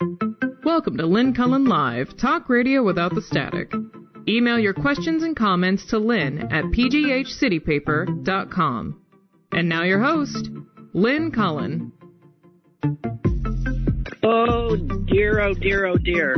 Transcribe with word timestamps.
Welcome 0.00 0.96
to 0.98 1.06
Lynn 1.06 1.34
Cullen 1.34 1.64
Live, 1.64 2.16
talk 2.16 2.48
radio 2.48 2.82
without 2.84 3.12
the 3.14 3.22
static. 3.22 3.72
Email 4.28 4.58
your 4.58 4.74
questions 4.74 5.22
and 5.24 5.34
comments 5.36 5.86
to 5.86 5.98
lynn 5.98 6.38
at 6.52 6.64
pghcitypaper.com. 6.66 9.02
And 9.52 9.68
now 9.68 9.82
your 9.82 10.00
host, 10.00 10.50
Lynn 10.92 11.32
Cullen. 11.32 11.90
Oh 14.22 14.76
dear, 15.06 15.40
oh 15.40 15.54
dear, 15.54 15.86
oh 15.86 15.96
dear. 15.96 16.36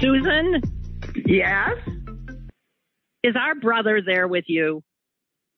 Susan, 0.00 0.60
Yes? 1.26 1.70
is 3.24 3.34
our 3.36 3.54
brother 3.56 4.00
there 4.04 4.28
with 4.28 4.44
you? 4.46 4.82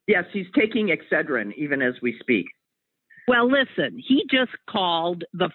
Yes, 0.07 0.25
he's 0.32 0.46
taking 0.59 0.88
Excedrin 0.88 1.52
even 1.57 1.82
as 1.82 1.95
we 2.00 2.16
speak. 2.20 2.46
Well, 3.29 3.46
listen, 3.50 3.98
he 3.98 4.25
just 4.30 4.52
called 4.68 5.25
the 5.34 5.50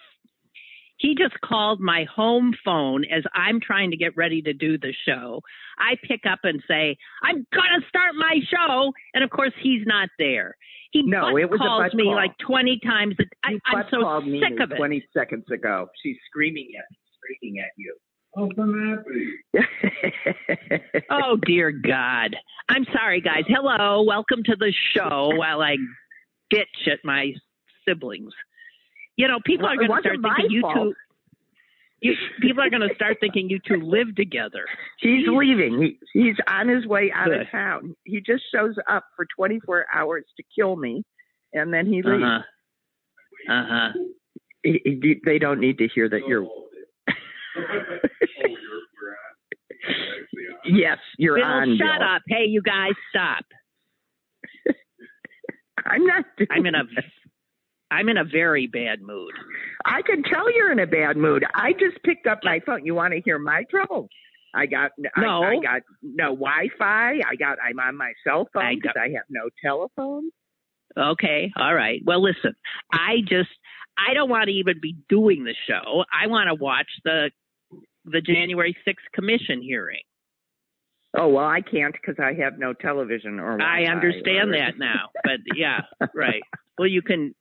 he 0.98 1.14
just 1.14 1.38
called 1.42 1.80
my 1.80 2.04
home 2.04 2.54
phone 2.64 3.04
as 3.04 3.22
I'm 3.34 3.60
trying 3.60 3.90
to 3.90 3.96
get 3.96 4.16
ready 4.16 4.40
to 4.42 4.52
do 4.52 4.78
the 4.78 4.94
show. 5.06 5.40
I 5.78 5.96
pick 6.02 6.22
up 6.26 6.40
and 6.44 6.62
say, 6.68 6.96
"I'm 7.22 7.46
gonna 7.52 7.84
start 7.88 8.14
my 8.16 8.40
show," 8.48 8.92
and 9.14 9.22
of 9.22 9.30
course 9.30 9.52
he's 9.60 9.86
not 9.86 10.08
there. 10.18 10.56
He 10.92 11.02
No, 11.02 11.36
it 11.36 11.50
was 11.50 11.60
a 11.60 11.64
calls 11.64 11.82
butt 11.84 11.94
me 11.94 12.04
call. 12.04 12.14
like 12.14 12.36
20 12.38 12.78
times. 12.80 13.16
A, 13.20 13.24
I, 13.44 13.50
You 13.52 13.60
I'm 13.66 13.84
so 13.90 14.00
called 14.02 14.26
me 14.26 14.40
sick 14.40 14.58
of 14.60 14.72
it. 14.72 14.76
20 14.76 15.04
seconds 15.12 15.44
ago. 15.50 15.88
She's 16.02 16.16
screaming 16.26 16.70
at 16.78 16.84
me, 16.90 16.96
screaming 17.38 17.58
at 17.60 17.70
you. 17.76 17.94
Oh, 18.38 18.50
I'm 18.58 18.96
happy. 19.54 21.06
Oh 21.10 21.36
dear 21.44 21.70
God. 21.72 22.36
I'm 22.68 22.84
sorry 22.92 23.20
guys. 23.20 23.44
Hello. 23.48 24.02
Welcome 24.02 24.42
to 24.44 24.56
the 24.56 24.72
show 24.94 25.30
while 25.34 25.60
I 25.62 25.76
bitch 26.52 26.86
at 26.90 26.98
my 27.04 27.32
siblings. 27.86 28.32
You 29.16 29.28
know, 29.28 29.38
people 29.44 29.66
are 29.66 29.76
going 29.76 29.88
to 29.90 30.00
start 30.00 30.18
thinking 30.22 30.50
you 30.50 30.60
fault. 30.60 30.74
two 30.74 30.94
you, 32.02 32.14
people 32.42 32.62
are 32.62 32.68
going 32.68 32.86
to 32.86 32.94
start 32.94 33.16
thinking 33.20 33.48
you 33.48 33.58
two 33.66 33.80
live 33.80 34.14
together. 34.16 34.66
He's 35.00 35.26
leaving. 35.26 35.80
He, 35.80 35.98
he's 36.12 36.36
on 36.46 36.68
his 36.68 36.86
way 36.86 37.10
out 37.14 37.26
Good. 37.28 37.40
of 37.42 37.50
town. 37.50 37.96
He 38.04 38.20
just 38.20 38.42
shows 38.54 38.76
up 38.88 39.04
for 39.16 39.26
24 39.34 39.86
hours 39.92 40.24
to 40.36 40.42
kill 40.54 40.76
me, 40.76 41.04
and 41.54 41.72
then 41.72 41.86
he 41.86 42.02
leaves. 42.02 42.22
Uh-huh. 42.22 43.52
Uh-huh. 43.52 43.92
He- 44.62 44.82
he- 44.84 45.20
they 45.24 45.38
don't 45.38 45.58
need 45.60 45.78
to 45.78 45.88
hear 45.88 46.06
that 46.10 46.26
you're. 46.28 46.46
yes, 50.66 50.98
you're 51.18 51.36
Bill, 51.36 51.44
on. 51.44 51.78
shut 51.78 51.98
Bill. 51.98 52.08
up. 52.08 52.22
Hey, 52.28 52.44
you 52.46 52.60
guys 52.62 52.92
stop. 53.10 53.44
I'm 55.86 56.04
not. 56.06 56.24
Doing 56.36 56.48
I'm 56.50 56.66
in 56.66 56.74
a 56.74 56.84
that. 56.94 57.04
I'm 57.90 58.08
in 58.08 58.16
a 58.18 58.24
very 58.24 58.66
bad 58.66 59.00
mood. 59.00 59.32
I 59.84 60.02
can 60.02 60.22
tell 60.22 60.52
you're 60.52 60.72
in 60.72 60.80
a 60.80 60.86
bad 60.86 61.16
mood. 61.16 61.44
I 61.54 61.72
just 61.72 62.02
picked 62.04 62.26
up 62.26 62.40
my 62.42 62.60
phone. 62.66 62.84
You 62.84 62.94
want 62.94 63.14
to 63.14 63.20
hear 63.20 63.38
my 63.38 63.64
trouble? 63.70 64.08
I 64.54 64.66
got 64.66 64.92
No. 65.16 65.42
I, 65.42 65.50
I 65.50 65.56
got 65.56 65.82
no 66.02 66.24
Wi-Fi. 66.34 67.20
I 67.28 67.36
got 67.38 67.58
I'm 67.64 67.78
on 67.78 67.96
my 67.96 68.12
cell 68.26 68.48
I 68.54 68.58
phone 68.58 68.74
because 68.80 68.96
I 68.98 69.08
have 69.10 69.24
no 69.28 69.48
telephone. 69.64 70.30
Okay, 70.98 71.52
all 71.56 71.74
right. 71.74 72.00
Well, 72.04 72.22
listen, 72.22 72.54
I 72.90 73.16
just 73.28 73.50
I 73.98 74.14
don't 74.14 74.30
want 74.30 74.46
to 74.46 74.52
even 74.52 74.80
be 74.80 74.96
doing 75.08 75.44
the 75.44 75.54
show. 75.68 76.04
I 76.12 76.26
want 76.26 76.48
to 76.48 76.54
watch 76.54 76.88
the 77.04 77.30
the 78.06 78.20
January 78.20 78.74
6th 78.86 78.94
commission 79.12 79.60
hearing. 79.62 80.02
Oh 81.18 81.28
well, 81.28 81.44
I 81.44 81.60
can't 81.60 81.92
because 81.92 82.16
I 82.18 82.32
have 82.42 82.58
no 82.58 82.72
television 82.72 83.38
or. 83.40 83.60
I 83.60 83.84
Wi-Fi 83.84 83.92
understand 83.92 84.50
or- 84.50 84.58
that 84.58 84.72
now. 84.78 85.10
But 85.22 85.40
yeah, 85.54 85.80
right. 86.14 86.42
Well, 86.78 86.88
you 86.88 87.00
can 87.00 87.34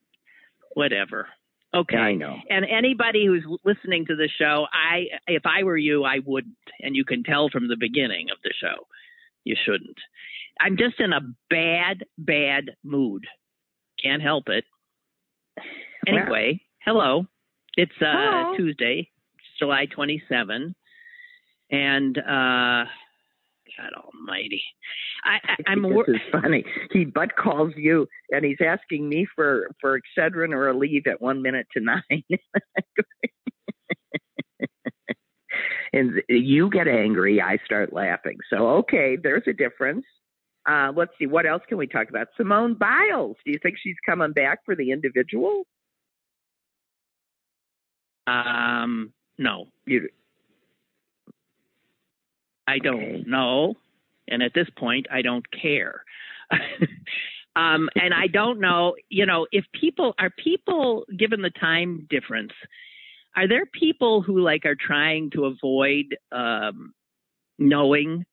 whatever. 0.75 1.27
Okay. 1.73 1.97
I 1.97 2.13
know. 2.13 2.35
And 2.49 2.65
anybody 2.65 3.25
who's 3.25 3.43
listening 3.65 4.05
to 4.05 4.15
the 4.15 4.29
show, 4.39 4.65
I 4.71 5.05
if 5.27 5.41
I 5.45 5.63
were 5.63 5.77
you, 5.77 6.05
I 6.05 6.19
wouldn't. 6.25 6.55
And 6.79 6.95
you 6.95 7.03
can 7.03 7.23
tell 7.23 7.49
from 7.49 7.67
the 7.67 7.75
beginning 7.77 8.27
of 8.31 8.37
the 8.43 8.53
show, 8.61 8.85
you 9.43 9.55
shouldn't. 9.65 9.97
I'm 10.59 10.77
just 10.77 11.00
in 11.00 11.11
a 11.11 11.19
bad, 11.50 12.05
bad 12.17 12.75
mood. 12.83 13.25
Can't 14.01 14.22
help 14.22 14.47
it. 14.47 14.63
Anyway, 16.07 16.61
hello. 16.85 17.25
It's 17.75 17.91
uh 18.00 18.05
Hello. 18.05 18.57
Tuesday, 18.57 19.09
July 19.59 19.85
27, 19.88 20.75
and 21.71 22.17
uh 22.17 22.85
God 23.78 23.91
Almighty, 23.94 24.63
I, 25.24 25.40
I 25.44 25.56
I'm 25.68 25.84
this 25.84 25.91
wor- 25.91 26.09
is 26.09 26.22
funny. 26.31 26.63
He 26.91 27.06
butt 27.06 27.36
calls 27.36 27.74
you, 27.75 28.08
and 28.31 28.46
he's 28.46 28.58
asking 28.66 29.09
me 29.09 29.28
for 29.36 29.69
for 29.81 30.00
Excedrin 30.00 30.53
or 30.53 30.69
a 30.69 30.78
leave 30.78 31.08
at 31.08 31.22
one 31.22 31.41
minute 31.41 31.68
to 31.75 31.81
nine. 31.81 32.02
and 35.94 36.22
you 36.30 36.69
get 36.69 36.88
angry, 36.88 37.41
I 37.41 37.58
start 37.66 37.91
laughing. 37.94 38.38
So 38.50 38.68
okay, 38.78 39.18
there's 39.22 39.44
a 39.47 39.53
difference. 39.53 40.06
Uh, 40.68 40.92
let's 40.96 41.12
see, 41.19 41.28
what 41.28 41.46
else 41.46 41.62
can 41.69 41.78
we 41.78 41.86
talk 41.86 42.09
about? 42.09 42.28
Simone 42.38 42.74
Biles. 42.74 43.36
Do 43.46 43.52
you 43.52 43.59
think 43.62 43.75
she's 43.81 43.96
coming 44.06 44.31
back 44.34 44.59
for 44.66 44.75
the 44.75 44.92
individual? 44.92 45.63
um 48.28 49.12
no, 49.38 49.68
You, 49.86 50.09
I 52.67 52.79
don't 52.79 53.27
know. 53.27 53.75
And 54.27 54.41
at 54.41 54.53
this 54.53 54.67
point, 54.77 55.07
I 55.11 55.21
don't 55.21 55.45
care. 55.51 56.01
um, 57.55 57.89
and 57.95 58.13
I 58.13 58.27
don't 58.27 58.59
know, 58.59 58.95
you 59.09 59.25
know, 59.25 59.47
if 59.51 59.65
people 59.79 60.13
are 60.19 60.31
people, 60.31 61.05
given 61.17 61.41
the 61.41 61.51
time 61.51 62.07
difference, 62.09 62.53
are 63.35 63.47
there 63.47 63.65
people 63.65 64.21
who 64.21 64.39
like 64.39 64.65
are 64.65 64.75
trying 64.75 65.29
to 65.31 65.45
avoid 65.45 66.15
um, 66.31 66.93
knowing 67.59 68.25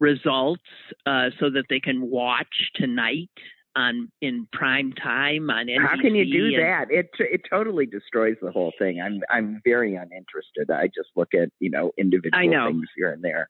results 0.00 0.62
uh, 1.06 1.30
so 1.38 1.48
that 1.50 1.64
they 1.70 1.80
can 1.80 2.10
watch 2.10 2.70
tonight 2.74 3.30
on 3.74 4.10
in 4.20 4.46
prime 4.52 4.92
time 4.92 5.48
on 5.48 5.66
NBC? 5.66 5.86
how 5.86 5.96
can 5.96 6.14
you 6.14 6.24
do 6.24 6.56
that? 6.60 6.86
It 6.90 7.10
it 7.18 7.42
totally 7.48 7.86
destroys 7.86 8.36
the 8.42 8.50
whole 8.50 8.72
thing. 8.78 9.00
I'm 9.00 9.20
I'm 9.30 9.60
very 9.64 9.94
uninterested. 9.94 10.70
I 10.70 10.88
just 10.88 11.10
look 11.16 11.34
at 11.34 11.48
you 11.60 11.70
know 11.70 11.92
individual 11.96 12.50
know. 12.50 12.66
things 12.68 12.88
here 12.96 13.12
and 13.12 13.22
there. 13.22 13.48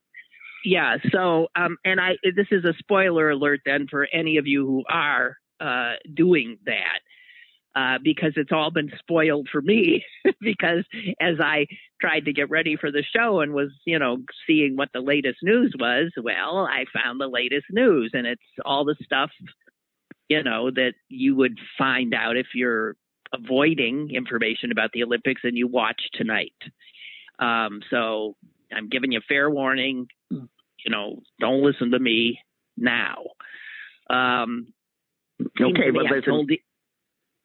Yeah. 0.65 0.97
So, 1.11 1.49
um, 1.57 1.77
and 1.85 2.01
I 2.01 2.13
this 2.23 2.47
is 2.51 2.65
a 2.65 2.75
spoiler 2.79 3.31
alert 3.31 3.61
then 3.65 3.87
for 3.91 4.07
any 4.13 4.37
of 4.37 4.47
you 4.47 4.67
who 4.67 4.85
are 4.89 5.37
uh, 5.61 5.95
doing 6.15 6.59
that. 6.67 7.01
Uh, 7.75 7.97
because 8.05 8.35
it's 8.37 8.53
all 8.53 8.71
been 8.71 8.93
spoiled 8.99 9.49
for 9.51 9.63
me 9.63 10.05
because 10.43 10.85
as 11.19 11.37
I 11.41 11.67
tried 12.03 12.27
to 12.27 12.33
get 12.35 12.51
ready 12.51 12.77
for 12.77 12.93
the 12.93 13.03
show 13.17 13.41
and 13.41 13.55
was, 13.55 13.71
you 13.87 13.99
know, 13.99 14.19
seeing 14.47 14.77
what 14.77 14.91
the 14.93 15.01
latest 15.01 15.39
news 15.43 15.75
was, 15.81 16.13
well, 16.23 16.69
I 16.71 16.85
found 16.93 17.19
the 17.19 17.29
latest 17.29 17.65
news 17.71 18.11
and 18.13 18.27
it's 18.27 18.43
all 18.67 18.85
the 18.85 18.97
stuff, 19.03 19.31
you 20.29 20.43
know, 20.43 20.71
that 20.71 20.93
you 21.09 21.35
would 21.35 21.59
find 21.79 22.13
out 22.13 22.37
if 22.37 22.49
you're 22.55 22.95
avoiding 23.33 24.11
information 24.15 24.71
about 24.71 24.91
the 24.93 25.03
Olympics 25.03 25.41
and 25.43 25.57
you 25.57 25.67
watch 25.67 26.03
tonight. 26.13 26.53
Um, 27.39 27.81
so 27.91 28.37
I'm 28.71 28.89
giving 28.89 29.13
you 29.13 29.21
fair 29.27 29.51
warning. 29.51 30.09
You 30.85 30.91
know, 30.91 31.21
don't 31.41 31.63
listen 31.63 31.91
to 31.93 31.99
me 31.99 32.39
now. 32.77 33.17
Um, 34.11 34.69
Okay, 35.61 35.91
but 35.91 36.07
I've 36.07 36.11
listen. 36.17 36.33
told 36.33 36.49
the, 36.49 36.61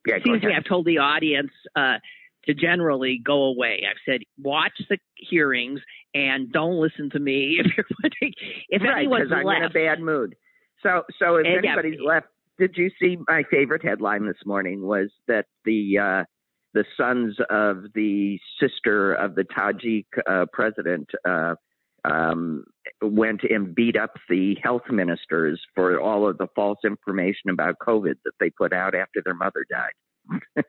Yeah, 0.05 0.17
seems 0.23 0.41
to 0.41 0.47
me. 0.47 0.53
I've 0.55 0.65
told 0.65 0.85
the 0.85 0.99
audience 0.99 1.51
uh, 1.75 1.97
to 2.45 2.53
generally 2.53 3.19
go 3.23 3.43
away. 3.43 3.83
I've 3.89 3.97
said 4.05 4.21
watch 4.41 4.73
the 4.89 4.97
hearings 5.15 5.79
and 6.13 6.51
don't 6.51 6.79
listen 6.79 7.09
to 7.11 7.19
me 7.19 7.57
if 7.59 7.65
you're 7.75 7.85
wondering 8.03 8.33
if 8.69 8.81
right, 8.81 8.97
anyone's 8.99 9.31
I'm 9.31 9.47
in 9.47 9.63
a 9.63 9.69
bad 9.69 9.99
mood. 9.99 10.35
So, 10.83 11.03
so 11.19 11.37
if 11.37 11.45
And, 11.45 11.63
yeah, 11.63 11.73
anybody's 11.73 11.99
left, 12.05 12.27
did 12.59 12.75
you 12.75 12.89
see 13.01 13.17
my 13.27 13.43
favorite 13.49 13.83
headline 13.83 14.25
this 14.25 14.45
morning 14.45 14.85
was 14.85 15.09
that 15.27 15.45
the 15.65 15.97
uh, 15.97 16.23
the 16.73 16.85
sons 16.95 17.35
of 17.49 17.85
the 17.95 18.39
sister 18.59 19.13
of 19.13 19.35
the 19.35 19.43
Tajik 19.43 20.05
uh, 20.29 20.45
president 20.53 21.09
uh, 21.27 21.55
um, 22.05 22.63
went 23.01 23.43
and 23.43 23.73
beat 23.73 23.97
up 23.97 24.13
the 24.29 24.55
health 24.61 24.83
ministers 24.89 25.61
for 25.75 25.99
all 25.99 26.27
of 26.27 26.37
the 26.37 26.47
false 26.55 26.79
information 26.85 27.49
about 27.49 27.75
COVID 27.79 28.15
that 28.25 28.33
they 28.39 28.49
put 28.49 28.73
out 28.73 28.95
after 28.95 29.21
their 29.23 29.33
mother 29.33 29.65
died. 29.69 29.93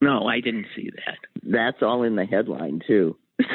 no, 0.00 0.26
I 0.26 0.40
didn't 0.40 0.66
see 0.76 0.90
that. 0.90 1.18
That's 1.42 1.82
all 1.82 2.02
in 2.02 2.16
the 2.16 2.24
headline 2.24 2.80
too. 2.86 3.16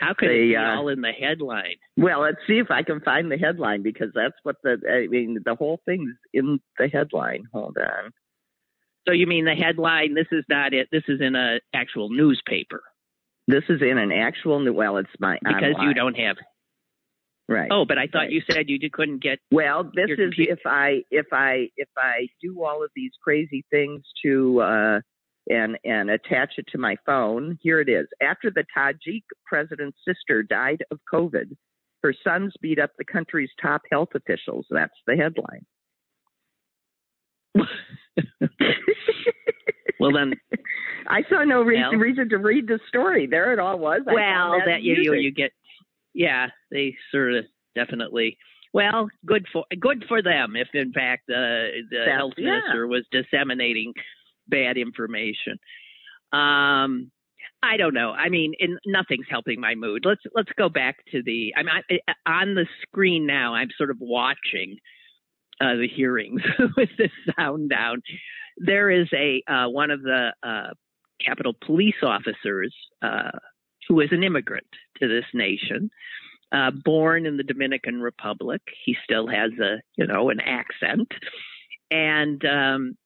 How 0.00 0.14
could 0.14 0.30
They, 0.30 0.36
it 0.36 0.48
be 0.48 0.56
uh, 0.56 0.76
all 0.76 0.88
in 0.88 1.02
the 1.02 1.12
headline? 1.12 1.76
Well, 1.96 2.20
let's 2.22 2.38
see 2.46 2.58
if 2.58 2.70
I 2.70 2.82
can 2.82 3.00
find 3.00 3.30
the 3.30 3.36
headline 3.36 3.82
because 3.82 4.08
that's 4.14 4.34
what 4.42 4.56
the 4.62 4.78
I 4.90 5.06
mean 5.08 5.38
the 5.44 5.54
whole 5.54 5.80
thing's 5.84 6.14
in 6.32 6.58
the 6.78 6.88
headline. 6.88 7.44
Hold 7.52 7.76
on. 7.78 8.10
So 9.06 9.12
you 9.12 9.26
mean 9.26 9.44
the 9.44 9.54
headline? 9.54 10.14
This 10.14 10.26
is 10.32 10.44
not 10.48 10.72
it. 10.72 10.88
This 10.90 11.02
is 11.08 11.20
in 11.20 11.34
a 11.34 11.60
actual 11.74 12.08
newspaper 12.10 12.82
This 13.50 13.64
is 13.68 13.82
in 13.82 13.98
an 13.98 14.12
actual 14.12 14.60
new 14.60 14.72
well, 14.72 14.96
it's 14.98 15.10
my 15.18 15.38
because 15.42 15.74
you 15.80 15.94
don't 15.94 16.16
have. 16.16 16.36
Right. 17.48 17.68
Oh, 17.72 17.84
but 17.84 17.98
I 17.98 18.06
thought 18.06 18.18
right. 18.18 18.30
you 18.30 18.42
said 18.48 18.66
you 18.68 18.78
couldn't 18.92 19.22
get. 19.22 19.40
Well, 19.50 19.84
this 19.84 20.08
is 20.08 20.18
compu- 20.18 20.52
if 20.52 20.60
I 20.64 21.02
if 21.10 21.26
I 21.32 21.68
if 21.76 21.88
I 21.96 22.28
do 22.40 22.62
all 22.62 22.84
of 22.84 22.90
these 22.94 23.10
crazy 23.24 23.64
things 23.70 24.02
to 24.24 24.60
uh, 24.60 25.00
and 25.48 25.76
and 25.84 26.10
attach 26.10 26.54
it 26.58 26.66
to 26.68 26.78
my 26.78 26.96
phone. 27.04 27.58
Here 27.60 27.80
it 27.80 27.88
is. 27.88 28.06
After 28.22 28.50
the 28.50 28.64
Tajik 28.76 29.24
president's 29.46 29.98
sister 30.06 30.42
died 30.42 30.84
of 30.90 31.00
COVID, 31.12 31.56
her 32.02 32.14
sons 32.24 32.54
beat 32.62 32.78
up 32.78 32.92
the 32.98 33.04
country's 33.04 33.50
top 33.60 33.82
health 33.90 34.10
officials. 34.14 34.66
That's 34.70 34.92
the 35.06 35.16
headline. 35.16 35.66
well, 40.00 40.12
then. 40.12 40.34
I 41.08 41.22
saw 41.28 41.44
no 41.44 41.62
reason, 41.62 41.90
Well- 41.90 42.00
reason 42.00 42.28
to 42.30 42.38
read 42.38 42.66
the 42.66 42.78
story. 42.88 43.26
There 43.26 43.52
it 43.52 43.58
all 43.58 43.78
was. 43.78 44.02
I 44.08 44.14
well, 44.14 44.24
found 44.24 44.62
that 44.66 44.82
you, 44.82 44.96
you 45.00 45.14
you 45.14 45.32
get. 45.32 45.52
Yeah, 46.14 46.48
they 46.70 46.96
sort 47.12 47.34
of 47.34 47.44
definitely. 47.74 48.36
Well, 48.72 49.08
good 49.26 49.46
for 49.52 49.64
good 49.80 50.04
for 50.08 50.22
them 50.22 50.54
if 50.56 50.68
in 50.74 50.92
fact 50.92 51.28
uh, 51.28 51.34
the 51.34 51.82
That's- 51.90 52.16
health 52.16 52.34
yeah. 52.36 52.60
minister 52.60 52.86
was 52.86 53.04
disseminating 53.10 53.92
bad 54.48 54.76
information. 54.76 55.58
Um, 56.32 57.10
I 57.62 57.76
don't 57.76 57.94
know. 57.94 58.12
I 58.12 58.28
mean, 58.28 58.54
in, 58.58 58.78
nothing's 58.86 59.26
helping 59.28 59.60
my 59.60 59.74
mood. 59.74 60.04
Let's 60.04 60.22
let's 60.34 60.50
go 60.56 60.68
back 60.68 60.96
to 61.12 61.22
the. 61.22 61.52
I'm 61.56 61.66
I, 61.68 62.40
on 62.40 62.54
the 62.54 62.66
screen 62.82 63.26
now. 63.26 63.54
I'm 63.54 63.68
sort 63.76 63.90
of 63.90 63.98
watching 64.00 64.78
uh, 65.60 65.76
the 65.76 65.88
hearings 65.88 66.40
with 66.76 66.88
the 66.96 67.10
sound 67.36 67.70
down. 67.70 68.02
There 68.62 68.90
is 68.90 69.08
a 69.14 69.42
uh, 69.48 69.68
one 69.68 69.90
of 69.90 70.02
the 70.02 70.32
uh, 70.42 70.74
Capitol 71.24 71.54
police 71.64 72.02
officers 72.02 72.74
uh, 73.02 73.30
who 73.88 74.00
is 74.00 74.10
an 74.12 74.22
immigrant 74.22 74.66
to 75.00 75.08
this 75.08 75.24
nation, 75.32 75.90
uh, 76.52 76.70
born 76.70 77.24
in 77.24 77.38
the 77.38 77.42
Dominican 77.42 78.00
Republic. 78.02 78.60
He 78.84 78.96
still 79.02 79.26
has 79.28 79.50
a 79.58 79.80
you 79.96 80.06
know 80.06 80.28
an 80.28 80.40
accent, 80.40 81.08
and 81.90 82.44
um, 82.44 82.96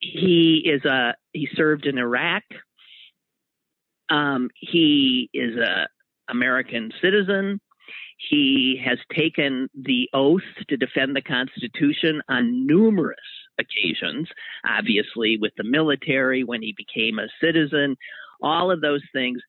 he 0.00 0.62
is 0.66 0.84
a 0.84 1.14
he 1.32 1.48
served 1.54 1.86
in 1.86 1.96
Iraq. 1.96 2.42
Um, 4.10 4.50
he 4.54 5.30
is 5.32 5.56
a 5.56 5.88
American 6.28 6.92
citizen. 7.00 7.58
He 8.30 8.80
has 8.84 8.98
taken 9.16 9.68
the 9.74 10.10
oath 10.12 10.42
to 10.68 10.76
defend 10.76 11.16
the 11.16 11.22
Constitution 11.22 12.20
on 12.28 12.66
numerous 12.66 13.18
occasions, 13.62 14.28
obviously 14.68 15.38
with 15.40 15.52
the 15.56 15.64
military, 15.64 16.44
when 16.44 16.62
he 16.62 16.74
became 16.76 17.18
a 17.18 17.28
citizen, 17.40 17.96
all 18.42 18.70
of 18.70 18.80
those 18.80 19.02
things. 19.12 19.40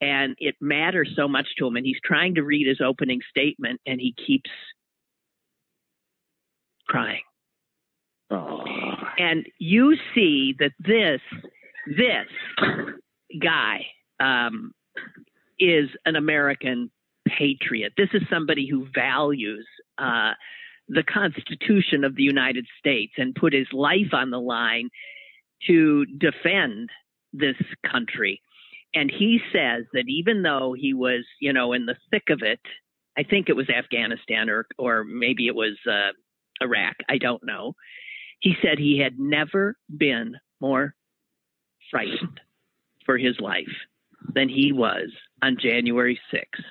And 0.00 0.34
it 0.38 0.56
matters 0.60 1.10
so 1.16 1.28
much 1.28 1.46
to 1.58 1.66
him. 1.66 1.76
And 1.76 1.86
he's 1.86 2.00
trying 2.04 2.34
to 2.34 2.42
read 2.42 2.66
his 2.66 2.80
opening 2.84 3.20
statement 3.30 3.80
and 3.86 4.00
he 4.00 4.14
keeps 4.26 4.50
crying. 6.88 7.22
Oh. 8.30 8.64
And 9.18 9.46
you 9.58 9.96
see 10.14 10.54
that 10.58 10.72
this, 10.78 11.20
this 11.86 12.26
guy 13.40 13.86
um, 14.20 14.72
is 15.58 15.88
an 16.04 16.16
American 16.16 16.90
patriot. 17.26 17.92
This 17.96 18.08
is 18.12 18.22
somebody 18.30 18.66
who 18.68 18.86
values 18.94 19.66
uh, 19.98 20.32
the 20.92 21.02
Constitution 21.02 22.04
of 22.04 22.16
the 22.16 22.22
United 22.22 22.66
States 22.78 23.14
and 23.16 23.34
put 23.34 23.52
his 23.52 23.66
life 23.72 24.12
on 24.12 24.30
the 24.30 24.40
line 24.40 24.90
to 25.66 26.04
defend 26.04 26.90
this 27.32 27.56
country. 27.90 28.40
And 28.94 29.10
he 29.10 29.40
says 29.52 29.84
that 29.94 30.04
even 30.08 30.42
though 30.42 30.74
he 30.78 30.92
was, 30.92 31.24
you 31.40 31.52
know, 31.52 31.72
in 31.72 31.86
the 31.86 31.96
thick 32.10 32.24
of 32.28 32.42
it, 32.42 32.60
I 33.16 33.22
think 33.22 33.48
it 33.48 33.56
was 33.56 33.70
Afghanistan 33.70 34.50
or 34.50 34.66
or 34.78 35.04
maybe 35.04 35.46
it 35.46 35.54
was 35.54 35.78
uh, 35.90 36.12
Iraq. 36.62 36.96
I 37.08 37.18
don't 37.18 37.44
know. 37.44 37.74
He 38.40 38.54
said 38.62 38.78
he 38.78 38.98
had 38.98 39.18
never 39.18 39.76
been 39.94 40.36
more 40.60 40.94
frightened 41.90 42.40
for 43.06 43.16
his 43.16 43.38
life 43.40 43.72
than 44.34 44.48
he 44.48 44.72
was 44.72 45.10
on 45.42 45.56
January 45.60 46.18
6th, 46.32 46.64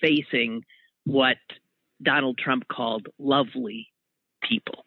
facing 0.00 0.62
what 1.04 1.36
Donald 2.02 2.38
Trump 2.38 2.66
called 2.68 3.08
lovely 3.18 3.88
people. 4.42 4.84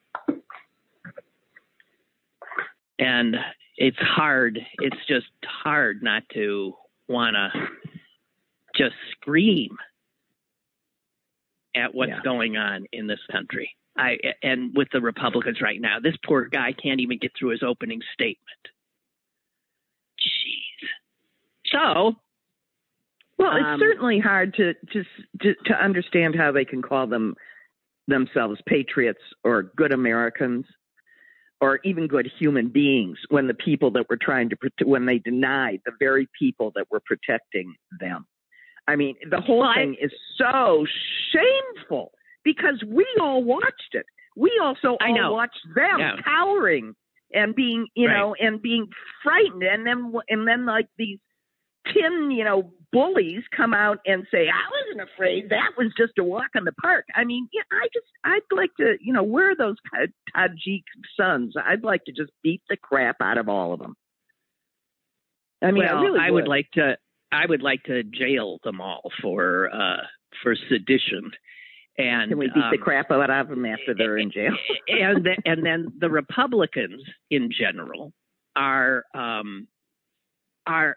And 2.98 3.36
it's 3.78 3.98
hard, 3.98 4.60
it's 4.80 5.06
just 5.08 5.28
hard 5.46 6.04
not 6.04 6.24
to 6.34 6.74
want 7.08 7.36
to 7.36 7.68
just 8.76 8.96
scream 9.12 9.76
at 11.76 11.94
what's 11.94 12.10
Yeah. 12.10 12.22
going 12.24 12.58
on 12.58 12.86
in 12.92 13.08
this 13.08 13.26
country. 13.32 13.76
I 13.98 14.18
and 14.44 14.76
with 14.76 14.90
the 14.92 15.02
Republicans 15.02 15.62
right 15.62 15.80
now, 15.80 16.00
this 16.00 16.16
poor 16.26 16.46
guy 16.46 16.74
can't 16.74 17.00
even 17.02 17.18
get 17.18 17.32
through 17.38 17.50
his 17.50 17.64
opening 17.64 18.02
statement. 18.14 18.68
Jeez. 20.20 20.88
So, 21.68 22.20
Well, 23.40 23.52
Um, 23.52 23.74
it's 23.74 23.80
certainly 23.82 24.20
hard 24.20 24.54
to, 24.56 24.74
to 24.74 25.04
to 25.42 25.56
to 25.66 25.74
understand 25.84 26.36
how 26.36 26.52
they 26.52 26.66
can 26.66 26.82
call 26.82 27.08
them 27.08 27.36
themselves 28.08 28.60
patriots 28.68 29.22
or 29.44 29.64
good 29.78 29.92
Americans 29.94 30.66
or 31.62 31.80
even 31.84 32.08
good 32.08 32.30
human 32.40 32.68
beings 32.70 33.18
when 33.30 33.48
the 33.48 33.54
people 33.54 33.92
that 33.92 34.10
were 34.10 34.18
trying 34.22 34.50
to 34.50 34.58
when 34.86 35.06
they 35.06 35.20
denied 35.20 35.80
the 35.86 35.92
very 36.00 36.28
people 36.38 36.72
that 36.76 36.86
were 36.92 37.02
protecting 37.06 37.74
them. 38.00 38.26
I 38.88 38.96
mean, 38.96 39.16
the 39.30 39.40
whole 39.42 39.60
Well, 39.60 39.70
I- 39.70 39.76
thing 39.76 39.96
is 40.02 40.12
so 40.38 40.86
shameful 41.32 42.12
because 42.44 42.84
we 42.88 43.06
all 43.22 43.44
watched 43.44 43.94
it. 43.94 44.06
We 44.36 44.52
also 44.62 44.98
I 45.02 45.10
all 45.10 45.16
know. 45.16 45.34
watched 45.34 45.62
them 45.76 46.00
Yeah. 46.00 46.16
cowering 46.24 46.96
and 47.34 47.54
being, 47.56 47.88
you 47.96 48.08
Right. 48.08 48.18
know, 48.18 48.34
and 48.36 48.62
being 48.62 48.88
frightened, 49.24 49.64
and 49.64 49.86
then 49.86 50.14
and 50.30 50.48
then 50.48 50.66
like 50.66 50.88
these 50.98 51.20
tin, 51.94 52.32
you 52.32 52.44
know, 52.44 52.74
bullies 52.92 53.44
come 53.56 53.74
out 53.74 54.00
and 54.06 54.26
say, 54.32 54.48
"I 54.50 54.70
wasn't 54.72 55.10
afraid. 55.10 55.50
That 55.50 55.72
was 55.78 55.92
just 55.98 56.14
a 56.18 56.24
walk 56.24 56.50
in 56.56 56.64
the 56.64 56.72
park." 56.74 57.06
I 57.16 57.24
mean, 57.24 57.48
yeah, 57.54 57.62
I 57.72 57.88
just, 57.94 58.08
I'd 58.24 58.56
like 58.56 58.72
to, 58.80 58.96
you 59.02 59.14
know, 59.14 59.24
where 59.24 59.52
are 59.52 59.56
those 59.56 59.78
Ta- 59.94 60.08
Tajik 60.36 60.84
sons? 61.20 61.56
I'd 61.64 61.84
like 61.84 62.06
to 62.06 62.12
just 62.12 62.32
beat 62.44 62.62
the 62.70 62.78
crap 62.78 63.18
out 63.22 63.38
of 63.38 63.50
all 63.50 63.74
of 63.74 63.80
them. 63.80 63.96
I 65.62 65.72
mean, 65.72 65.84
well, 65.84 65.98
I 65.98 66.02
really 66.02 66.32
would 66.32 66.48
like 66.48 66.70
to. 66.74 66.98
I 67.32 67.46
would 67.46 67.62
like 67.62 67.84
to 67.84 68.04
jail 68.04 68.60
them 68.64 68.82
all 68.82 69.12
for 69.22 69.70
uh, 69.74 70.04
for 70.42 70.56
sedition. 70.70 71.32
And 71.98 72.30
Can 72.30 72.38
we 72.38 72.48
beat 72.48 72.64
the 72.72 72.78
um, 72.78 72.84
crap 72.84 73.12
out 73.12 73.30
of 73.30 73.50
them 73.50 73.66
after 73.66 73.94
they're 73.94 74.18
in 74.18 74.32
jail? 74.32 74.54
and 74.88 75.26
the, 75.26 75.36
and 75.46 75.66
then 75.66 75.92
the 76.00 76.10
Republicans 76.10 77.04
in 77.30 77.50
general 77.52 78.14
are 78.56 79.04
um, 79.14 79.68
are. 80.66 80.96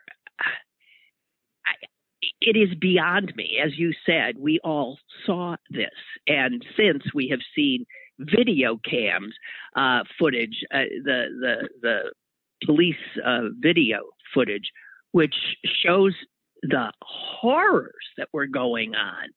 It 2.41 2.57
is 2.57 2.77
beyond 2.79 3.33
me, 3.37 3.59
as 3.63 3.79
you 3.79 3.93
said. 4.07 4.37
We 4.39 4.61
all 4.63 4.99
saw 5.27 5.57
this, 5.71 5.91
and 6.27 6.65
since 6.77 7.03
we 7.15 7.29
have 7.29 7.41
seen 7.55 7.85
video 8.19 8.79
cams 8.89 9.35
uh, 9.77 10.05
footage, 10.19 10.65
uh, 10.73 10.85
the 11.05 11.27
the 11.41 11.69
the 11.81 12.13
police 12.65 12.95
uh, 13.25 13.49
video 13.59 14.03
footage, 14.35 14.71
which 15.13 15.35
shows 15.65 16.15
the 16.63 16.93
horrors 17.03 17.93
that 18.17 18.29
were 18.33 18.47
going 18.47 18.95
on, 18.95 19.29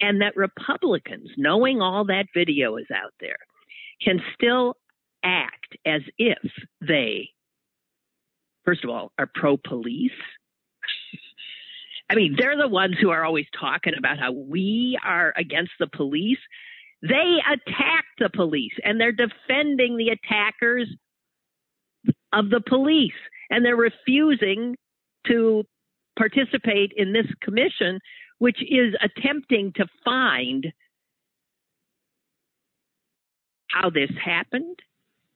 and 0.00 0.20
that 0.22 0.36
Republicans, 0.36 1.30
knowing 1.36 1.82
all 1.82 2.04
that 2.06 2.26
video 2.34 2.76
is 2.76 2.86
out 2.94 3.12
there, 3.20 3.36
can 4.02 4.20
still 4.34 4.74
act 5.22 5.76
as 5.86 6.02
if 6.18 6.38
they, 6.80 7.28
first 8.64 8.84
of 8.84 8.90
all, 8.90 9.12
are 9.18 9.30
pro 9.34 9.56
police. 9.56 10.10
I 12.10 12.14
mean, 12.14 12.34
they're 12.38 12.56
the 12.56 12.68
ones 12.68 12.96
who 13.00 13.10
are 13.10 13.24
always 13.24 13.46
talking 13.58 13.94
about 13.96 14.18
how 14.18 14.32
we 14.32 14.98
are 15.04 15.32
against 15.36 15.72
the 15.78 15.86
police. 15.86 16.38
They 17.00 17.38
attack 17.50 18.04
the 18.18 18.30
police 18.30 18.72
and 18.84 19.00
they're 19.00 19.12
defending 19.12 19.96
the 19.96 20.10
attackers 20.10 20.88
of 22.32 22.50
the 22.50 22.60
police. 22.60 23.12
And 23.50 23.64
they're 23.64 23.76
refusing 23.76 24.76
to 25.26 25.64
participate 26.18 26.92
in 26.96 27.12
this 27.12 27.26
commission, 27.42 27.98
which 28.38 28.62
is 28.62 28.94
attempting 29.02 29.72
to 29.76 29.86
find 30.04 30.72
how 33.68 33.90
this 33.90 34.10
happened, 34.22 34.78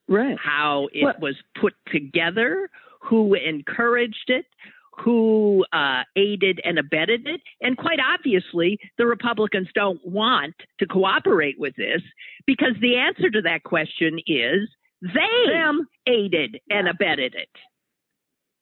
Right. 0.08 0.38
how 0.38 0.88
it 0.92 1.18
was 1.20 1.36
put 1.60 1.74
together, 1.90 2.70
who 3.00 3.34
encouraged 3.34 4.28
it, 4.28 4.46
who 4.98 5.64
uh, 5.72 6.02
aided 6.16 6.60
and 6.64 6.78
abetted 6.78 7.26
it. 7.26 7.40
And 7.60 7.76
quite 7.76 7.98
obviously, 8.00 8.78
the 8.98 9.06
Republicans 9.06 9.68
don't 9.74 10.00
want 10.04 10.54
to 10.80 10.86
cooperate 10.86 11.58
with 11.58 11.74
this 11.76 12.02
because 12.46 12.74
the 12.80 12.96
answer 12.96 13.30
to 13.30 13.42
that 13.42 13.62
question 13.64 14.18
is 14.26 14.68
they 15.02 15.52
Them. 15.52 15.86
aided 16.06 16.58
and 16.70 16.88
abetted 16.88 17.34
it. 17.34 17.48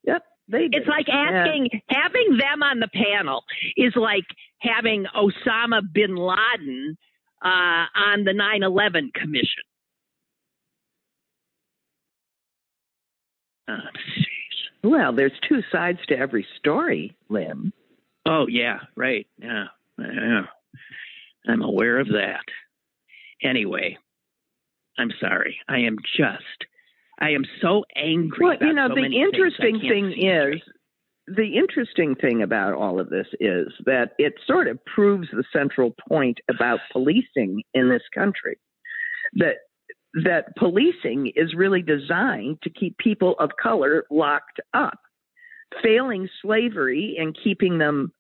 Yep. 0.05 0.23
They 0.49 0.69
it's 0.73 0.87
like 0.87 1.09
asking 1.09 1.71
yeah. 1.73 1.81
having 1.89 2.37
them 2.37 2.63
on 2.63 2.79
the 2.79 2.89
panel 2.89 3.45
is 3.77 3.95
like 3.97 4.27
having 4.61 5.07
Osama 5.17 5.81
bin 5.91 6.17
Laden 6.17 6.99
uh, 7.43 7.87
on 7.95 8.25
the 8.25 8.33
9/11 8.33 9.15
commission. 9.15 9.63
Oh, 13.69 13.79
well, 14.85 15.13
there's 15.13 15.33
two 15.49 15.63
sides 15.73 15.99
to 16.09 16.17
every 16.17 16.47
story, 16.59 17.17
Lynn. 17.29 17.73
Oh 18.27 18.47
yeah, 18.49 18.79
right. 18.97 19.27
Yeah, 19.39 19.65
yeah. 19.99 20.43
I'm 21.47 21.63
aware 21.63 21.99
of 21.99 22.09
that. 22.09 22.45
Anyway, 23.43 23.99
I'm 24.99 25.11
sorry. 25.21 25.59
I 25.69 25.79
am 25.79 25.97
just. 26.17 26.67
I 27.19 27.31
am 27.31 27.45
so 27.61 27.85
angry. 27.97 28.47
Well, 28.47 28.57
you 28.61 28.73
know, 28.73 28.89
so 28.89 28.95
the 28.95 29.21
interesting 29.21 29.81
thing 29.81 30.13
is. 30.19 30.61
The 31.27 31.57
interesting 31.57 32.15
thing 32.17 32.43
about 32.43 32.75
all 32.75 33.01
of 33.01 33.09
this 33.09 33.29
is 33.41 33.69
that 33.87 34.11
it 34.19 34.35
sort 34.47 34.69
of 34.69 34.85
proves 34.85 35.27
the 35.33 35.43
central 35.55 35.95
point 36.07 36.39
about 36.51 36.81
policing 36.93 37.63
in 37.73 37.89
this 37.89 38.03
country. 38.15 38.59
That 39.33 39.55
that 40.23 40.55
policing 40.57 41.33
is 41.35 41.55
really 41.55 41.83
designed 41.83 42.59
to 42.63 42.71
keep 42.71 42.97
people 42.99 43.35
of 43.39 43.51
color 43.61 44.05
locked 44.11 44.61
up. 44.73 44.99
Failing 45.83 46.29
slavery 46.41 47.17
and 47.19 47.37
keeping 47.43 47.79
them 47.79 48.13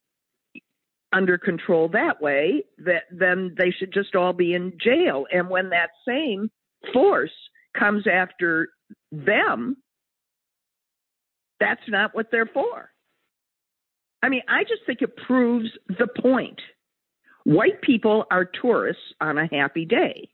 under 1.12 1.38
control 1.38 1.88
that 1.90 2.20
way, 2.20 2.64
that 2.78 3.04
then 3.12 3.54
they 3.56 3.70
should 3.70 3.92
just 3.92 4.16
all 4.16 4.32
be 4.32 4.54
in 4.54 4.72
jail. 4.82 5.26
And 5.32 5.48
when 5.48 5.70
that 5.70 5.90
same 6.06 6.50
force 6.92 7.30
comes 7.78 8.06
after 8.12 8.68
them, 9.12 9.76
that's 11.60 11.88
not 11.88 12.14
what 12.14 12.26
they're 12.32 12.50
for. 12.52 12.90
I 14.22 14.28
mean, 14.28 14.42
I 14.48 14.64
just 14.64 14.82
think 14.86 15.02
it 15.02 15.16
proves 15.16 15.68
the 15.86 16.08
point. 16.20 16.60
White 17.44 17.82
people 17.82 18.24
are 18.30 18.46
tourists 18.46 19.02
on 19.20 19.38
a 19.38 19.46
happy 19.46 19.84
day. 19.84 20.30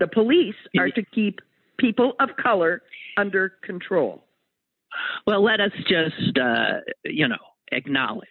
The 0.00 0.08
police 0.08 0.56
are 0.78 0.90
to 0.90 1.04
keep 1.14 1.40
people 1.78 2.14
of 2.20 2.30
color 2.42 2.82
under 3.16 3.52
control. 3.62 4.24
Well, 5.26 5.44
let 5.44 5.60
us 5.60 5.72
just, 5.86 6.38
uh, 6.38 6.80
you 7.04 7.28
know, 7.28 7.36
acknowledge 7.70 8.28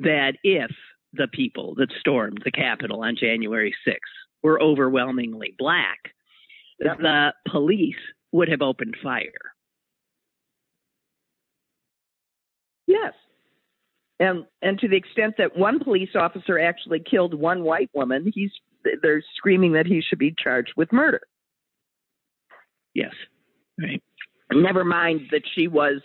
that 0.00 0.32
if 0.42 0.70
the 1.12 1.28
people 1.28 1.74
that 1.76 1.90
stormed 2.00 2.42
the 2.44 2.50
Capitol 2.50 3.02
on 3.02 3.16
January 3.18 3.74
6th 3.86 3.96
were 4.42 4.60
overwhelmingly 4.60 5.54
black, 5.58 5.98
yep. 6.80 6.98
the 6.98 7.32
police 7.48 7.94
would 8.32 8.48
have 8.48 8.62
opened 8.62 8.96
fire. 9.02 9.54
Yes. 12.86 13.12
And 14.18 14.44
and 14.60 14.78
to 14.80 14.88
the 14.88 14.96
extent 14.96 15.34
that 15.38 15.56
one 15.56 15.82
police 15.82 16.10
officer 16.14 16.58
actually 16.58 17.00
killed 17.00 17.32
one 17.32 17.62
white 17.62 17.90
woman, 17.94 18.30
he's 18.34 18.50
they're 19.02 19.22
screaming 19.36 19.72
that 19.72 19.86
he 19.86 20.00
should 20.00 20.18
be 20.18 20.34
charged 20.36 20.72
with 20.76 20.92
murder. 20.92 21.20
Yes. 22.94 23.12
Right. 23.80 24.02
Never 24.52 24.84
mind 24.84 25.22
that 25.30 25.42
she 25.54 25.68
was 25.68 26.00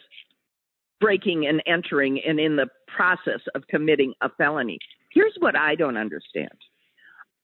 breaking 1.02 1.48
and 1.48 1.62
entering 1.66 2.22
and 2.26 2.40
in 2.40 2.56
the 2.56 2.68
process 2.88 3.42
of 3.54 3.68
committing 3.68 4.14
a 4.22 4.30
felony. 4.38 4.80
Here's 5.12 5.36
what 5.40 5.56
I 5.56 5.76
don't 5.76 5.98
understand. 5.98 6.50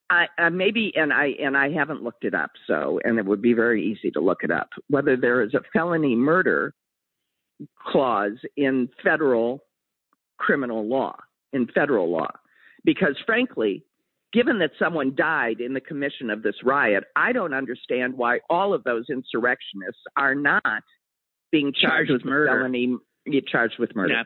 I, 0.09 0.27
uh, 0.37 0.49
maybe, 0.49 0.91
and 0.95 1.13
I 1.13 1.27
and 1.41 1.55
I 1.55 1.71
haven't 1.71 2.03
looked 2.03 2.25
it 2.25 2.33
up, 2.33 2.51
so 2.67 2.99
and 3.05 3.17
it 3.17 3.25
would 3.25 3.41
be 3.41 3.53
very 3.53 3.83
easy 3.83 4.11
to 4.11 4.19
look 4.19 4.43
it 4.43 4.51
up. 4.51 4.67
Whether 4.89 5.15
there 5.15 5.41
is 5.41 5.53
a 5.53 5.61
felony 5.71 6.15
murder 6.15 6.73
clause 7.87 8.37
in 8.57 8.89
federal 9.01 9.63
criminal 10.37 10.85
law, 10.85 11.15
in 11.53 11.65
federal 11.67 12.11
law, 12.11 12.31
because 12.83 13.15
frankly, 13.25 13.85
given 14.33 14.59
that 14.59 14.71
someone 14.79 15.15
died 15.15 15.59
in 15.59 15.73
the 15.73 15.81
commission 15.81 16.29
of 16.29 16.43
this 16.43 16.55
riot, 16.63 17.03
I 17.15 17.33
don't 17.33 17.53
understand 17.53 18.15
why 18.15 18.39
all 18.49 18.73
of 18.73 18.83
those 18.83 19.05
insurrectionists 19.09 20.01
are 20.17 20.35
not 20.35 20.83
being 21.51 21.73
charged, 21.73 22.09
charged 22.09 22.11
with 22.11 22.25
murder. 22.25 22.47
felony 22.47 22.97
charged 23.47 23.79
with 23.79 23.95
murder. 23.95 24.13
Yeah. 24.13 24.23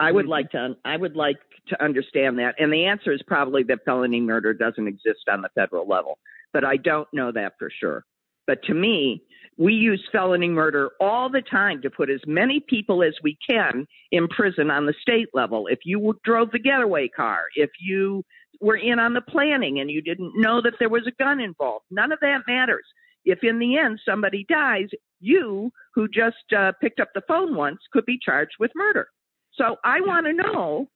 I 0.00 0.12
would 0.12 0.24
mm-hmm. 0.24 0.30
like 0.30 0.50
to 0.50 0.74
I 0.84 0.96
would 0.96 1.16
like 1.16 1.38
to 1.68 1.82
understand 1.82 2.38
that. 2.38 2.54
And 2.58 2.72
the 2.72 2.84
answer 2.84 3.12
is 3.12 3.22
probably 3.26 3.62
that 3.64 3.84
felony 3.84 4.20
murder 4.20 4.52
doesn't 4.52 4.86
exist 4.86 5.28
on 5.30 5.42
the 5.42 5.48
federal 5.54 5.88
level. 5.88 6.18
But 6.52 6.64
I 6.64 6.76
don't 6.76 7.08
know 7.12 7.32
that 7.32 7.54
for 7.58 7.70
sure. 7.80 8.04
But 8.46 8.62
to 8.64 8.74
me, 8.74 9.22
we 9.56 9.72
use 9.72 10.04
felony 10.10 10.48
murder 10.48 10.90
all 11.00 11.30
the 11.30 11.42
time 11.42 11.80
to 11.82 11.90
put 11.90 12.10
as 12.10 12.20
many 12.26 12.60
people 12.68 13.02
as 13.02 13.14
we 13.22 13.38
can 13.48 13.86
in 14.10 14.28
prison 14.28 14.70
on 14.70 14.86
the 14.86 14.94
state 15.00 15.28
level. 15.32 15.68
If 15.68 15.80
you 15.84 16.18
drove 16.24 16.50
the 16.50 16.58
getaway 16.58 17.08
car, 17.08 17.44
if 17.54 17.70
you 17.80 18.24
were 18.60 18.76
in 18.76 18.98
on 18.98 19.14
the 19.14 19.20
planning 19.20 19.80
and 19.80 19.90
you 19.90 20.02
didn't 20.02 20.32
know 20.36 20.60
that 20.62 20.74
there 20.78 20.88
was 20.88 21.06
a 21.06 21.22
gun 21.22 21.40
involved. 21.40 21.84
None 21.90 22.12
of 22.12 22.18
that 22.20 22.42
matters. 22.46 22.84
If 23.24 23.38
in 23.42 23.58
the 23.58 23.78
end 23.78 24.00
somebody 24.06 24.44
dies, 24.48 24.88
you, 25.20 25.70
who 25.94 26.08
just 26.08 26.52
uh, 26.56 26.72
picked 26.80 27.00
up 27.00 27.10
the 27.14 27.22
phone 27.26 27.54
once, 27.54 27.78
could 27.92 28.04
be 28.04 28.18
charged 28.22 28.54
with 28.60 28.70
murder. 28.74 29.08
So 29.54 29.76
I 29.84 30.00
want 30.00 30.26
to 30.26 30.32
know 30.32 30.88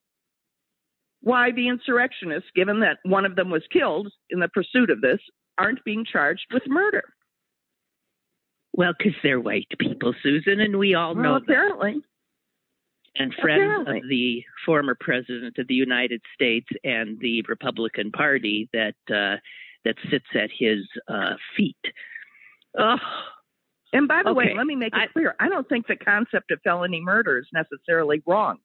why 1.21 1.50
the 1.53 1.69
insurrectionists, 1.69 2.50
given 2.55 2.81
that 2.81 2.99
one 3.05 3.25
of 3.25 3.37
them 3.37 3.50
was 3.50 3.62
killed 3.73 4.12
in 4.31 4.41
the 4.41 4.49
pursuit 4.49 4.91
of 4.91 5.00
this, 5.00 5.21
aren't 5.57 5.85
being 5.85 6.05
charged 6.05 6.47
with 6.53 6.62
murder. 6.67 7.05
Well, 8.73 8.93
because 8.97 9.15
they're 9.23 9.41
white 9.41 9.67
people, 9.79 10.15
Susan, 10.23 10.61
and 10.61 10.79
we 10.79 10.95
all 10.95 11.15
well, 11.15 11.25
know 11.25 11.35
apparently. 11.37 11.95
That 11.95 12.03
and 13.19 13.35
friends 13.41 13.89
of 13.89 14.09
the 14.09 14.43
former 14.65 14.97
president 14.99 15.59
of 15.59 15.67
the 15.69 15.75
United 15.75 16.21
States 16.35 16.69
and 16.85 17.19
the 17.21 17.43
Republican 17.49 18.11
Party 18.11 18.69
that 18.73 18.95
uh, 19.11 19.37
that 19.85 19.95
sits 20.11 20.27
at 20.35 20.51
his 20.57 20.87
uh, 21.09 21.35
feet. 21.57 21.77
Oh. 22.79 22.97
And 23.93 24.07
by 24.07 24.23
the 24.23 24.31
okay. 24.31 24.37
way, 24.37 24.55
let 24.57 24.67
me 24.67 24.77
make 24.77 24.95
it 24.95 24.99
I, 24.99 25.07
clear: 25.13 25.35
I 25.41 25.49
don't 25.49 25.69
think 25.69 25.87
the 25.87 25.97
concept 25.97 26.51
of 26.51 26.61
felony 26.63 27.01
murder 27.01 27.39
is 27.39 27.47
necessarily 27.53 28.23
wrong. 28.27 28.59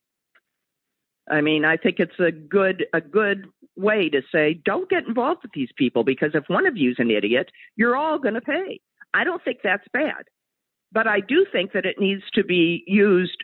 I 1.30 1.40
mean, 1.40 1.64
I 1.64 1.76
think 1.78 1.98
it's 1.98 2.18
a 2.18 2.30
good 2.30 2.84
a 2.92 3.00
good 3.00 3.46
way 3.76 4.08
to 4.10 4.22
say 4.30 4.60
don't 4.64 4.88
get 4.90 5.06
involved 5.06 5.40
with 5.42 5.52
these 5.52 5.70
people 5.76 6.04
because 6.04 6.32
if 6.34 6.44
one 6.48 6.66
of 6.66 6.76
you's 6.76 6.96
an 6.98 7.10
idiot, 7.10 7.50
you're 7.76 7.96
all 7.96 8.18
going 8.18 8.34
to 8.34 8.40
pay. 8.40 8.80
I 9.14 9.24
don't 9.24 9.42
think 9.42 9.60
that's 9.64 9.86
bad. 9.92 10.24
But 10.92 11.06
I 11.06 11.20
do 11.20 11.46
think 11.50 11.72
that 11.72 11.86
it 11.86 11.96
needs 11.98 12.22
to 12.34 12.44
be 12.44 12.84
used 12.86 13.42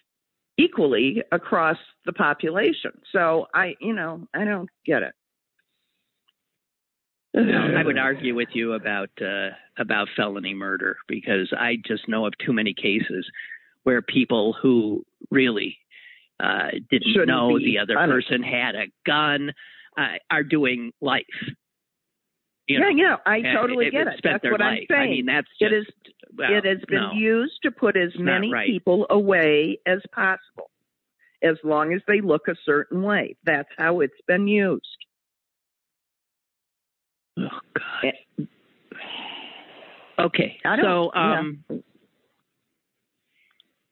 equally 0.60 1.22
across 1.32 1.76
the 2.06 2.12
population. 2.12 2.92
So 3.12 3.46
I, 3.54 3.74
you 3.80 3.94
know, 3.94 4.26
I 4.34 4.44
don't 4.44 4.68
get 4.84 5.02
it. 5.02 5.14
I 7.32 7.84
would 7.84 7.96
argue 7.98 8.34
with 8.34 8.48
you 8.54 8.72
about 8.72 9.10
uh, 9.22 9.50
about 9.78 10.08
felony 10.16 10.52
murder 10.52 10.96
because 11.06 11.52
I 11.56 11.76
just 11.86 12.08
know 12.08 12.26
of 12.26 12.32
too 12.44 12.52
many 12.52 12.74
cases 12.74 13.24
where 13.84 14.02
people 14.02 14.56
who 14.60 15.04
really 15.30 15.78
uh, 16.42 16.70
didn't 16.90 17.12
Shouldn't 17.12 17.28
know 17.28 17.56
the 17.56 17.78
other 17.78 17.94
punished. 17.94 18.28
person 18.28 18.42
had 18.42 18.74
a 18.74 18.86
gun 19.06 19.52
uh, 19.96 20.18
are 20.28 20.42
doing 20.42 20.90
life. 21.00 21.24
You 22.66 22.80
know, 22.80 22.88
yeah, 22.88 23.16
yeah, 23.26 23.32
I 23.32 23.42
totally 23.54 23.86
it, 23.86 23.92
get 23.92 24.06
it. 24.08 24.20
That's 24.24 24.44
what 24.44 24.60
life. 24.60 24.80
I'm 24.80 24.86
saying. 24.90 25.02
I 25.02 25.06
mean, 25.06 25.26
that's 25.26 25.48
just, 25.60 25.72
it 25.72 25.76
is. 25.76 25.86
Well, 26.40 26.58
it 26.58 26.64
has 26.64 26.78
been 26.88 27.00
no, 27.00 27.12
used 27.12 27.62
to 27.62 27.70
put 27.70 27.96
as 27.96 28.12
many 28.18 28.52
right. 28.52 28.66
people 28.66 29.06
away 29.10 29.78
as 29.86 30.00
possible, 30.12 30.70
as 31.42 31.56
long 31.62 31.92
as 31.92 32.00
they 32.08 32.20
look 32.20 32.48
a 32.48 32.54
certain 32.64 33.02
way. 33.02 33.36
That's 33.44 33.68
how 33.78 34.00
it's 34.00 34.20
been 34.26 34.48
used. 34.48 34.84
Oh 37.38 37.60
God. 37.74 38.12
Eh. 38.38 38.44
Okay, 40.18 40.58
so 40.82 41.10
um, 41.14 41.64
yeah. 41.70 41.76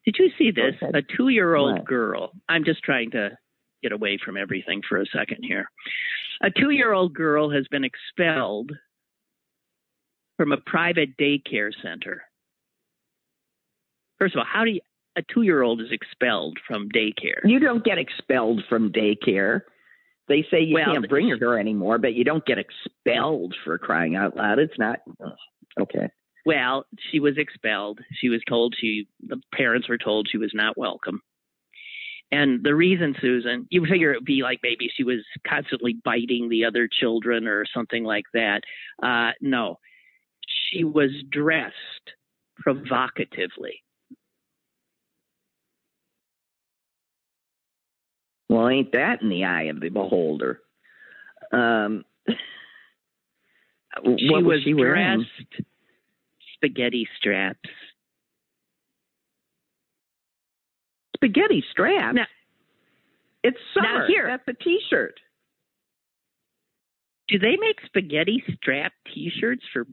did 0.05 0.17
you 0.19 0.31
see 0.37 0.50
this? 0.50 0.75
A 0.83 1.00
two-year-old 1.17 1.87
girl. 1.87 2.33
I'm 2.49 2.64
just 2.64 2.83
trying 2.83 3.12
to 3.12 3.31
get 3.83 3.93
away 3.93 4.19
from 4.23 4.37
everything 4.37 4.83
for 4.87 5.00
a 5.00 5.07
second 5.07 5.38
here. 5.43 5.71
A 6.43 6.50
two 6.50 6.71
year 6.71 6.93
old 6.93 7.14
girl 7.14 7.50
has 7.50 7.67
been 7.69 7.85
expelled 7.85 8.73
from 10.37 10.52
a 10.52 10.57
private 10.59 11.17
daycare 11.17 11.73
center. 11.83 12.23
First 14.19 14.35
of 14.35 14.41
all, 14.41 14.47
how 14.51 14.65
do 14.65 14.71
you, 14.71 14.81
a 15.17 15.23
two 15.33 15.43
year 15.43 15.63
old 15.63 15.81
is 15.81 15.89
expelled 15.91 16.59
from 16.67 16.89
daycare? 16.89 17.41
You 17.45 17.59
don't 17.59 17.85
get 17.85 17.99
expelled 17.99 18.63
from 18.69 18.93
daycare. 18.93 19.63
They 20.29 20.45
say 20.51 20.61
you 20.61 20.75
well, 20.75 20.93
can't 20.93 21.09
bring 21.09 21.31
her 21.31 21.59
anymore, 21.59 21.99
but 21.99 22.15
you 22.15 22.25
don't 22.25 22.45
get 22.45 22.59
expelled 22.59 23.55
for 23.65 23.79
crying 23.79 24.15
out 24.15 24.37
loud. 24.37 24.59
It's 24.59 24.79
not 24.79 24.99
okay. 25.81 26.11
Well, 26.45 26.85
she 27.11 27.21
was 27.21 27.39
expelled. 27.39 28.01
She 28.21 28.29
was 28.29 28.43
told 28.49 28.75
she 28.79 29.09
the 29.27 29.41
parents 29.55 29.89
were 29.89 29.99
told 29.99 30.29
she 30.31 30.39
was 30.39 30.53
not 30.55 30.77
welcome. 30.77 31.23
And 32.31 32.63
the 32.63 32.75
reason, 32.75 33.15
Susan, 33.21 33.67
you 33.71 33.87
figure 33.87 34.13
it 34.13 34.19
would 34.19 34.25
be 34.27 34.43
like 34.43 34.61
maybe 34.63 34.91
she 34.95 35.03
was 35.03 35.21
constantly 35.47 35.97
biting 36.05 36.49
the 36.49 36.67
other 36.67 36.87
children 36.87 37.47
or 37.47 37.65
something 37.75 38.05
like 38.05 38.27
that. 38.35 38.61
Uh, 39.03 39.31
no, 39.41 39.79
she 40.47 40.85
was 40.85 41.11
dressed 41.31 41.75
provocatively. 42.59 43.83
Well, 48.49 48.69
ain't 48.69 48.93
that 48.93 49.21
in 49.23 49.28
the 49.28 49.45
eye 49.45 49.64
of 49.64 49.81
the 49.81 49.88
beholder? 49.90 50.61
Um, 51.52 52.05
she 54.17 54.28
what 54.31 54.45
was 54.45 54.61
she 54.64 54.75
wearing? 54.75 55.26
dressed 55.50 55.64
spaghetti 56.55 57.07
straps. 57.19 57.69
Spaghetti 61.17 61.64
straps. 61.71 62.14
Now- 62.14 62.26
it's 63.43 63.59
now 63.76 63.83
summer. 63.83 64.07
here- 64.07 64.26
That's 64.26 64.49
a 64.49 64.52
T-shirt. 64.55 65.21
Do 67.28 67.38
they 67.38 67.57
make 67.57 67.81
spaghetti 67.87 68.43
strap 68.57 68.93
T-shirts 69.12 69.64
for 69.73 69.87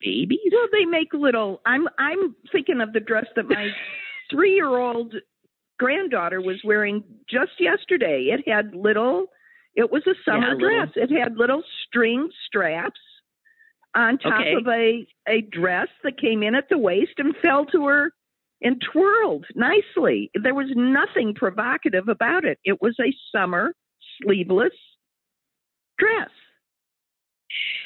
babies? 0.00 0.40
Well, 0.52 0.68
they 0.72 0.84
make 0.84 1.12
little. 1.14 1.60
I'm 1.64 1.88
I'm 1.98 2.34
thinking 2.50 2.80
of 2.80 2.92
the 2.92 3.00
dress 3.00 3.26
that 3.36 3.48
my 3.48 3.70
three-year-old 4.30 5.14
granddaughter 5.78 6.40
was 6.40 6.60
wearing 6.64 7.02
just 7.28 7.52
yesterday. 7.60 8.30
It 8.32 8.48
had 8.48 8.74
little. 8.74 9.26
It 9.74 9.90
was 9.92 10.02
a 10.06 10.14
summer 10.24 10.54
Yeah, 10.58 10.84
dress. 10.84 10.88
It 10.96 11.10
had 11.16 11.36
little 11.36 11.62
string 11.86 12.28
straps 12.46 13.00
on 13.94 14.18
top 14.18 14.40
Okay. 14.40 14.54
of 14.54 14.66
a 14.68 15.06
a 15.28 15.40
dress 15.42 15.88
that 16.04 16.18
came 16.20 16.42
in 16.42 16.54
at 16.54 16.68
the 16.68 16.78
waist 16.78 17.12
and 17.18 17.34
fell 17.36 17.64
to 17.66 17.86
her 17.86 18.12
and 18.60 18.82
twirled 18.92 19.46
nicely. 19.54 20.30
There 20.34 20.54
was 20.54 20.68
nothing 20.74 21.34
provocative 21.34 22.08
about 22.08 22.44
it. 22.44 22.58
It 22.64 22.82
was 22.82 22.96
a 23.00 23.14
summer 23.32 23.72
sleeveless 24.20 24.74
dress. 25.98 26.30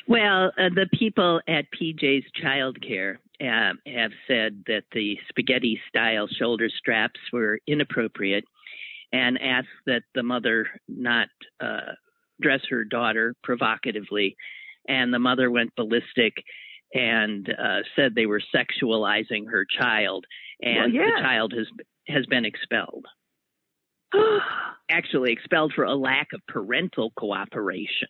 Well, 0.09 0.52
uh, 0.59 0.68
the 0.75 0.88
people 0.92 1.40
at 1.49 1.66
PJ's 1.73 2.25
Childcare 2.42 3.16
uh, 3.40 3.75
have 3.87 4.12
said 4.26 4.64
that 4.66 4.85
the 4.92 5.16
spaghetti 5.28 5.80
style 5.88 6.28
shoulder 6.28 6.68
straps 6.68 7.21
were 7.32 7.61
inappropriate 7.66 8.44
and 9.12 9.38
asked 9.40 9.68
that 9.87 10.02
the 10.14 10.23
mother 10.23 10.66
not 10.88 11.28
uh, 11.61 11.92
dress 12.40 12.61
her 12.71 12.85
daughter 12.85 13.35
provocatively. 13.42 14.37
And 14.88 15.14
the 15.14 15.18
mother 15.18 15.50
went 15.50 15.76
ballistic 15.76 16.35
and 16.94 17.49
uh, 17.49 17.80
said 17.97 18.14
they 18.14 18.26
were 18.26 18.42
sexualizing 18.54 19.50
her 19.50 19.64
child, 19.64 20.26
and 20.61 20.92
Well, 20.92 21.04
yeah. 21.04 21.11
the 21.16 21.23
child 21.23 21.54
has 21.56 21.66
has 22.09 22.26
been 22.26 22.44
expelled. 22.44 23.06
Actually, 24.90 25.32
expelled 25.32 25.73
for 25.75 25.85
a 25.85 25.94
lack 25.94 26.28
of 26.35 26.40
parental 26.49 27.12
cooperation. 27.16 28.09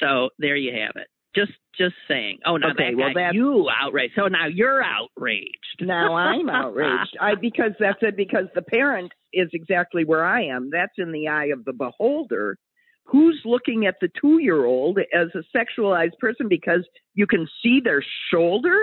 So 0.00 0.30
there 0.38 0.56
you 0.56 0.72
have 0.72 0.92
it. 0.96 1.08
Just 1.34 1.52
just 1.78 1.94
saying. 2.08 2.38
Oh, 2.46 2.56
now 2.56 2.70
Okay, 2.70 2.90
that 2.90 2.96
well, 2.96 3.12
got 3.12 3.34
you 3.34 3.68
outraged. 3.70 4.14
So 4.16 4.28
now 4.28 4.46
you're 4.46 4.82
outraged. 4.82 5.80
now 5.80 6.14
I'm 6.14 6.48
outraged. 6.48 7.16
I 7.20 7.34
because 7.40 7.72
that's 7.78 7.98
it 8.00 8.16
because 8.16 8.46
the 8.54 8.62
parent 8.62 9.12
is 9.34 9.48
exactly 9.52 10.04
where 10.04 10.24
I 10.24 10.44
am. 10.46 10.70
That's 10.72 10.94
in 10.96 11.12
the 11.12 11.28
eye 11.28 11.46
of 11.46 11.64
the 11.64 11.74
beholder. 11.74 12.56
Who's 13.04 13.40
looking 13.44 13.86
at 13.86 13.96
the 14.00 14.08
two 14.20 14.38
year 14.40 14.64
old 14.64 14.98
as 14.98 15.28
a 15.34 15.44
sexualized 15.56 16.18
person 16.18 16.48
because 16.48 16.88
you 17.14 17.26
can 17.26 17.46
see 17.62 17.80
their 17.84 18.02
shoulder? 18.32 18.78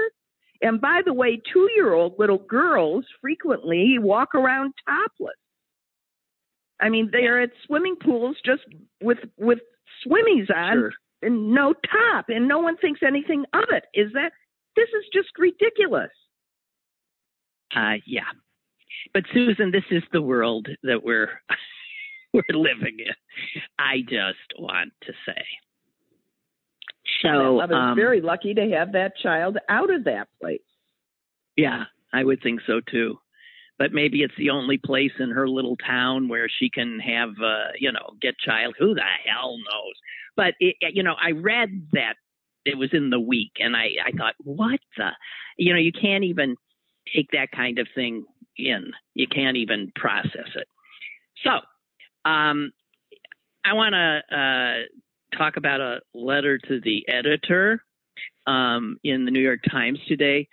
And 0.62 0.79
by 0.79 1.01
the 1.05 1.13
way, 1.13 1.41
two 1.51 1.67
year 1.75 1.91
old 1.93 2.13
little 2.20 2.38
girls 2.38 3.05
frequently 3.20 3.98
walk 4.00 4.34
around 4.36 4.74
topless. 4.88 5.36
I 6.79 6.89
mean, 6.89 7.10
they're 7.12 7.41
at 7.41 7.51
swimming 7.65 7.96
pools 8.01 8.38
just 8.46 8.62
with 9.01 9.17
with 9.38 9.60
swimmies 10.05 10.50
on 10.55 10.74
Sure. 10.74 10.93
and 11.22 11.53
no 11.53 11.74
top, 11.74 12.25
and 12.29 12.48
no 12.48 12.60
one 12.60 12.77
thinks 12.77 13.01
anything 13.05 13.45
of 13.53 13.65
it. 13.69 13.86
Is 13.93 14.12
that 14.13 14.31
this 14.75 14.89
is 14.89 15.05
just 15.13 15.29
ridiculous? 15.38 16.12
Uh, 17.75 17.95
yeah. 18.05 18.22
But 19.13 19.24
Susan, 19.33 19.72
this 19.72 19.83
is 19.91 20.03
the 20.12 20.22
world 20.22 20.67
that 20.83 21.03
we're 21.03 21.29
we're 22.33 22.43
living 22.51 22.98
in. 23.00 23.62
I 23.79 24.01
just 24.01 24.60
want 24.60 24.91
to 25.03 25.13
say. 25.25 25.43
So 27.22 27.60
I 27.60 27.65
was 27.65 27.72
um, 27.91 27.95
very 27.95 28.22
lucky 28.22 28.53
to 28.53 28.69
have 28.72 28.91
that 28.93 29.13
child 29.22 29.57
out 29.69 29.93
of 29.93 30.03
that 30.05 30.27
place. 30.41 30.62
Yeah, 31.55 31.83
I 32.13 32.24
would 32.24 32.41
think 32.41 32.62
so 32.65 32.79
too. 32.89 33.17
But 33.80 33.92
maybe 33.92 34.22
it's 34.22 34.36
the 34.38 34.51
only 34.51 34.77
place 34.77 35.12
in 35.20 35.32
her 35.32 35.48
little 35.48 35.75
town 35.77 36.27
where 36.29 36.48
she 36.48 36.70
can 36.70 37.00
have, 37.00 37.29
uh, 37.44 37.72
you 37.77 37.92
know, 37.92 38.12
get 38.22 38.38
child. 38.38 38.75
Who 38.77 38.94
the 38.94 39.01
hell 39.25 39.57
knows? 39.57 39.94
But 40.36 40.53
it, 40.59 40.75
you 40.94 41.03
know, 41.03 41.16
I 41.20 41.31
read 41.31 41.88
that 41.94 42.16
it 42.66 42.77
was 42.77 42.90
in 42.94 43.09
the 43.09 43.20
week, 43.20 43.53
and 43.59 43.75
I, 43.75 43.90
I 44.05 44.12
thought, 44.18 44.36
what 44.44 44.79
the? 44.98 45.09
You 45.57 45.74
know, 45.74 45.79
you 45.79 45.92
can't 45.92 46.24
even 46.24 46.55
take 47.14 47.29
that 47.31 47.51
kind 47.51 47.79
of 47.79 47.88
thing 47.94 48.25
in. 48.57 48.92
You 49.16 49.27
can't 49.27 49.57
even 49.57 49.92
process 49.96 50.50
it. 50.55 50.68
So, 51.44 51.59
um, 52.29 52.72
I 53.66 53.74
want 53.74 53.94
to 53.94 54.36
uh, 54.38 55.38
talk 55.38 55.57
about 55.57 55.81
a 55.81 56.00
letter 56.14 56.57
to 56.57 56.79
the 56.81 57.05
editor 57.07 57.83
um, 58.46 58.98
in 59.03 59.25
the 59.25 59.31
New 59.31 59.42
York 59.42 59.62
Times 59.70 60.00
today. 60.07 60.48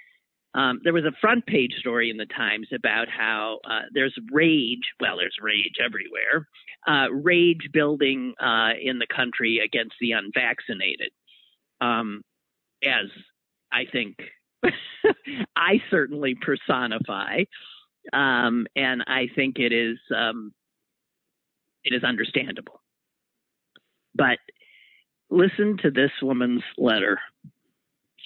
Um, 0.54 0.80
there 0.82 0.92
was 0.92 1.04
a 1.04 1.16
front 1.20 1.46
page 1.46 1.74
story 1.78 2.10
in 2.10 2.16
the 2.16 2.26
Times 2.26 2.68
about 2.74 3.08
how 3.08 3.60
uh, 3.64 3.82
there's 3.92 4.16
rage. 4.32 4.82
Well, 5.00 5.16
there's 5.18 5.36
rage 5.40 5.76
everywhere. 5.84 6.48
Uh, 6.86 7.12
rage 7.12 7.68
building 7.72 8.34
uh, 8.40 8.70
in 8.80 8.98
the 8.98 9.06
country 9.06 9.60
against 9.64 9.94
the 10.00 10.12
unvaccinated. 10.12 11.10
Um, 11.80 12.22
as 12.82 13.06
I 13.72 13.84
think 13.90 14.16
I 15.56 15.80
certainly 15.90 16.34
personify, 16.34 17.44
um, 18.12 18.66
and 18.74 19.04
I 19.06 19.28
think 19.34 19.58
it 19.58 19.72
is 19.72 19.98
um, 20.14 20.52
it 21.84 21.94
is 21.94 22.02
understandable. 22.02 22.80
But 24.14 24.38
listen 25.30 25.76
to 25.82 25.90
this 25.90 26.10
woman's 26.22 26.64
letter. 26.76 27.20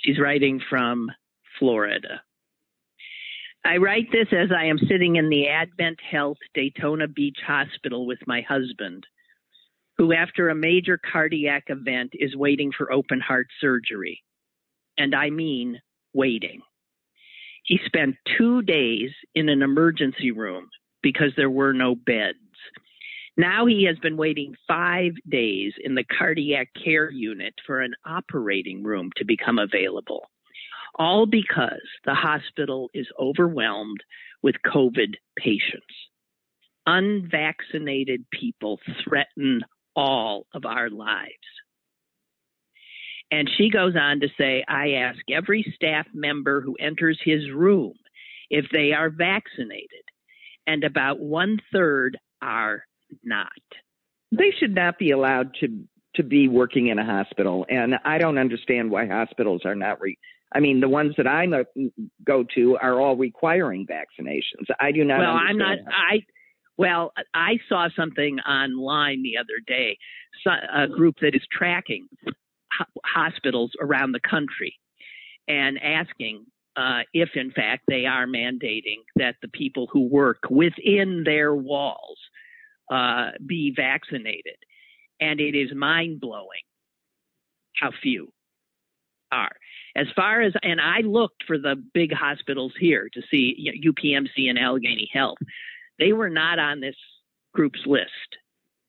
She's 0.03 0.19
writing 0.19 0.61
from 0.69 1.11
Florida. 1.59 2.23
I 3.67 3.79
write 3.79 4.13
this 4.13 4.29
as 4.31 4.51
I 4.55 4.67
am 4.67 4.79
sitting 4.79 5.17
in 5.17 5.31
the 5.31 5.49
Advent 5.49 5.99
Health 6.01 6.37
Daytona 6.53 7.09
Beach 7.09 7.39
Hospital 7.47 8.07
with 8.07 8.19
my 8.27 8.43
husband, 8.43 9.07
who, 9.97 10.13
after 10.13 10.51
a 10.51 10.55
major 10.55 10.99
cardiac 10.99 11.65
event, 11.69 12.11
is 12.13 12.37
waiting 12.37 12.73
for 12.77 12.93
open 12.93 13.21
heart 13.21 13.47
surgery. 13.63 14.23
And 14.99 15.15
I 15.15 15.31
mean 15.31 15.81
waiting. 16.13 16.61
He 17.65 17.81
spent 17.87 18.17
two 18.37 18.61
days 18.61 19.11
in 19.35 19.49
an 19.49 19.63
emergency 19.63 20.31
room 20.31 20.69
because 21.03 21.33
there 21.35 21.51
were 21.51 21.73
no 21.73 21.95
beds. 21.95 22.39
Now 23.39 23.65
he 23.65 23.85
has 23.85 23.97
been 23.99 24.19
waiting 24.19 24.55
five 24.69 25.13
days 25.27 25.73
in 25.83 25.95
the 25.95 26.05
cardiac 26.05 26.69
care 26.85 27.11
unit 27.11 27.55
for 27.67 27.81
an 27.81 27.95
operating 28.05 28.83
room 28.83 29.11
to 29.17 29.25
become 29.25 29.59
available 29.59 30.29
all 30.97 31.27
because 31.27 31.83
the 32.05 32.15
hospital 32.15 32.91
is 32.95 33.07
overwhelmed 33.19 34.03
with 34.43 34.57
COVID 34.67 35.15
patients. 35.37 35.87
Unvaccinated 36.87 38.27
people 38.31 38.79
threaten 39.03 39.63
all 39.97 40.47
of 40.55 40.65
our 40.65 40.91
lives. 40.91 41.33
And 43.31 43.51
she 43.57 43.71
goes 43.71 43.95
on 43.97 44.21
to 44.21 44.29
say, 44.39 44.65
I 44.69 44.93
ask 44.93 45.19
every 45.33 45.65
staff 45.75 46.07
member 46.13 46.61
who 46.61 46.77
enters 46.79 47.19
his 47.25 47.51
room 47.51 47.95
if 48.51 48.67
they 48.71 48.93
are 48.93 49.11
vaccinated, 49.11 50.05
and 50.67 50.85
about 50.85 51.19
one 51.19 51.59
third 51.73 52.19
are 52.43 52.85
not. 53.25 53.49
They 54.31 54.53
should 54.59 54.75
not 54.75 54.99
be 54.99 55.11
allowed 55.11 55.55
to 55.61 55.85
to 56.17 56.23
be 56.23 56.47
working 56.47 56.87
in 56.89 56.99
a 57.01 57.05
hospital, 57.05 57.67
and 57.69 57.97
I 58.05 58.19
don't 58.19 58.39
understand 58.39 58.91
why 58.91 59.07
hospitals 59.07 59.63
are 59.65 59.75
not. 59.75 60.01
Re- 60.01 60.19
I 60.55 60.61
mean, 60.61 60.81
the 60.81 60.89
ones 60.89 61.15
that 61.17 61.27
I 61.27 61.47
go 62.25 62.45
to 62.55 62.79
are 62.81 63.01
all 63.01 63.17
requiring 63.17 63.87
vaccinations. 63.87 64.67
I 64.81 64.93
do 64.93 65.05
not. 65.05 65.19
well, 65.19 65.31
I'm 65.37 65.59
not. 65.59 65.79
that. 65.85 65.93
I 65.93 66.21
well, 66.77 67.13
I 67.35 67.59
saw 67.69 67.89
something 67.97 68.39
online 68.41 69.23
the 69.23 69.37
other 69.39 69.61
day. 69.67 69.99
A 70.75 70.89
group 70.89 71.17
that 71.21 71.35
is 71.35 71.43
tracking 71.51 72.09
hospitals 73.05 73.71
around 73.81 74.13
the 74.13 74.21
country 74.21 74.77
and 75.47 75.79
asking 75.81 76.47
uh, 76.77 77.03
if, 77.13 77.31
in 77.37 77.53
fact, 77.53 77.85
they 77.87 78.07
are 78.07 78.27
mandating 78.27 79.03
that 79.17 79.37
the 79.43 79.49
people 79.49 79.89
who 79.93 80.09
work 80.09 80.39
within 80.51 81.23
their 81.25 81.55
walls 81.55 82.19
uh, 82.91 83.31
be 83.47 83.73
vaccinated. 83.75 84.57
And 85.21 85.41
it 85.41 85.55
is 85.55 85.71
mind 85.75 86.21
blowing 86.21 86.65
how 87.81 87.93
few 88.03 88.33
are. 89.31 89.53
As 89.97 90.07
far 90.17 90.43
as, 90.43 90.53
and 90.63 90.81
I 90.81 91.01
looked 91.01 91.45
for 91.47 91.59
the 91.59 91.77
big 91.95 92.13
hospitals 92.13 92.73
here 92.79 93.09
to 93.15 93.23
see 93.31 93.55
you 93.57 93.73
know, 93.73 93.93
UPMC 93.93 94.49
and 94.51 94.59
Allegheny 94.59 95.09
Health. 95.13 95.39
They 95.99 96.13
were 96.13 96.31
not 96.31 96.59
on 96.59 96.81
this 96.81 96.97
group's 97.53 97.87
list. 97.87 98.39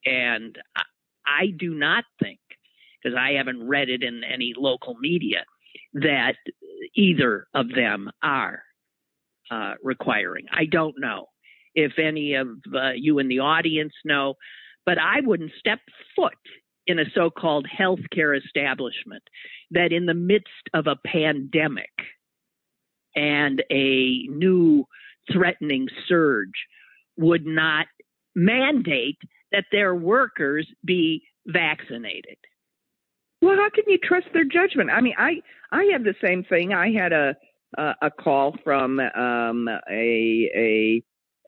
And 0.06 0.58
I, 0.76 0.82
I 1.28 1.46
do 1.58 1.76
not 1.76 2.04
think, 2.22 2.40
because 3.04 3.18
I 3.20 3.34
haven't 3.34 3.68
read 3.68 3.90
it 3.90 4.04
in 4.04 4.24
any 4.24 4.54
local 4.58 4.96
media, 5.00 5.44
that 5.94 6.36
either 6.96 7.48
of 7.54 7.70
them 7.70 8.10
are 8.24 8.64
uh, 9.52 9.76
requiring. 9.84 10.46
I 10.52 10.66
don't 10.66 10.96
know. 11.00 11.28
if 11.76 12.00
any 12.00 12.34
of 12.34 12.48
uh, 12.74 12.92
you 12.96 13.20
in 13.20 13.28
the 13.28 13.40
audience 13.40 13.94
know, 14.04 14.36
but 14.86 14.98
I 14.98 15.22
wouldn't 15.22 15.52
step 15.60 15.80
foot 16.16 16.34
in 16.88 17.00
a 17.00 17.06
so 17.14 17.30
called 17.30 17.68
healthcare 17.68 18.38
establishment 18.38 19.24
that, 19.76 19.92
in 19.92 20.08
the 20.08 20.16
midst 20.16 20.70
of 20.74 20.88
a 20.88 20.98
pandemic 21.08 21.94
and 23.16 23.64
a 23.72 24.28
new 24.30 24.86
threatening 25.32 25.88
surge, 26.08 26.66
would 27.18 27.46
not 27.46 27.86
mandate 28.36 29.18
that 29.52 29.66
their 29.72 29.96
workers 29.96 30.68
be 30.84 31.24
vaccinated. 31.46 32.38
Well, 33.42 33.56
how 33.56 33.70
can 33.70 33.86
you 33.88 34.00
trust 34.04 34.28
their 34.34 34.44
judgment? 34.44 34.90
I 34.90 35.02
mean, 35.02 35.14
I 35.18 35.42
I 35.72 35.84
have 35.94 36.04
the 36.04 36.16
same 36.24 36.44
thing. 36.44 36.74
I 36.74 36.92
had 36.92 37.14
a 37.14 37.36
a, 37.78 37.96
a 38.04 38.12
call 38.12 38.56
from 38.64 39.00
um, 39.00 39.70
a 39.90 40.50
a, 40.56 41.04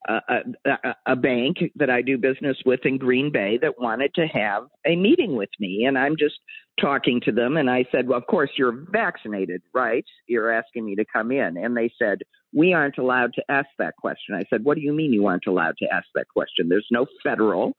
a, 0.07 0.95
a 1.05 1.15
bank 1.15 1.57
that 1.75 1.89
I 1.89 2.01
do 2.01 2.17
business 2.17 2.57
with 2.65 2.81
in 2.85 2.97
Green 2.97 3.31
Bay 3.31 3.57
that 3.61 3.79
wanted 3.79 4.13
to 4.15 4.27
have 4.27 4.63
a 4.85 4.95
meeting 4.95 5.35
with 5.35 5.49
me. 5.59 5.85
And 5.85 5.97
I'm 5.97 6.15
just 6.17 6.39
talking 6.79 7.21
to 7.21 7.31
them. 7.31 7.57
And 7.57 7.69
I 7.69 7.85
said, 7.91 8.07
Well, 8.07 8.17
of 8.17 8.27
course, 8.27 8.51
you're 8.57 8.85
vaccinated, 8.91 9.61
right? 9.73 10.05
You're 10.27 10.51
asking 10.51 10.85
me 10.85 10.95
to 10.95 11.05
come 11.11 11.31
in. 11.31 11.57
And 11.57 11.75
they 11.75 11.91
said, 11.99 12.19
We 12.53 12.73
aren't 12.73 12.97
allowed 12.97 13.33
to 13.33 13.43
ask 13.49 13.67
that 13.79 13.95
question. 13.97 14.35
I 14.35 14.43
said, 14.49 14.63
What 14.63 14.75
do 14.75 14.81
you 14.81 14.93
mean 14.93 15.13
you 15.13 15.27
aren't 15.27 15.47
allowed 15.47 15.77
to 15.79 15.87
ask 15.93 16.07
that 16.15 16.27
question? 16.29 16.69
There's 16.69 16.87
no 16.91 17.05
federal 17.23 17.73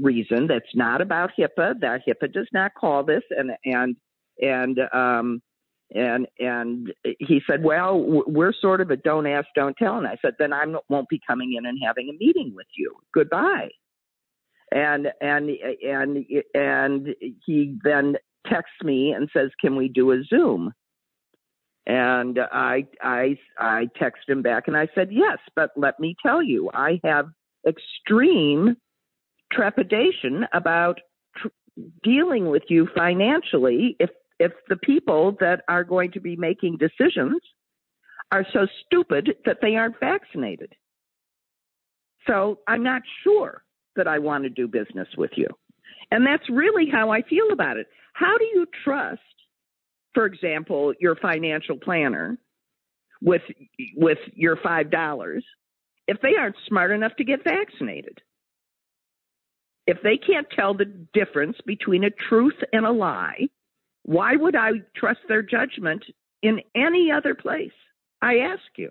reason 0.00 0.46
that's 0.46 0.74
not 0.74 1.00
about 1.00 1.30
HIPAA. 1.38 1.80
That 1.80 2.02
HIPAA 2.06 2.32
does 2.32 2.48
not 2.52 2.74
call 2.74 3.04
this. 3.04 3.22
And, 3.30 3.52
and, 3.64 3.96
and, 4.40 4.78
um, 4.92 5.42
and 5.92 6.28
and 6.38 6.92
he 7.18 7.40
said, 7.48 7.64
"Well, 7.64 8.22
we're 8.26 8.52
sort 8.52 8.80
of 8.80 8.90
a 8.90 8.96
don't 8.96 9.26
ask, 9.26 9.48
don't 9.56 9.76
tell." 9.76 9.98
And 9.98 10.06
I 10.06 10.16
said, 10.22 10.34
"Then 10.38 10.52
I 10.52 10.64
won't 10.88 11.08
be 11.08 11.20
coming 11.26 11.54
in 11.58 11.66
and 11.66 11.78
having 11.84 12.08
a 12.08 12.12
meeting 12.12 12.52
with 12.54 12.68
you. 12.76 12.94
Goodbye." 13.12 13.70
And 14.70 15.08
and 15.20 15.50
and 15.84 16.24
and 16.54 17.08
he 17.44 17.76
then 17.82 18.16
texts 18.50 18.82
me 18.82 19.12
and 19.12 19.28
says, 19.32 19.50
"Can 19.60 19.76
we 19.76 19.88
do 19.88 20.12
a 20.12 20.22
Zoom?" 20.24 20.72
And 21.86 22.38
I 22.38 22.86
I 23.02 23.38
I 23.58 23.88
text 23.96 24.28
him 24.28 24.42
back 24.42 24.68
and 24.68 24.76
I 24.76 24.88
said, 24.94 25.12
"Yes, 25.12 25.38
but 25.56 25.70
let 25.76 25.98
me 26.00 26.14
tell 26.22 26.42
you, 26.42 26.70
I 26.74 27.00
have 27.04 27.30
extreme 27.66 28.76
trepidation 29.52 30.46
about 30.52 31.00
tr- 31.36 31.48
dealing 32.02 32.48
with 32.48 32.62
you 32.68 32.88
financially 32.94 33.96
if 33.98 34.10
if 34.38 34.52
the 34.68 34.76
people 34.76 35.36
that 35.40 35.62
are 35.68 35.84
going 35.84 36.10
to 36.12 36.20
be 36.20 36.36
making 36.36 36.78
decisions 36.78 37.40
are 38.32 38.46
so 38.52 38.66
stupid 38.86 39.36
that 39.44 39.58
they 39.60 39.76
aren't 39.76 39.98
vaccinated. 40.00 40.72
So 42.26 42.60
I'm 42.66 42.82
not 42.82 43.02
sure 43.24 43.64
that 43.96 44.06
I 44.06 44.18
want 44.18 44.44
to 44.44 44.50
do 44.50 44.68
business 44.68 45.08
with 45.16 45.32
you. 45.36 45.46
And 46.10 46.26
that's 46.26 46.48
really 46.48 46.88
how 46.90 47.10
I 47.10 47.22
feel 47.22 47.50
about 47.52 47.76
it. 47.76 47.86
How 48.12 48.38
do 48.38 48.44
you 48.44 48.66
trust, 48.84 49.20
for 50.14 50.26
example, 50.26 50.92
your 51.00 51.16
financial 51.16 51.76
planner 51.76 52.38
with 53.22 53.42
with 53.96 54.18
your 54.34 54.56
five 54.56 54.90
dollars 54.90 55.44
if 56.06 56.20
they 56.20 56.34
aren't 56.38 56.56
smart 56.66 56.90
enough 56.90 57.12
to 57.16 57.24
get 57.24 57.44
vaccinated? 57.44 58.18
If 59.86 59.98
they 60.02 60.16
can't 60.18 60.46
tell 60.54 60.74
the 60.74 60.84
difference 60.84 61.56
between 61.66 62.04
a 62.04 62.10
truth 62.10 62.56
and 62.72 62.86
a 62.86 62.92
lie, 62.92 63.48
why 64.04 64.36
would 64.36 64.54
I 64.54 64.70
trust 64.96 65.20
their 65.28 65.42
judgment 65.42 66.04
in 66.42 66.60
any 66.74 67.10
other 67.10 67.34
place? 67.34 67.72
I 68.22 68.38
ask 68.38 68.62
you. 68.76 68.90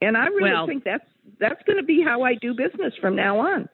And 0.00 0.16
I 0.16 0.26
really 0.26 0.50
well, 0.50 0.66
think 0.66 0.84
that's 0.84 1.04
that's 1.38 1.62
going 1.66 1.76
to 1.76 1.82
be 1.84 2.02
how 2.02 2.22
I 2.22 2.34
do 2.34 2.54
business 2.54 2.94
from 3.00 3.16
now 3.16 3.40
on. 3.40 3.68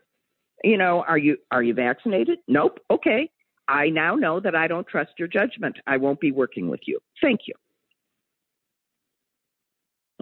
You 0.64 0.77
know, 0.77 1.05
are 1.07 1.19
you 1.19 1.37
are 1.51 1.62
you 1.62 1.75
vaccinated? 1.75 2.38
Nope. 2.49 2.81
Okay. 2.90 3.31
I 3.69 3.89
now 3.89 4.15
know 4.15 4.41
that 4.41 4.55
I 4.55 4.69
don't 4.69 4.87
trust 4.87 5.13
your 5.19 5.29
judgment. 5.29 5.77
I 5.87 5.97
won't 5.97 6.21
be 6.21 6.33
working 6.33 6.69
with 6.69 6.81
you. 6.87 7.01
Thank 7.21 7.41
you. 7.47 7.55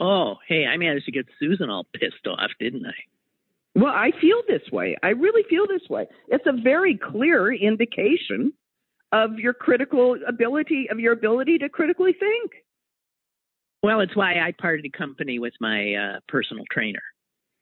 Oh, 0.01 0.37
hey, 0.49 0.67
I 0.67 0.77
managed 0.77 1.07
to 1.07 1.13
get 1.13 1.27
Susan 1.39 1.71
all 1.71 1.87
pissed 1.95 2.27
off, 2.27 2.51
didn't 2.59 2.87
I? 2.87 2.95
Well, 3.77 3.93
I 3.93 4.11
feel 4.21 4.43
this 4.49 4.63
way. 4.73 4.97
I 5.03 5.09
really 5.09 5.43
feel 5.49 5.67
this 5.67 5.89
way. 5.89 6.07
It's 6.29 6.47
a 6.47 6.53
very 6.53 6.97
clear 6.97 7.53
indication 7.53 8.53
of 9.13 9.39
your 9.39 9.53
critical 9.53 10.17
ability 10.27 10.89
of 10.91 10.99
your 10.99 11.13
ability 11.13 11.59
to 11.59 11.69
critically 11.69 12.13
think. 12.13 12.53
Well, 13.83 14.01
it's 14.01 14.17
why 14.17 14.41
I 14.41 14.53
parted 14.61 14.93
company 14.93 15.39
with 15.39 15.55
my 15.61 15.95
uh, 15.95 16.21
personal 16.29 16.65
trainer, 16.73 17.03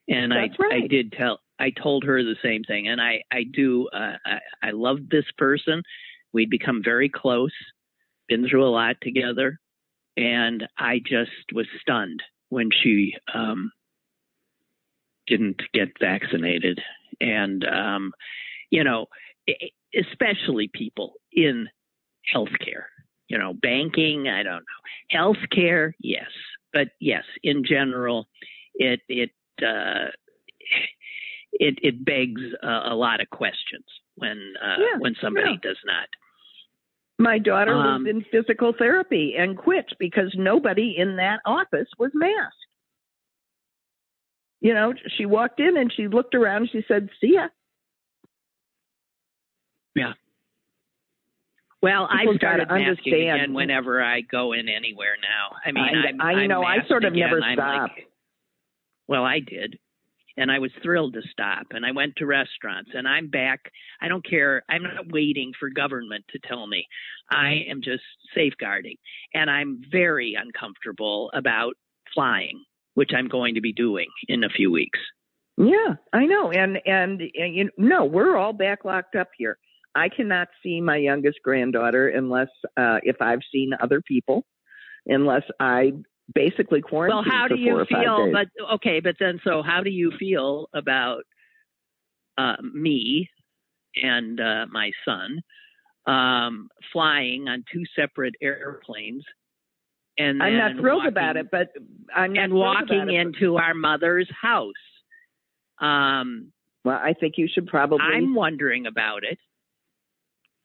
and 0.07 0.31
That's 0.31 0.55
I 0.59 0.63
right. 0.63 0.83
I 0.83 0.87
did 0.87 1.11
tell 1.11 1.39
I 1.63 1.69
told 1.81 2.03
her 2.03 2.21
the 2.21 2.35
same 2.43 2.63
thing, 2.63 2.89
and 2.89 2.99
I 2.99 3.23
I 3.31 3.43
do 3.43 3.87
uh, 3.93 4.17
I 4.25 4.39
I 4.61 4.71
love 4.71 4.97
this 5.09 5.25
person. 5.37 5.81
We'd 6.33 6.49
become 6.49 6.81
very 6.83 7.07
close, 7.07 7.53
been 8.27 8.47
through 8.47 8.65
a 8.65 8.69
lot 8.69 8.97
together, 9.01 9.59
and 10.17 10.67
I 10.77 10.99
just 10.99 11.53
was 11.53 11.67
stunned 11.79 12.21
when 12.49 12.69
she 12.81 13.15
um, 13.33 13.71
didn't 15.25 15.61
get 15.73 15.89
vaccinated, 16.01 16.79
and 17.21 17.65
um, 17.65 18.11
you 18.69 18.83
know 18.83 19.05
especially 19.95 20.69
people 20.73 21.13
in 21.31 21.69
healthcare. 22.33 22.85
You 23.29 23.37
know, 23.37 23.53
banking, 23.53 24.27
I 24.27 24.43
don't 24.43 24.63
know. 24.65 25.15
Healthcare, 25.17 25.93
yes. 25.99 26.29
But 26.73 26.89
yes, 26.99 27.23
in 27.41 27.63
general, 27.63 28.27
it 28.75 28.99
it 29.07 29.31
uh, 29.65 30.09
it 31.53 31.77
it 31.81 32.03
begs 32.05 32.41
a, 32.61 32.91
a 32.91 32.95
lot 32.95 33.21
of 33.21 33.29
questions 33.29 33.85
when 34.15 34.53
uh, 34.61 34.75
yeah, 34.79 34.97
when 34.99 35.15
somebody 35.21 35.51
yeah. 35.51 35.57
does 35.69 35.77
not. 35.85 36.07
My 37.19 37.37
daughter 37.37 37.73
Um, 37.73 38.03
was 38.03 38.09
in 38.09 38.25
physical 38.31 38.73
therapy 38.77 39.35
and 39.37 39.57
quit 39.57 39.85
because 39.99 40.33
nobody 40.35 40.95
in 40.97 41.17
that 41.17 41.39
office 41.45 41.87
was 41.99 42.11
masked. 42.13 42.57
You 44.61 44.73
know, 44.73 44.93
she 45.17 45.25
walked 45.25 45.59
in 45.59 45.77
and 45.77 45.91
she 45.93 46.07
looked 46.07 46.33
around 46.35 46.63
and 46.63 46.69
she 46.71 46.83
said, 46.87 47.09
"See 47.21 47.33
ya." 47.33 47.47
Yeah. 49.95 50.13
Well, 51.81 52.07
People 52.07 52.33
I 52.33 52.37
started 52.37 52.67
masking 52.69 53.13
again 53.13 53.53
whenever 53.53 54.01
I 54.01 54.21
go 54.21 54.53
in 54.53 54.69
anywhere 54.69 55.15
now. 55.21 55.57
I 55.65 55.71
mean, 55.73 55.83
I- 55.83 56.07
I'm, 56.09 56.21
I 56.21 56.31
I'm 56.41 56.47
know, 56.47 56.63
I 56.63 56.77
sort 56.87 57.03
of 57.03 57.11
again. 57.13 57.27
never 57.29 57.41
I'm 57.43 57.55
stopped. 57.57 57.93
Like, 57.97 58.07
well, 59.07 59.25
I 59.25 59.39
did. 59.39 59.77
And 60.35 60.51
I 60.51 60.59
was 60.59 60.71
thrilled 60.81 61.13
to 61.13 61.21
stop. 61.31 61.67
And 61.71 61.85
I 61.85 61.91
went 61.91 62.15
to 62.17 62.25
restaurants 62.25 62.91
and 62.93 63.07
I'm 63.07 63.29
back. 63.29 63.71
I 64.01 64.07
don't 64.07 64.27
care. 64.27 64.63
I'm 64.69 64.83
not 64.83 65.11
waiting 65.11 65.51
for 65.59 65.69
government 65.69 66.25
to 66.31 66.39
tell 66.47 66.65
me. 66.65 66.85
I 67.31 67.65
am 67.69 67.81
just 67.83 68.03
safeguarding. 68.35 68.97
And 69.33 69.49
I'm 69.49 69.81
very 69.91 70.35
uncomfortable 70.39 71.29
about 71.33 71.73
flying, 72.13 72.63
which 72.95 73.11
I'm 73.15 73.27
going 73.27 73.55
to 73.55 73.61
be 73.61 73.73
doing 73.73 74.07
in 74.27 74.43
a 74.43 74.49
few 74.49 74.71
weeks. 74.71 74.99
Yeah, 75.57 75.95
I 76.11 76.25
know. 76.25 76.51
And 76.51 76.79
and, 76.85 77.21
and 77.21 77.55
you 77.55 77.63
know, 77.65 77.71
no, 77.77 78.05
we're 78.05 78.37
all 78.37 78.53
back 78.53 78.85
locked 78.85 79.15
up 79.15 79.29
here. 79.37 79.57
I 79.95 80.09
cannot 80.09 80.47
see 80.63 80.81
my 80.81 80.97
youngest 80.97 81.37
granddaughter 81.43 82.09
unless 82.09 82.47
uh 82.75 82.97
if 83.03 83.17
I've 83.21 83.41
seen 83.51 83.71
other 83.79 84.01
people, 84.01 84.45
unless 85.05 85.43
I 85.59 85.93
basically 86.35 86.81
quarantine 86.81 87.17
Well, 87.17 87.25
how 87.27 87.47
do 87.47 87.55
you 87.55 87.71
four 87.71 87.81
or 87.81 87.85
five 87.85 88.03
feel? 88.03 88.31
But 88.31 88.47
okay, 88.75 88.99
but 88.99 89.15
then 89.19 89.39
so 89.43 89.61
how 89.61 89.81
do 89.81 89.89
you 89.89 90.11
feel 90.17 90.67
about 90.73 91.23
uh, 92.37 92.55
me 92.61 93.29
and 93.95 94.39
uh, 94.39 94.65
my 94.71 94.91
son 95.05 95.41
um, 96.05 96.69
flying 96.91 97.47
on 97.47 97.63
two 97.71 97.83
separate 97.95 98.35
airplanes? 98.41 99.23
And 100.17 100.43
I'm 100.43 100.57
not 100.57 100.71
thrilled 100.79 100.97
walking- 100.97 101.07
about 101.07 101.37
it, 101.37 101.47
but 101.51 101.69
I'm 102.15 102.35
and 102.35 102.53
walking 102.53 103.09
it, 103.09 103.19
into 103.19 103.57
our 103.57 103.73
mother's 103.73 104.29
house. 104.39 104.73
Um, 105.79 106.51
Well, 106.85 106.99
I 107.01 107.13
think 107.13 107.35
you 107.37 107.47
should 107.51 107.67
probably. 107.67 107.99
I'm 108.01 108.35
wondering 108.35 108.85
about 108.85 109.23
it. 109.23 109.39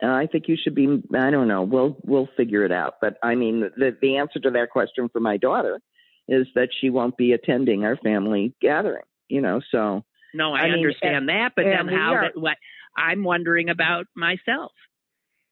Uh, 0.03 0.07
I 0.13 0.27
think 0.31 0.45
you 0.49 0.57
should 0.57 0.75
be. 0.75 1.03
I 1.17 1.31
don't 1.31 1.49
know. 1.49 1.63
We'll 1.63 1.97
we'll 2.05 2.29
figure 2.37 2.65
it 2.65 2.73
out. 2.73 2.95
But 3.01 3.19
I 3.23 3.35
mean, 3.35 3.61
the 3.77 3.97
the 4.01 4.17
answer 4.19 4.39
to 4.41 4.51
that 4.53 4.71
question 4.71 5.09
for 5.13 5.21
my 5.21 5.37
daughter 5.37 5.81
is 6.29 6.47
that 6.55 6.69
she 6.81 6.91
won't 6.91 7.17
be 7.17 7.33
attending 7.33 7.85
our 7.85 7.97
family 7.97 8.55
gathering. 8.61 9.03
You 9.29 9.41
know, 9.41 9.61
so 9.71 10.05
No, 10.35 10.55
I, 10.55 10.61
I 10.61 10.65
mean, 10.67 10.75
understand 10.75 11.29
that, 11.29 11.53
but 11.57 11.65
then 11.65 11.89
how? 11.89 12.15
are- 12.15 12.23
That, 12.33 12.41
what 12.41 12.57
I'm 12.97 13.25
wondering 13.25 13.69
about 13.71 14.07
myself. 14.17 14.73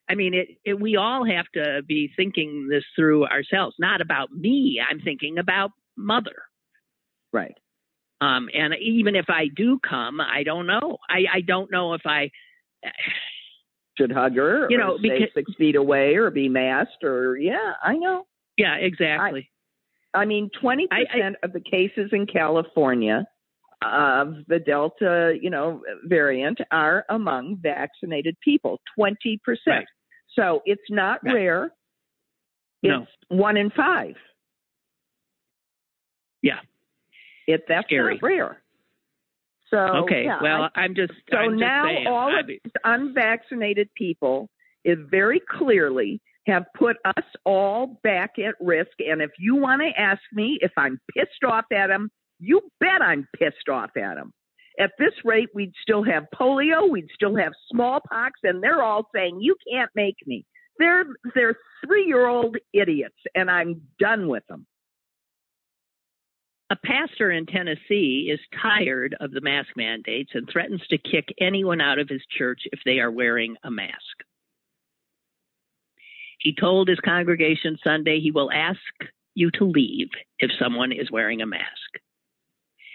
I 0.09 0.15
mean, 0.15 0.35
it, 0.35 0.49
it. 0.65 0.81
We 0.81 0.97
all 0.97 1.25
have 1.25 1.47
to 1.55 1.83
be 1.87 2.13
thinking 2.17 2.69
this 2.71 2.85
through 2.95 3.27
ourselves, 3.27 3.75
not 3.81 4.01
about 4.01 4.31
me. 4.31 4.81
I'm 4.89 5.01
thinking 5.01 5.39
about 5.39 5.73
mother. 5.97 6.37
right. 7.33 7.57
Um, 8.21 8.49
and 8.55 8.75
even 8.81 9.15
if 9.15 9.27
I 9.29 9.49
do 9.55 9.79
come, 9.87 10.21
I 10.23 10.43
don't 10.43 10.67
know. 10.67 10.97
I, 11.11 11.25
I 11.35 11.41
don't 11.43 11.71
know 11.71 11.93
if 11.95 12.01
I. 12.07 12.31
Should 13.99 14.13
hug 14.13 14.37
her, 14.37 14.67
You 14.71 14.77
or 14.77 14.81
know, 14.81 14.99
stay 14.99 15.19
because- 15.21 15.35
six 15.35 15.55
feet 15.55 15.75
away, 15.77 16.17
or 16.17 16.31
be 16.31 16.49
masked, 16.49 17.03
or 17.03 17.37
yeah, 17.37 17.75
I 17.83 17.97
know. 17.97 18.27
Yeah, 18.57 18.75
exactly. 18.77 19.51
I 20.15 20.25
mean, 20.25 20.51
twenty 20.61 20.87
percent 20.87 21.37
of 21.43 21.53
the 21.53 21.61
cases 21.61 22.11
in 22.13 22.27
California 22.27 23.27
of 23.83 24.47
the 24.49 24.59
Delta, 24.59 25.37
you 25.41 25.51
know, 25.51 25.83
variant 26.05 26.59
are 26.71 27.05
among 27.11 27.57
vaccinated 27.57 28.35
people, 28.43 28.81
20%. 28.99 29.39
Right. 29.67 29.87
So 30.31 30.63
it's 30.65 30.91
not 30.91 31.23
Right. 31.23 31.35
rare. 31.35 31.65
It's 32.83 33.07
No. 33.31 33.37
one 33.37 33.59
in 33.59 33.69
five. 33.71 34.17
Yeah. 36.43 36.61
It 37.47 37.67
that's 37.69 37.87
Scary. 37.87 38.15
not 38.15 38.23
rare. 38.23 38.63
So 39.71 39.79
Okay. 39.79 40.25
yeah, 40.25 40.41
well, 40.43 40.71
I- 40.75 40.83
I'm 40.83 40.95
just. 40.95 41.13
so 41.31 41.39
I'm 41.39 41.51
just 41.53 41.61
now 41.61 41.85
saying, 41.85 42.07
all 42.07 42.35
I 42.35 42.41
of 42.41 42.47
these 42.47 42.61
unvaccinated 42.85 43.89
people 43.95 44.49
is 44.85 44.99
very 45.11 45.41
clearly 45.41 46.21
have 46.47 46.65
put 46.77 46.97
us 47.05 47.25
all 47.45 47.99
back 48.05 48.39
at 48.39 48.55
risk. 48.61 48.93
And 49.01 49.21
if 49.21 49.31
you 49.39 49.57
want 49.57 49.83
to 49.83 50.01
ask 50.01 50.23
me 50.33 50.59
if 50.61 50.71
I'm 50.77 51.01
pissed 51.17 51.43
off 51.45 51.65
at 51.73 51.89
them, 51.89 52.09
you 52.39 52.61
bet 52.79 53.03
I'm 53.03 53.27
pissed 53.37 53.69
off 53.69 53.91
at 53.97 54.15
them. 54.15 54.33
At 54.79 54.93
this 54.99 55.13
rate, 55.25 55.49
we'd 55.55 55.73
still 55.81 56.05
have 56.05 56.27
polio, 56.39 56.89
we'd 56.89 57.09
still 57.15 57.35
have 57.37 57.53
smallpox, 57.73 58.41
and 58.45 58.63
they're 58.63 58.83
all 58.83 59.09
saying 59.15 59.39
you 59.41 59.57
can't 59.73 59.91
make 59.97 60.17
me. 60.27 60.45
They're 60.79 61.05
they're 61.35 61.57
three 61.85 62.05
year 62.07 62.27
old 62.27 62.57
idiots, 62.73 63.17
and 63.35 63.51
I'm 63.51 63.81
done 63.99 64.29
with 64.29 64.47
them. 64.49 64.67
A 66.71 66.77
pastor 66.77 67.31
in 67.31 67.47
Tennessee 67.47 68.29
is 68.33 68.41
tired 68.61 69.15
of 69.21 69.31
the 69.31 69.41
mask 69.41 69.69
mandates 69.77 70.31
and 70.35 70.49
threatens 70.51 70.83
to 70.91 70.99
kick 70.99 71.29
anyone 71.41 71.81
out 71.81 71.99
of 71.99 72.09
his 72.09 72.23
church 72.37 72.63
if 72.73 72.81
they 72.85 72.99
are 72.99 73.11
wearing 73.11 73.57
a 73.63 73.71
mask. 73.71 73.95
He 76.41 76.55
told 76.55 76.89
his 76.89 76.99
congregation 77.01 77.79
Sunday 77.83 78.21
he 78.21 78.31
will 78.31 78.51
ask 78.53 78.81
you 79.35 79.51
to 79.53 79.65
leave 79.65 80.09
if 80.39 80.51
someone 80.61 80.93
is 80.93 81.11
wearing 81.11 81.41
a 81.43 81.47
mask. 81.47 81.65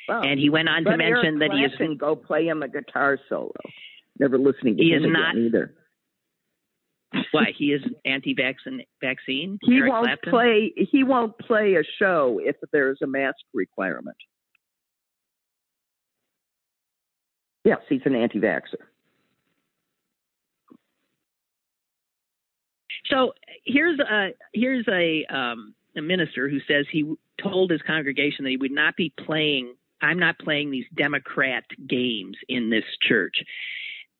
And 0.10 0.40
he 0.40 0.50
went 0.50 0.68
on 0.68 0.84
to 0.84 0.98
mention 0.98 1.06
Eric 1.26 1.40
that 1.40 1.52
he 1.54 1.64
is 1.64 1.72
Clapton 1.78 1.98
go 1.98 2.16
play 2.18 2.46
him 2.48 2.64
a 2.64 2.68
guitar 2.68 3.18
solo. 3.30 3.54
Never 4.20 4.38
listening 4.38 4.76
to 4.78 4.84
He 4.84 4.92
him 4.92 5.06
is 5.06 5.12
not- 5.12 5.38
either. 5.38 5.74
Why 7.32 7.54
he 7.58 7.74
is 7.74 7.82
anti-vaccine 8.06 8.84
vaccine. 9.02 9.60
He 9.63 9.78
Eric 9.78 9.91
won't 9.91 10.06
Clapton? 10.06 10.32
play. 10.32 10.74
He 10.76 11.04
won't 11.04 11.38
play 11.39 11.76
a 11.76 11.84
show 12.00 12.39
if 12.43 12.56
there's 12.71 13.00
a 13.04 13.08
mask 13.08 13.38
requirement. 13.54 14.17
Yes, 17.63 17.80
he's 17.89 18.02
an 18.06 18.15
anti-vaxer. 18.15 18.76
So 23.10 23.34
here's 23.65 24.00
a 24.00 24.30
here's 24.54 24.88
a 24.88 25.26
um, 25.34 25.76
a 25.97 26.02
minister 26.02 26.47
who 26.50 26.60
says 26.67 26.86
he 26.91 27.13
told 27.41 27.71
his 27.71 27.82
congregation 27.86 28.45
that 28.45 28.52
he 28.52 28.58
would 28.58 28.71
not 28.71 28.95
be 28.95 29.13
playing. 29.26 29.76
I'm 30.02 30.17
not 30.17 30.39
playing 30.39 30.71
these 30.71 30.86
Democrat 30.95 31.63
games 31.88 32.38
in 32.47 32.69
this 32.69 32.86
church. 33.08 33.36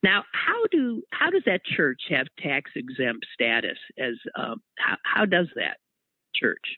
Now, 0.02 0.24
how 0.32 0.66
do 0.70 1.02
how 1.10 1.30
does 1.30 1.42
that 1.46 1.64
church 1.64 2.02
have 2.10 2.26
tax 2.38 2.70
exempt 2.74 3.24
status? 3.34 3.78
As 3.98 4.14
um, 4.36 4.60
how 4.78 4.96
how 5.04 5.24
does 5.24 5.46
that 5.54 5.76
church 6.34 6.76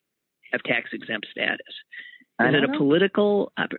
have 0.52 0.62
tax 0.62 0.90
exempt 0.92 1.26
status? 1.30 1.60
Is 2.40 2.54
it 2.54 2.64
a 2.64 2.66
know. 2.66 2.78
political? 2.78 3.52
opp- 3.56 3.70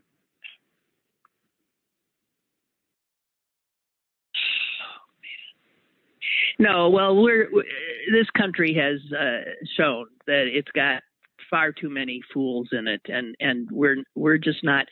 No, 6.58 6.90
well, 6.90 7.22
we're 7.22 7.50
we- 7.54 7.70
this 8.12 8.30
country 8.38 8.74
has 8.74 9.00
uh, 9.12 9.52
shown 9.78 10.06
that 10.28 10.48
it's 10.48 10.72
got 10.72 11.04
far 11.50 11.72
too 11.72 11.90
many 11.90 12.22
fools 12.34 12.70
in 12.72 12.88
it, 12.88 13.02
and 13.08 13.36
and 13.40 13.70
we're 13.72 13.98
we're 14.16 14.38
just 14.38 14.64
not, 14.64 14.88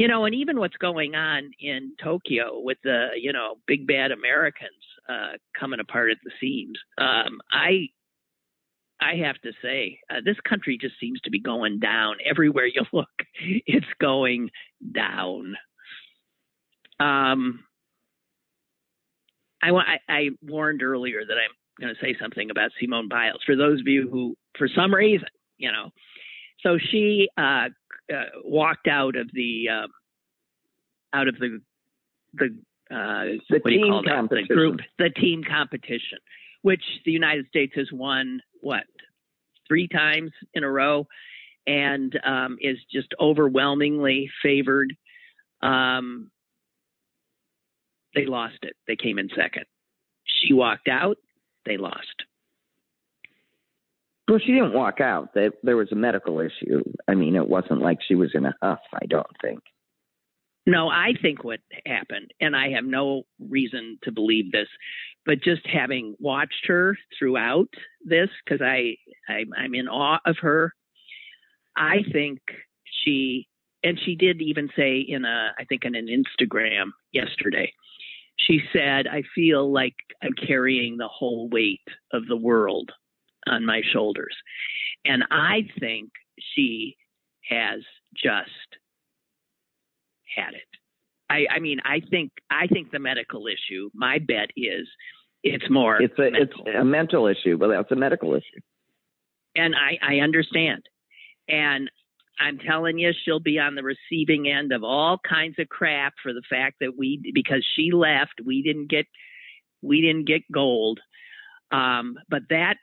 you 0.00 0.08
know, 0.08 0.24
and 0.24 0.34
even 0.34 0.58
what's 0.58 0.78
going 0.78 1.14
on 1.14 1.50
in 1.60 1.92
Tokyo 2.02 2.58
with 2.58 2.78
the 2.82 3.08
you 3.20 3.34
know 3.34 3.56
big 3.66 3.86
bad 3.86 4.12
Americans 4.12 4.70
uh, 5.06 5.32
coming 5.58 5.78
apart 5.78 6.10
at 6.10 6.16
the 6.24 6.30
seams. 6.40 6.78
Um, 6.96 7.38
I 7.52 7.90
I 8.98 9.16
have 9.26 9.36
to 9.42 9.52
say, 9.60 9.98
uh, 10.08 10.22
this 10.24 10.38
country 10.48 10.78
just 10.80 10.94
seems 10.98 11.20
to 11.20 11.30
be 11.30 11.38
going 11.38 11.80
down 11.80 12.16
everywhere 12.24 12.64
you 12.64 12.82
look. 12.94 13.10
It's 13.42 13.84
going 14.00 14.48
down. 14.90 15.54
Um, 16.98 17.64
I, 19.62 19.68
I, 19.68 19.98
I 20.08 20.28
warned 20.40 20.82
earlier 20.82 21.26
that 21.26 21.34
I'm 21.34 21.50
going 21.78 21.94
to 21.94 22.00
say 22.00 22.16
something 22.18 22.50
about 22.50 22.70
Simone 22.80 23.08
Biles. 23.08 23.42
For 23.44 23.54
those 23.54 23.80
of 23.80 23.86
you 23.86 24.08
who, 24.10 24.34
for 24.56 24.66
some 24.66 24.94
reason, 24.94 25.28
you 25.58 25.70
know, 25.70 25.90
so 26.62 26.78
she 26.90 27.28
uh, 27.36 27.68
uh, 28.12 28.40
walked 28.44 28.88
out 28.88 29.16
of 29.16 29.30
the 29.32 29.68
um, 29.68 29.90
out 31.12 31.28
of 31.28 31.36
the 31.38 31.60
the 32.34 32.46
uh, 32.90 33.38
The 33.48 33.60
what 33.60 33.64
do 33.64 33.72
you 33.72 33.84
team 33.84 33.92
call 33.92 34.02
that? 34.02 34.28
The 34.30 34.54
group, 34.54 34.80
the 34.98 35.10
team 35.10 35.42
competition, 35.44 36.18
which 36.62 36.82
the 37.04 37.12
United 37.12 37.46
States 37.48 37.72
has 37.76 37.88
won 37.92 38.40
what 38.60 38.84
three 39.68 39.88
times 39.88 40.32
in 40.54 40.64
a 40.64 40.70
row, 40.70 41.06
and 41.66 42.18
um, 42.24 42.58
is 42.60 42.78
just 42.92 43.08
overwhelmingly 43.20 44.30
favored. 44.42 44.94
Um, 45.62 46.30
they 48.14 48.26
lost 48.26 48.58
it. 48.62 48.74
They 48.88 48.96
came 48.96 49.18
in 49.18 49.28
second. 49.36 49.64
She 50.24 50.52
walked 50.52 50.88
out. 50.88 51.16
They 51.64 51.76
lost. 51.76 52.24
Well, 54.30 54.38
she 54.38 54.52
didn't 54.52 54.74
walk 54.74 55.00
out. 55.00 55.34
There, 55.34 55.50
there 55.64 55.76
was 55.76 55.90
a 55.90 55.96
medical 55.96 56.38
issue. 56.38 56.84
I 57.08 57.16
mean, 57.16 57.34
it 57.34 57.48
wasn't 57.48 57.82
like 57.82 57.98
she 58.06 58.14
was 58.14 58.30
in 58.32 58.46
a 58.46 58.54
huff. 58.62 58.78
I 58.94 59.06
don't 59.06 59.26
think. 59.42 59.58
No, 60.68 60.88
I 60.88 61.14
think 61.20 61.42
what 61.42 61.58
happened, 61.84 62.32
and 62.40 62.54
I 62.54 62.70
have 62.70 62.84
no 62.84 63.24
reason 63.40 63.98
to 64.04 64.12
believe 64.12 64.52
this, 64.52 64.68
but 65.26 65.42
just 65.42 65.66
having 65.66 66.14
watched 66.20 66.66
her 66.68 66.96
throughout 67.18 67.70
this, 68.04 68.28
because 68.44 68.60
I, 68.62 68.94
I 69.28 69.46
I'm 69.58 69.74
in 69.74 69.88
awe 69.88 70.20
of 70.24 70.36
her. 70.42 70.74
I 71.76 72.04
think 72.12 72.38
she, 73.02 73.48
and 73.82 73.98
she 74.04 74.14
did 74.14 74.40
even 74.42 74.68
say 74.76 75.00
in 75.00 75.24
a, 75.24 75.48
I 75.58 75.64
think 75.64 75.84
in 75.84 75.96
an 75.96 76.06
Instagram 76.06 76.90
yesterday, 77.10 77.72
she 78.36 78.60
said, 78.72 79.08
"I 79.08 79.24
feel 79.34 79.72
like 79.72 79.96
I'm 80.22 80.34
carrying 80.46 80.98
the 80.98 81.08
whole 81.08 81.48
weight 81.48 81.80
of 82.12 82.26
the 82.28 82.36
world 82.36 82.92
on 83.46 83.64
my 83.66 83.82
shoulders," 83.92 84.36
and 85.04 85.24
I 85.30 85.68
think 85.78 86.10
she 86.54 86.96
has 87.48 87.80
just 88.14 88.50
had 90.36 90.54
it. 90.54 90.62
I, 91.28 91.46
I 91.56 91.58
mean, 91.60 91.78
I 91.84 92.00
think 92.10 92.32
I 92.50 92.66
think 92.66 92.90
the 92.90 92.98
medical 92.98 93.46
issue. 93.46 93.90
My 93.94 94.18
bet 94.18 94.50
is 94.56 94.88
it's 95.42 95.68
more. 95.70 96.00
It's 96.02 96.18
a 96.18 96.26
it's 96.26 96.52
mental. 96.64 96.80
a 96.80 96.84
mental 96.84 97.26
issue, 97.26 97.56
but 97.56 97.68
that's 97.68 97.90
a 97.92 97.96
medical 97.96 98.34
issue. 98.34 98.60
and 99.54 99.74
I, 99.74 99.98
I 100.02 100.18
understand. 100.20 100.82
And 101.48 101.90
I'm 102.38 102.58
telling 102.58 102.98
you, 102.98 103.12
she'll 103.24 103.40
be 103.40 103.58
on 103.58 103.74
the 103.74 103.82
receiving 103.82 104.48
end 104.48 104.72
of 104.72 104.82
all 104.82 105.18
kinds 105.28 105.56
of 105.58 105.68
crap 105.68 106.14
for 106.22 106.32
the 106.32 106.42
fact 106.48 106.76
that 106.80 106.96
we, 106.96 107.32
because 107.34 107.66
she 107.76 107.90
left, 107.92 108.40
we 108.44 108.62
didn't 108.62 108.90
get, 108.90 109.06
we 109.82 110.00
didn't 110.00 110.26
get 110.26 110.42
gold. 110.50 111.00
Um, 111.72 112.16
but 112.28 112.42
that 112.50 112.76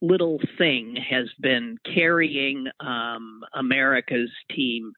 little 0.00 0.38
thing 0.56 0.96
has 0.96 1.28
been 1.40 1.76
carrying 1.84 2.66
um, 2.80 3.40
America's 3.54 4.30
team 4.54 4.92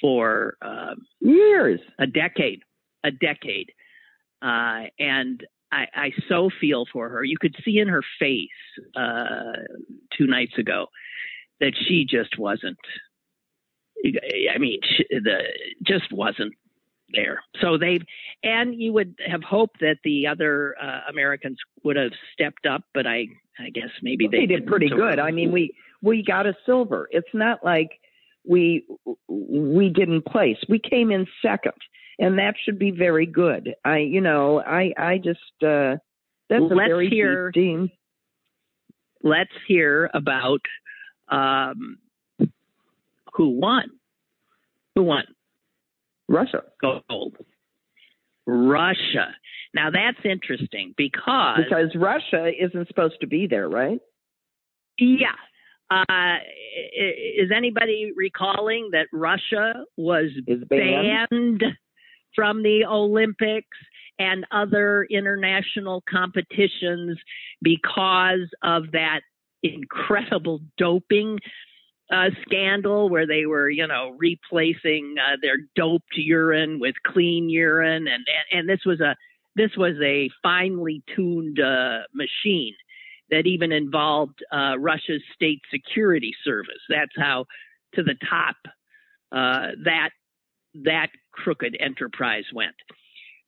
for 0.00 0.56
um, 0.62 1.06
Years. 1.20 1.80
a 1.98 2.06
decade, 2.06 2.62
a 3.04 3.10
decade. 3.10 3.70
Uh, 4.40 4.84
and 4.98 5.44
I, 5.70 5.86
I 5.94 6.10
so 6.28 6.50
feel 6.60 6.84
for 6.92 7.08
her. 7.08 7.24
You 7.24 7.36
could 7.40 7.54
see 7.64 7.78
in 7.78 7.88
her 7.88 8.02
face 8.18 8.48
uh, 8.96 9.52
two 10.16 10.26
nights 10.26 10.58
ago 10.58 10.86
that 11.60 11.72
she 11.86 12.04
just 12.08 12.38
wasn't. 12.38 12.78
I 14.04 14.58
mean, 14.58 14.80
she, 14.82 15.04
the 15.10 15.42
just 15.86 16.12
wasn't 16.12 16.54
there. 17.12 17.42
So 17.60 17.78
they, 17.78 18.00
and 18.42 18.74
you 18.74 18.92
would 18.92 19.14
have 19.26 19.42
hoped 19.42 19.80
that 19.80 19.98
the 20.02 20.26
other 20.26 20.74
uh, 20.82 21.00
Americans 21.08 21.58
would 21.84 21.96
have 21.96 22.12
stepped 22.32 22.66
up, 22.66 22.82
but 22.94 23.06
I, 23.06 23.26
I 23.58 23.70
guess 23.70 23.90
maybe 24.02 24.28
they, 24.30 24.40
They 24.40 24.46
did 24.46 24.66
pretty 24.66 24.88
good. 24.88 25.18
I 25.18 25.30
mean, 25.30 25.52
we 25.52 25.74
we 26.02 26.22
got 26.24 26.46
a 26.46 26.54
silver. 26.66 27.08
It's 27.10 27.28
not 27.34 27.64
like 27.64 27.90
we 28.44 28.84
we 29.28 29.88
didn't 29.90 30.24
place. 30.24 30.56
We 30.68 30.78
came 30.80 31.10
in 31.10 31.26
second, 31.42 31.74
and 32.18 32.38
that 32.38 32.54
should 32.64 32.78
be 32.78 32.90
very 32.90 33.26
good. 33.26 33.74
I 33.84 33.98
you 33.98 34.20
know 34.20 34.60
I 34.60 34.92
I 34.96 35.18
just 35.18 35.38
uh 35.62 35.96
that's 36.48 36.62
a 36.62 36.74
Let's 36.74 36.88
very 36.88 37.08
hear- 37.08 37.50
deep 37.50 37.62
team. 37.62 37.90
let's 39.22 39.52
hear 39.68 40.10
about 40.12 40.60
um, 41.28 41.98
who 43.34 43.48
won. 43.50 43.84
Who 44.94 45.04
won 45.04 45.24
Russia. 46.28 46.62
gold? 46.80 47.36
Russia. 48.46 49.34
Now 49.74 49.90
that's 49.90 50.18
interesting 50.24 50.94
because, 50.96 51.58
Because 51.64 51.94
Russia 51.94 52.50
isn't 52.58 52.88
supposed 52.88 53.16
to 53.20 53.26
be 53.26 53.46
there, 53.46 53.68
right? 53.68 54.00
yeah, 54.98 55.34
Uh, 55.90 56.36
is 56.96 57.50
anybody 57.54 58.12
recalling 58.16 58.90
that 58.92 59.06
Russia 59.12 59.84
was 59.96 60.30
banned. 60.68 60.68
banned 60.70 61.64
from 62.34 62.62
the 62.62 62.84
Olympics 62.86 63.76
and 64.18 64.46
other 64.52 65.04
international 65.10 66.02
competitions 66.08 67.18
because 67.62 68.48
of 68.62 68.92
that 68.92 69.20
incredible 69.62 70.60
doping 70.78 71.38
uh, 72.12 72.28
scandal 72.42 73.08
where 73.08 73.26
they 73.26 73.46
were, 73.46 73.70
you 73.70 73.86
know, 73.86 74.14
replacing 74.18 75.14
uh, 75.18 75.36
their 75.40 75.56
doped 75.74 76.16
urine 76.16 76.78
with 76.78 76.94
clean 77.06 77.48
urine, 77.48 78.06
and, 78.06 78.24
and 78.52 78.68
this 78.68 78.80
was 78.84 79.00
a 79.00 79.16
this 79.56 79.70
was 79.76 79.94
a 80.02 80.30
finely 80.42 81.02
tuned 81.14 81.60
uh, 81.60 82.00
machine 82.14 82.74
that 83.30 83.46
even 83.46 83.72
involved 83.72 84.38
uh, 84.52 84.78
Russia's 84.78 85.22
state 85.34 85.60
security 85.70 86.32
service. 86.44 86.80
That's 86.88 87.12
how 87.16 87.46
to 87.94 88.02
the 88.02 88.14
top 88.28 88.56
uh, 89.32 89.72
that 89.84 90.10
that 90.84 91.08
crooked 91.32 91.76
enterprise 91.80 92.44
went. 92.54 92.74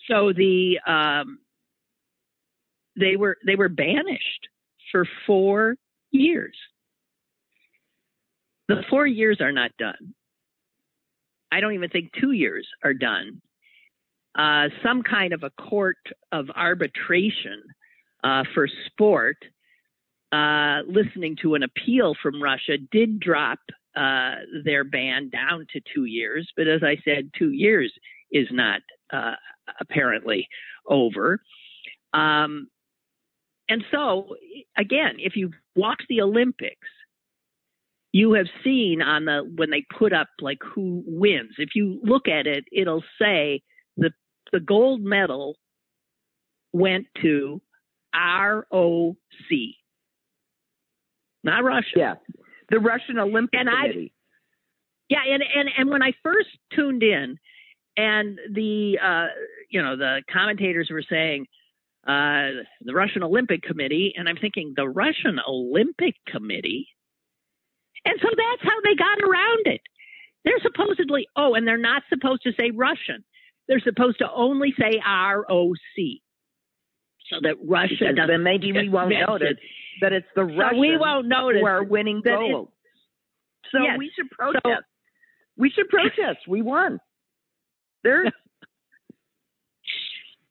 So 0.08 0.32
the 0.32 0.78
um, 0.86 1.38
they 2.98 3.16
were 3.16 3.36
they 3.46 3.56
were 3.56 3.68
banished 3.68 4.48
for 4.90 5.06
four 5.26 5.76
years. 6.10 6.56
The 8.68 8.82
four 8.88 9.06
years 9.06 9.40
are 9.40 9.52
not 9.52 9.70
done. 9.78 10.14
I 11.52 11.60
don't 11.60 11.74
even 11.74 11.90
think 11.90 12.10
two 12.20 12.32
years 12.32 12.66
are 12.82 12.94
done. 12.94 13.40
Uh, 14.36 14.68
some 14.82 15.02
kind 15.02 15.32
of 15.32 15.44
a 15.44 15.50
court 15.50 15.98
of 16.32 16.46
arbitration 16.54 17.62
uh, 18.24 18.42
for 18.54 18.68
sport, 18.86 19.36
uh, 20.32 20.80
listening 20.88 21.36
to 21.42 21.54
an 21.54 21.62
appeal 21.62 22.14
from 22.20 22.42
Russia, 22.42 22.76
did 22.90 23.20
drop 23.20 23.60
uh, 23.94 24.34
their 24.64 24.82
ban 24.82 25.28
down 25.28 25.66
to 25.72 25.80
two 25.94 26.06
years. 26.06 26.50
But 26.56 26.66
as 26.66 26.82
I 26.82 26.96
said, 27.04 27.30
two 27.38 27.50
years 27.50 27.92
is 28.32 28.48
not 28.50 28.80
uh, 29.12 29.34
apparently 29.80 30.48
over. 30.88 31.40
Um, 32.12 32.68
and 33.68 33.84
so, 33.92 34.36
again, 34.76 35.16
if 35.18 35.36
you 35.36 35.52
watch 35.76 36.02
the 36.08 36.20
Olympics, 36.20 36.88
you 38.14 38.34
have 38.34 38.46
seen 38.62 39.02
on 39.02 39.24
the 39.24 39.40
when 39.56 39.70
they 39.70 39.84
put 39.98 40.12
up 40.12 40.28
like 40.40 40.58
who 40.62 41.02
wins. 41.04 41.50
If 41.58 41.70
you 41.74 41.98
look 42.04 42.28
at 42.28 42.46
it, 42.46 42.64
it'll 42.70 43.02
say 43.20 43.60
the 43.96 44.12
the 44.52 44.60
gold 44.60 45.02
medal 45.02 45.56
went 46.72 47.06
to 47.22 47.60
ROC, 48.14 49.16
not 51.42 51.64
Russia. 51.64 51.86
Yeah, 51.96 52.14
the 52.70 52.78
Russian 52.78 53.18
Olympic 53.18 53.58
and 53.58 53.68
Committee. 53.68 54.14
I, 54.14 55.14
yeah, 55.26 55.34
and 55.34 55.42
and 55.42 55.68
and 55.76 55.90
when 55.90 56.02
I 56.04 56.12
first 56.22 56.50
tuned 56.72 57.02
in, 57.02 57.36
and 57.96 58.38
the 58.52 58.96
uh, 59.04 59.26
you 59.70 59.82
know 59.82 59.96
the 59.96 60.22
commentators 60.32 60.88
were 60.88 61.02
saying 61.02 61.46
uh, 62.06 62.62
the 62.80 62.94
Russian 62.94 63.24
Olympic 63.24 63.62
Committee, 63.62 64.14
and 64.16 64.28
I'm 64.28 64.36
thinking 64.36 64.74
the 64.76 64.88
Russian 64.88 65.40
Olympic 65.48 66.14
Committee 66.28 66.86
and 68.04 68.18
so 68.20 68.28
that's 68.28 68.62
how 68.62 68.80
they 68.82 68.94
got 68.94 69.18
around 69.26 69.66
it. 69.66 69.80
They're 70.44 70.60
supposedly, 70.62 71.26
oh, 71.36 71.54
and 71.54 71.66
they're 71.66 71.78
not 71.78 72.02
supposed 72.08 72.42
to 72.42 72.52
say 72.58 72.70
Russian. 72.70 73.24
They're 73.66 73.80
supposed 73.80 74.18
to 74.18 74.26
only 74.30 74.74
say 74.78 75.00
ROC. 75.04 75.76
So 77.30 77.36
that 77.42 77.56
Russia 77.66 78.12
doesn't. 78.14 78.28
Then 78.28 78.42
maybe 78.42 78.70
we 78.72 78.90
won't 78.90 79.14
notice 79.26 79.56
that 80.02 80.12
it's 80.12 80.26
the 80.36 80.44
Russians 80.44 80.72
so 80.72 80.78
we 80.78 80.96
won't 80.98 81.26
notice 81.26 81.60
who 81.60 81.66
are 81.66 81.82
winning 81.82 82.20
gold. 82.22 82.68
So 83.72 83.78
yes. 83.82 83.96
we 83.98 84.10
should 84.14 84.30
protest. 84.30 84.62
So, 84.64 84.74
we 85.56 85.70
should 85.70 85.88
protest. 85.88 86.46
we 86.46 86.60
won. 86.60 87.00
There's. 88.02 88.30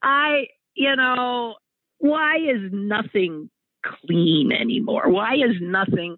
I, 0.01 0.47
you 0.73 0.95
know, 0.95 1.55
why 1.99 2.37
is 2.37 2.71
nothing 2.71 3.49
clean 3.85 4.51
anymore? 4.51 5.09
Why 5.09 5.35
is 5.35 5.55
nothing 5.61 6.17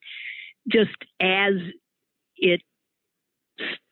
just 0.71 0.95
as 1.19 1.53
it 2.37 2.61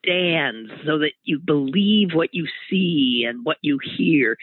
stands 0.03 0.69
so 0.85 0.99
that 0.99 1.13
you 1.23 1.39
believe 1.39 2.09
what 2.13 2.33
you 2.33 2.47
see 2.69 3.25
and 3.27 3.45
what 3.45 3.57
you 3.61 3.79
hear. 3.97 4.37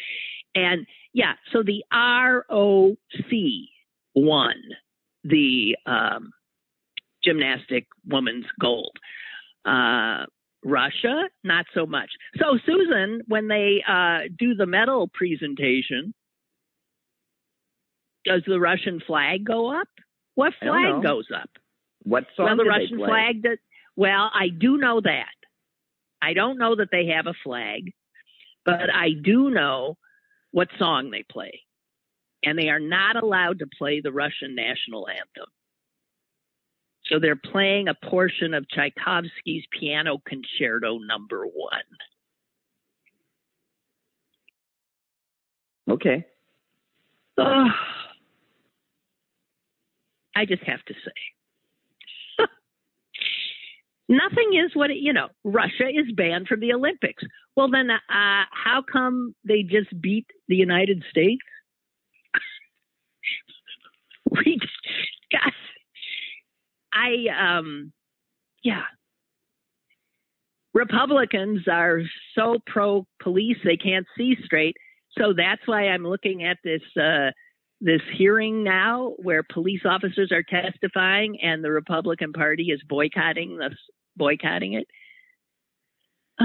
And 0.55 0.87
yeah, 1.13 1.35
so 1.53 1.63
the 1.63 1.85
ROC 1.93 2.97
won 4.15 4.55
the 5.25 5.77
um, 5.87 6.31
gymnastic 7.23 7.87
woman's 8.07 8.47
gold. 8.61 8.97
Uh, 9.65 10.27
Russia, 10.65 11.29
not 11.43 11.67
so 11.75 11.87
much. 11.87 12.11
So, 12.39 12.59
Susan, 12.67 13.23
when 13.27 13.49
they 13.49 13.83
uh, 13.87 14.29
do 14.39 14.55
the 14.55 14.67
medal 14.67 15.09
presentation, 15.13 16.13
does 18.25 18.43
the 18.47 18.61
Russian 18.61 19.01
flag 19.07 19.45
go 19.45 19.73
up? 19.79 19.89
What 20.35 20.53
flag 20.61 21.03
goes 21.03 21.27
up? 21.35 21.51
What 22.03 22.25
song 22.37 22.47
well, 22.47 22.57
the 22.57 22.65
Russian 22.65 22.99
flag. 22.99 23.43
That, 23.43 23.59
well, 23.97 24.31
I 24.35 24.49
do 24.49 24.79
know 24.79 25.01
that. 25.01 25.27
I 26.23 26.33
don't 26.33 26.59
know 26.59 26.77
that 26.77 26.89
they 26.91 27.07
have 27.07 27.27
a 27.27 27.35
flag, 27.45 27.93
but 28.65 28.93
I 28.93 29.11
do 29.23 29.51
know 29.51 29.97
what 30.51 30.69
song 30.79 31.11
they 31.11 31.25
play. 31.31 31.63
And 32.43 32.59
they 32.59 32.69
are 32.69 32.81
not 32.81 33.23
allowed 33.23 33.59
to 33.59 33.67
play 33.79 34.01
the 34.01 34.13
Russian 34.13 34.55
national 34.55 35.09
anthem. 35.09 35.51
So 37.05 37.19
they're 37.19 37.37
playing 37.37 37.89
a 37.89 37.95
portion 38.09 38.55
of 38.55 38.67
Tchaikovsky's 38.69 39.65
Piano 39.79 40.19
Concerto 40.27 40.99
Number 40.99 41.45
One. 41.45 41.81
Okay. 45.91 46.25
Oh, 47.37 47.69
I 50.37 50.45
just 50.45 50.63
have 50.63 50.83
to 50.85 50.95
say 50.95 51.13
nothing 54.11 54.61
is 54.63 54.73
what 54.75 54.91
it, 54.91 54.99
you 54.99 55.13
know. 55.13 55.29
Russia 55.45 55.89
is 55.89 56.13
banned 56.15 56.49
from 56.49 56.61
the 56.61 56.75
Olympics. 56.75 57.23
Well, 57.57 57.71
then, 57.71 57.89
uh, 57.91 57.99
how 58.09 58.83
come 58.93 59.35
they 59.45 59.63
just 59.63 59.89
beat 60.01 60.27
the 60.49 60.57
United 60.57 61.03
States? 61.11 61.43
we, 64.31 64.59
I, 66.93 67.57
um, 67.59 67.93
yeah. 68.63 68.83
Republicans 70.75 71.63
are 71.69 72.03
so 72.37 72.59
pro 72.67 73.07
police 73.23 73.57
they 73.65 73.77
can't 73.77 74.07
see 74.17 74.37
straight. 74.45 74.77
So 75.19 75.33
that's 75.37 75.63
why 75.67 75.89
I'm 75.89 76.05
looking 76.05 76.45
at 76.45 76.59
this 76.63 76.83
uh, 76.97 77.31
this 77.81 78.03
hearing 78.17 78.63
now 78.63 79.15
where 79.19 79.43
police 79.43 79.81
officers 79.85 80.31
are 80.33 80.43
testifying 80.43 81.39
and 81.43 81.65
the 81.65 81.73
Republican 81.73 82.33
Party 82.33 82.65
is 82.65 82.81
boycotting 82.89 83.57
the 83.57 83.71
boycotting 84.21 84.75
it. 84.75 84.87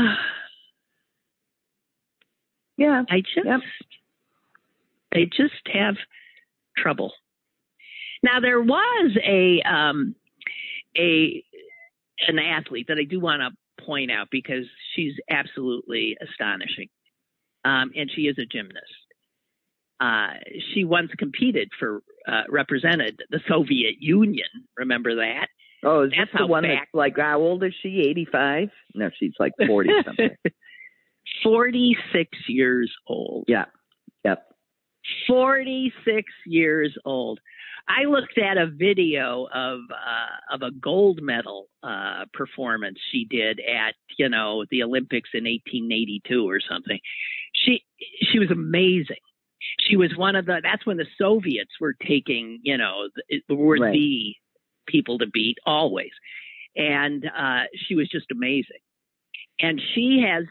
yeah, 2.78 3.04
I 3.10 3.20
just 3.20 3.46
yep. 3.46 3.60
they 5.12 5.26
just 5.26 5.54
have 5.72 5.96
trouble. 6.78 7.12
Now 8.24 8.40
there 8.40 8.62
was 8.62 9.12
a 9.24 9.62
um, 9.62 10.16
a 10.98 11.44
an 12.28 12.40
athlete 12.40 12.88
that 12.88 12.98
I 12.98 13.04
do 13.04 13.20
want 13.20 13.42
to 13.42 13.84
point 13.84 14.10
out 14.10 14.30
because 14.32 14.66
she's 14.96 15.14
absolutely 15.30 16.16
astonishing, 16.22 16.88
um, 17.66 17.92
and 17.96 18.10
she 18.16 18.24
is 18.24 18.38
a 18.40 18.46
gymnast. 18.46 18.86
Uh, 20.00 20.34
she 20.74 20.84
once 20.86 21.12
competed 21.18 21.70
for 21.78 22.02
uh, 22.28 22.44
represented 22.50 23.22
the 23.30 23.40
Soviet 23.48 23.96
Union. 24.00 24.48
Remember 24.78 25.16
that? 25.16 25.48
Oh, 25.84 26.04
is 26.04 26.12
That's 26.18 26.32
this 26.32 26.40
the 26.40 26.48
one 26.48 26.64
back- 26.64 26.80
that's 26.80 26.94
like 26.94 27.18
how 27.18 27.40
old 27.40 27.64
is 27.64 27.74
she? 27.82 28.04
Eighty 28.08 28.26
five? 28.32 28.70
No, 28.94 29.10
she's 29.20 29.34
like 29.40 29.54
forty 29.68 29.90
something. 30.06 30.30
46 31.44 32.30
years 32.48 32.92
old. 33.08 33.46
Yeah. 33.48 33.66
Yep. 34.24 34.44
46 35.28 36.24
years 36.46 36.96
old. 37.06 37.40
I 37.88 38.06
looked 38.06 38.38
at 38.40 38.58
a 38.58 38.66
video 38.68 39.48
of 39.54 39.80
uh, 39.92 40.56
of 40.56 40.62
a 40.64 40.72
gold 40.72 41.20
medal 41.22 41.68
uh, 41.84 42.26
performance 42.34 42.98
she 43.12 43.26
did 43.30 43.60
at 43.60 43.94
you 44.18 44.28
know 44.28 44.66
the 44.72 44.82
Olympics 44.82 45.30
in 45.34 45.44
1882 45.44 46.50
or 46.50 46.60
something. 46.60 46.98
She 47.54 47.84
she 48.32 48.40
was 48.40 48.50
amazing. 48.50 49.18
She 49.82 49.98
was 49.98 50.12
one 50.18 50.36
of 50.36 50.46
the. 50.48 50.62
That's 50.64 50.86
when 50.88 50.98
the 50.98 51.06
Soviets 51.20 51.72
were 51.80 51.94
taking 52.08 52.60
you 52.64 52.78
know 52.78 53.08
were 53.50 53.78
Right. 53.78 53.94
the 53.94 54.36
people 54.88 55.18
to 55.20 55.28
beat 55.28 55.58
always, 55.66 56.12
and 56.76 57.26
uh, 57.26 57.64
she 57.88 57.96
was 57.96 58.10
just 58.10 58.32
amazing. 58.32 58.80
And 59.60 59.82
she 59.94 60.26
has 60.28 60.46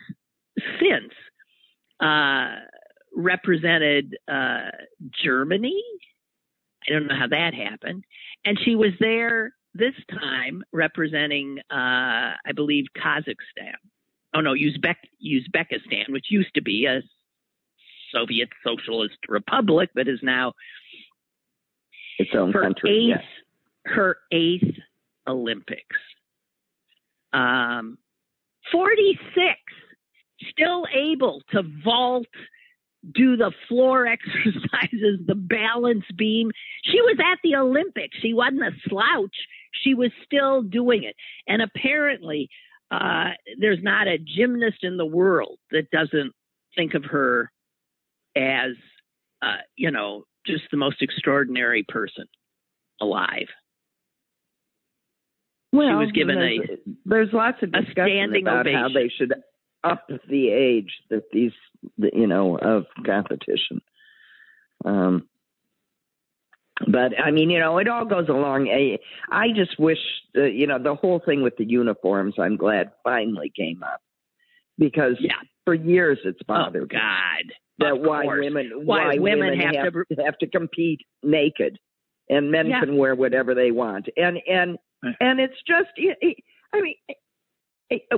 since 0.81 1.13
uh, 2.01 2.57
represented 3.15 4.17
uh, 4.31 4.71
Germany. 5.23 5.83
I 6.87 6.93
don't 6.93 7.07
know 7.07 7.17
how 7.19 7.29
that 7.29 7.55
happened. 7.55 8.05
And 8.45 8.59
she 8.63 8.77
was 8.77 8.91
there 9.01 9.53
this 9.75 9.95
time 10.11 10.63
representing, 10.73 11.59
uh, 11.71 12.37
I 12.47 12.53
believe, 12.55 12.85
Kazakhstan. 12.97 13.75
Oh 14.35 14.41
no, 14.41 14.53
Uzbek 14.53 14.97
Uzbekistan, 15.25 16.11
which 16.11 16.27
used 16.31 16.55
to 16.55 16.63
be 16.63 16.87
a 16.87 17.01
Soviet 18.13 18.49
Socialist 18.65 19.19
Republic, 19.29 19.91
but 19.95 20.09
is 20.09 20.21
now 20.23 20.53
its 22.19 22.31
own 22.35 22.53
country. 22.53 23.13
Eighth, 23.13 23.25
Her 23.85 24.17
eighth 24.33 24.77
Olympics. 25.27 25.97
Um, 27.33 27.99
46, 28.73 29.21
still 30.51 30.87
able 30.95 31.43
to 31.51 31.63
vault, 31.85 32.27
do 33.13 33.37
the 33.37 33.53
floor 33.69 34.07
exercises, 34.07 35.21
the 35.27 35.35
balance 35.35 36.05
beam. 36.17 36.51
She 36.85 37.01
was 37.01 37.17
at 37.21 37.39
the 37.43 37.57
Olympics. 37.57 38.17
She 38.21 38.33
wasn't 38.33 38.63
a 38.63 38.71
slouch. 38.89 39.37
She 39.83 39.95
was 39.95 40.11
still 40.25 40.63
doing 40.63 41.05
it. 41.05 41.17
And 41.47 41.61
apparently, 41.61 42.49
uh, 42.91 43.31
there's 43.59 43.83
not 43.83 44.07
a 44.07 44.19
gymnast 44.19 44.79
in 44.83 44.97
the 44.97 45.07
world 45.07 45.59
that 45.71 45.91
doesn't 45.91 46.33
think 46.77 46.95
of 46.95 47.05
her 47.05 47.51
as, 48.37 48.73
uh, 49.43 49.59
you 49.77 49.91
know, 49.91 50.25
just 50.47 50.65
the 50.71 50.77
most 50.77 51.03
extraordinary 51.03 51.85
person 51.89 52.27
alive. 53.01 53.49
Well, 55.75 55.89
she 55.89 55.95
was 55.95 56.13
given 56.13 56.37
there's, 56.37 56.61
a 56.61 56.91
there's 57.05 57.29
lots 57.33 57.59
of 57.63 57.73
discussion 57.73 58.35
about 58.41 58.67
how 58.71 58.89
they 58.95 59.11
should 59.19 59.35
up 59.83 60.07
the 60.29 60.49
age 60.51 60.91
that 61.11 61.25
these 61.33 61.53
you 61.99 62.29
know 62.29 62.57
of 62.57 62.85
competition. 63.05 63.83
Um, 64.85 65.27
but 66.87 67.13
I 67.21 67.31
mean, 67.33 67.51
you 67.51 67.59
know, 67.59 67.79
it 67.79 67.89
all 67.89 68.05
goes 68.05 68.29
along. 68.29 68.69
I, 68.69 68.99
I 69.31 69.49
just 69.55 69.79
wish, 69.79 69.99
uh, 70.37 70.43
you 70.45 70.67
know, 70.67 70.79
the 70.83 70.95
whole 70.95 71.21
thing 71.25 71.43
with 71.43 71.57
the 71.57 71.65
uniforms. 71.65 72.35
I'm 72.39 72.57
glad 72.57 72.93
finally 73.03 73.53
came 73.57 73.83
up 73.83 74.01
because 74.79 75.17
yeah. 75.21 75.35
for 75.65 75.75
years 75.75 76.19
it's 76.25 76.39
Oh 76.49 76.55
God. 76.55 76.65
bothered 76.73 76.91
that 77.79 78.01
why 78.01 78.25
women 78.27 78.71
Why 78.85 79.17
women 79.19 79.59
have 79.59 79.75
have, 79.75 79.93
to- 79.93 80.25
have 80.25 80.39
to 80.39 80.47
compete 80.47 81.01
naked 81.23 81.79
and 82.29 82.51
men 82.53 82.69
Yeah. 82.69 82.81
can 82.81 82.97
wear 82.97 83.15
whatever 83.17 83.55
they 83.57 83.73
want 83.73 84.09
and 84.17 84.39
and. 84.49 84.79
And 85.21 85.41
it's 85.41 85.61
just 85.67 85.91
i 86.73 86.81
mean 86.81 86.95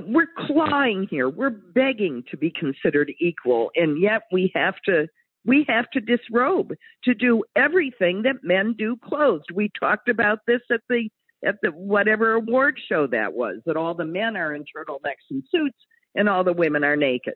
we're 0.05 0.29
clawing 0.47 1.07
here. 1.09 1.29
We're 1.29 1.49
begging 1.49 2.23
to 2.31 2.37
be 2.37 2.51
considered 2.51 3.11
equal. 3.19 3.71
And 3.75 4.01
yet 4.01 4.23
we 4.31 4.51
have 4.55 4.75
to 4.85 5.07
we 5.45 5.65
have 5.69 5.89
to 5.91 6.01
disrobe 6.01 6.73
to 7.05 7.13
do 7.13 7.43
everything 7.55 8.23
that 8.23 8.43
men 8.43 8.75
do 8.77 8.97
clothed. 8.97 9.51
We 9.53 9.71
talked 9.79 10.09
about 10.09 10.39
this 10.47 10.61
at 10.71 10.81
the 10.89 11.09
at 11.45 11.55
the 11.61 11.69
whatever 11.69 12.33
award 12.33 12.79
show 12.89 13.07
that 13.07 13.33
was 13.33 13.57
that 13.65 13.77
all 13.77 13.93
the 13.93 14.05
men 14.05 14.35
are 14.35 14.53
in 14.53 14.63
turtlenecks 14.63 15.29
and 15.29 15.43
suits 15.51 15.77
and 16.15 16.27
all 16.27 16.43
the 16.43 16.53
women 16.53 16.83
are 16.83 16.97
naked. 16.97 17.35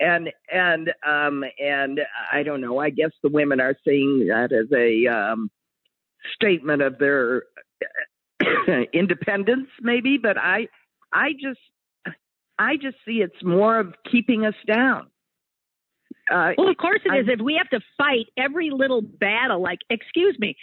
And 0.00 0.30
and 0.52 0.92
um 1.06 1.44
and 1.58 2.00
I 2.32 2.42
don't 2.42 2.60
know. 2.60 2.78
I 2.78 2.90
guess 2.90 3.10
the 3.22 3.30
women 3.30 3.60
are 3.60 3.76
seeing 3.84 4.26
that 4.28 4.52
as 4.52 4.66
a 4.72 5.06
um 5.06 5.50
statement 6.34 6.82
of 6.82 6.98
their 6.98 7.44
independence, 8.92 9.68
maybe. 9.80 10.18
But 10.18 10.38
I 10.38 10.68
I 11.12 11.32
just 11.32 11.60
I 12.58 12.76
just 12.76 12.96
see 13.04 13.22
it's 13.22 13.42
more 13.42 13.78
of 13.78 13.94
keeping 14.10 14.44
us 14.44 14.54
down. 14.66 15.08
Uh, 16.30 16.52
Well, 16.56 16.68
of 16.68 16.76
course 16.76 17.00
it 17.04 17.12
I- 17.12 17.18
is. 17.18 17.26
If 17.28 17.40
we 17.40 17.54
have 17.54 17.68
to 17.70 17.80
fight 17.98 18.26
every 18.36 18.70
little 18.70 19.02
battle, 19.02 19.60
like, 19.60 19.80
excuse 19.90 20.36
me, 20.38 20.56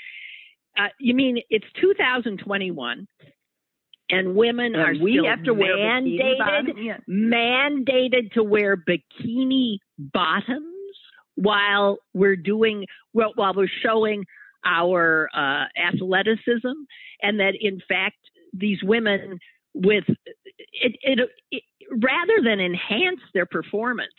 uh, 0.78 0.88
you 0.99 1.13
mean 1.13 1.39
it's 1.49 1.65
2021, 1.80 3.07
and 4.09 4.36
women 4.36 4.76
are 4.76 4.93
we 5.01 5.13
still 5.13 5.26
have 5.26 5.43
to 5.43 5.53
wear 5.53 5.78
mandated 5.78 6.74
yeah. 6.78 6.97
mandated 7.09 8.32
to 8.34 8.43
wear 8.43 8.76
bikini 8.78 9.78
bottoms 9.97 10.65
while 11.36 11.97
we're 12.13 12.36
doing 12.36 12.86
well, 13.13 13.32
while 13.36 13.53
we're 13.53 13.67
showing 13.84 14.26
our 14.66 15.30
uh, 15.36 15.66
athleticism, 15.80 16.74
and 17.22 17.39
that 17.39 17.53
in 17.59 17.82
fact 17.88 18.18
these 18.53 18.80
women 18.84 19.39
with 19.74 20.03
it, 20.07 20.95
it, 21.01 21.30
it 21.51 21.64
rather 21.89 22.41
than 22.43 22.59
enhance 22.59 23.22
their 23.34 23.45
performance, 23.45 24.14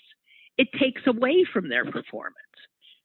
it 0.59 0.69
takes 0.79 1.03
away 1.07 1.45
from 1.53 1.69
their 1.69 1.85
performance 1.85 2.37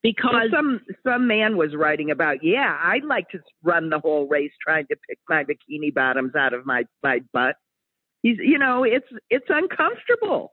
because 0.02 0.50
Well, 0.52 0.60
some 0.60 0.80
some 1.06 1.26
man 1.26 1.56
was 1.56 1.74
writing 1.74 2.10
about, 2.10 2.38
yeah, 2.42 2.78
I'd 2.82 3.04
like 3.04 3.28
to 3.30 3.38
run 3.62 3.90
the 3.90 3.98
whole 3.98 4.28
race 4.28 4.52
trying 4.62 4.86
to 4.86 4.96
pick 5.08 5.18
my 5.28 5.44
bikini 5.44 5.92
bottoms 5.92 6.34
out 6.36 6.54
of 6.54 6.66
my 6.66 6.84
my 7.02 7.20
butt. 7.32 7.56
He's, 8.22 8.36
you 8.38 8.58
know, 8.58 8.84
it's 8.84 9.06
it's 9.30 9.46
uncomfortable. 9.48 10.52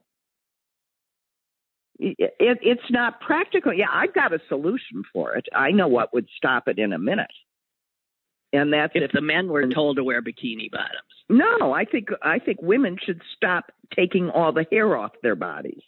It, 1.98 2.34
it, 2.38 2.58
it's 2.62 2.90
not 2.90 3.20
practical. 3.20 3.72
Yeah, 3.72 3.86
I've 3.92 4.12
got 4.14 4.32
a 4.34 4.40
solution 4.48 5.02
for 5.12 5.34
it. 5.34 5.46
I 5.54 5.70
know 5.70 5.88
what 5.88 6.12
would 6.12 6.28
stop 6.36 6.68
it 6.68 6.78
in 6.78 6.92
a 6.92 6.98
minute, 6.98 7.32
and 8.52 8.72
that's 8.72 8.92
if 8.94 9.04
if 9.04 9.12
the 9.12 9.20
men 9.22 9.48
were 9.48 9.66
told 9.68 9.96
to 9.96 10.04
wear 10.04 10.20
bikini 10.22 10.70
bottoms. 10.70 11.14
no. 11.30 11.72
I 11.72 11.84
think 11.86 12.08
I 12.22 12.38
think 12.38 12.60
women 12.60 12.98
should 13.02 13.22
stop 13.36 13.72
taking 13.94 14.28
all 14.30 14.52
the 14.52 14.66
hair 14.70 14.96
off 14.96 15.12
their 15.22 15.36
bodies. 15.36 15.80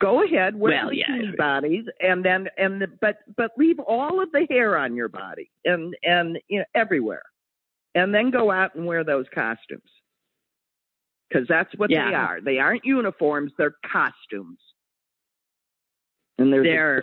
Go 0.00 0.22
ahead, 0.24 0.54
wear 0.54 0.72
Well, 0.84 0.90
bikini 0.90 1.24
agree. 1.24 1.36
bodies, 1.36 1.84
and 2.00 2.24
then 2.24 2.48
and 2.56 2.80
the, 2.80 2.86
but 3.00 3.18
but 3.36 3.50
leave 3.58 3.78
all 3.80 4.22
of 4.22 4.30
the 4.32 4.46
hair 4.48 4.78
on 4.78 4.94
your 4.96 5.08
body 5.08 5.50
and 5.66 5.94
and 6.02 6.38
you 6.48 6.60
know, 6.60 6.64
everywhere, 6.74 7.24
and 7.94 8.14
then 8.14 8.30
go 8.30 8.50
out 8.50 8.74
and 8.74 8.86
wear 8.86 9.04
those 9.04 9.26
costumes 9.34 9.90
because 11.28 11.46
that's 11.48 11.74
what 11.76 11.90
Yeah. 11.90 12.08
they 12.08 12.14
are. 12.14 12.40
They 12.40 12.58
aren't 12.58 12.84
uniforms; 12.86 13.52
they're 13.58 13.76
costumes. 13.84 14.58
And 16.38 16.52
They're 16.52 17.02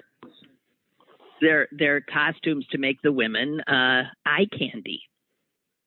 they're 1.42 1.68
they're 1.72 2.02
costumes 2.02 2.66
to 2.72 2.78
make 2.78 3.02
the 3.02 3.12
women 3.12 3.60
uh, 3.62 4.04
eye 4.26 4.48
candy. 4.58 5.02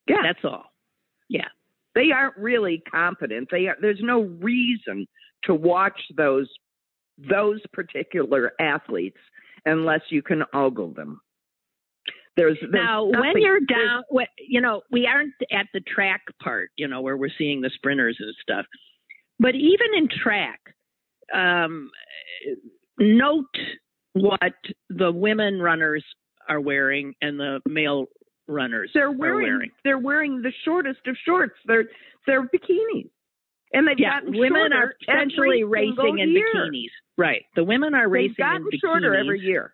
yeah, 0.09 0.17
That's 0.23 0.45
all. 0.45 0.65
Yeah. 1.29 1.49
they 1.95 2.11
aren't 2.13 2.37
really 2.37 2.83
competent. 2.91 3.49
They 3.51 3.67
are, 3.67 3.77
there's 3.81 4.01
no 4.03 4.23
reason 4.23 5.07
to 5.45 5.55
watch 5.55 6.01
those 6.17 6.49
those 7.19 7.61
particular 7.73 8.53
athletes 8.61 9.19
unless 9.67 10.03
you 10.11 10.23
can 10.23 10.45
ogle 10.55 10.93
them. 10.93 11.21
There's, 12.37 12.57
there's 12.61 12.73
now, 12.73 13.05
when 13.05 13.37
you're 13.39 13.59
down, 13.61 14.05
you 14.39 14.61
know, 14.61 14.83
we 14.93 15.07
aren't 15.07 15.35
at 15.51 15.67
the 15.75 15.81
track 15.81 16.21
part, 16.41 16.71
you 16.77 16.87
know, 16.87 17.01
where 17.01 17.17
we're 17.17 17.31
seeing 17.37 17.61
the 17.61 17.71
sprinters 17.75 18.17
and 18.21 18.33
stuff. 18.41 18.65
But 19.41 19.57
even 19.57 19.89
in 19.97 20.09
track, 20.23 20.61
um, 21.35 21.91
note 22.99 23.47
what 24.15 24.41
the 24.91 25.11
women 25.13 25.61
runners 25.61 26.05
are 26.49 26.61
wearing 26.61 27.15
and 27.21 27.39
the 27.39 27.61
male 27.69 28.07
runners 28.47 28.91
they're 28.95 29.09
are 29.09 29.13
wearing, 29.13 29.43
wearing. 29.47 29.71
they're 29.85 29.99
wearing 29.99 30.43
the 30.43 30.53
shortest 30.65 31.01
of 31.07 31.17
shorts. 31.25 31.55
They're 31.67 31.85
they're 32.27 32.43
bikinis, 32.45 33.11
and 33.73 33.87
they've 33.87 33.99
Yeah, 33.99 34.21
gotten 34.21 34.39
women 34.39 34.73
are 34.73 34.95
essentially 35.03 35.65
racing 35.65 36.19
in 36.19 36.31
year. 36.31 36.47
bikinis. 36.55 36.91
Right. 37.17 37.43
The 37.57 37.65
women 37.65 37.95
are 37.95 38.05
They've 38.07 38.13
racing 38.13 38.35
gotten 38.39 38.63
in 38.63 38.69
bikinis. 38.69 38.81
shorter 38.83 39.15
every 39.15 39.41
year. 39.41 39.73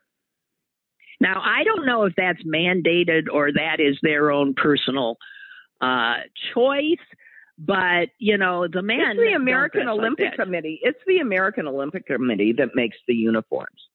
Now, 1.20 1.40
I 1.44 1.62
don't 1.64 1.86
know 1.86 2.04
if 2.04 2.12
that's 2.16 2.42
mandated 2.42 3.24
or 3.32 3.52
that 3.52 3.76
is 3.78 3.96
their 4.02 4.30
own 4.30 4.54
personal 4.54 5.16
uh, 5.80 6.16
choice, 6.52 6.98
but 7.58 8.08
you 8.18 8.36
know, 8.36 8.66
the 8.66 8.82
men. 8.82 9.00
It's 9.00 9.20
the 9.20 9.32
American 9.34 9.82
dress 9.82 9.96
like 9.96 9.98
Olympic. 9.98 10.34
Committee. 10.34 10.80
It's 10.82 10.98
the 11.06 11.18
American 11.18 11.66
Olympic 11.68 12.06
Committee 12.06 12.54
that 12.58 12.70
makes 12.74 12.96
the 13.06 13.14
uniforms. 13.14 13.88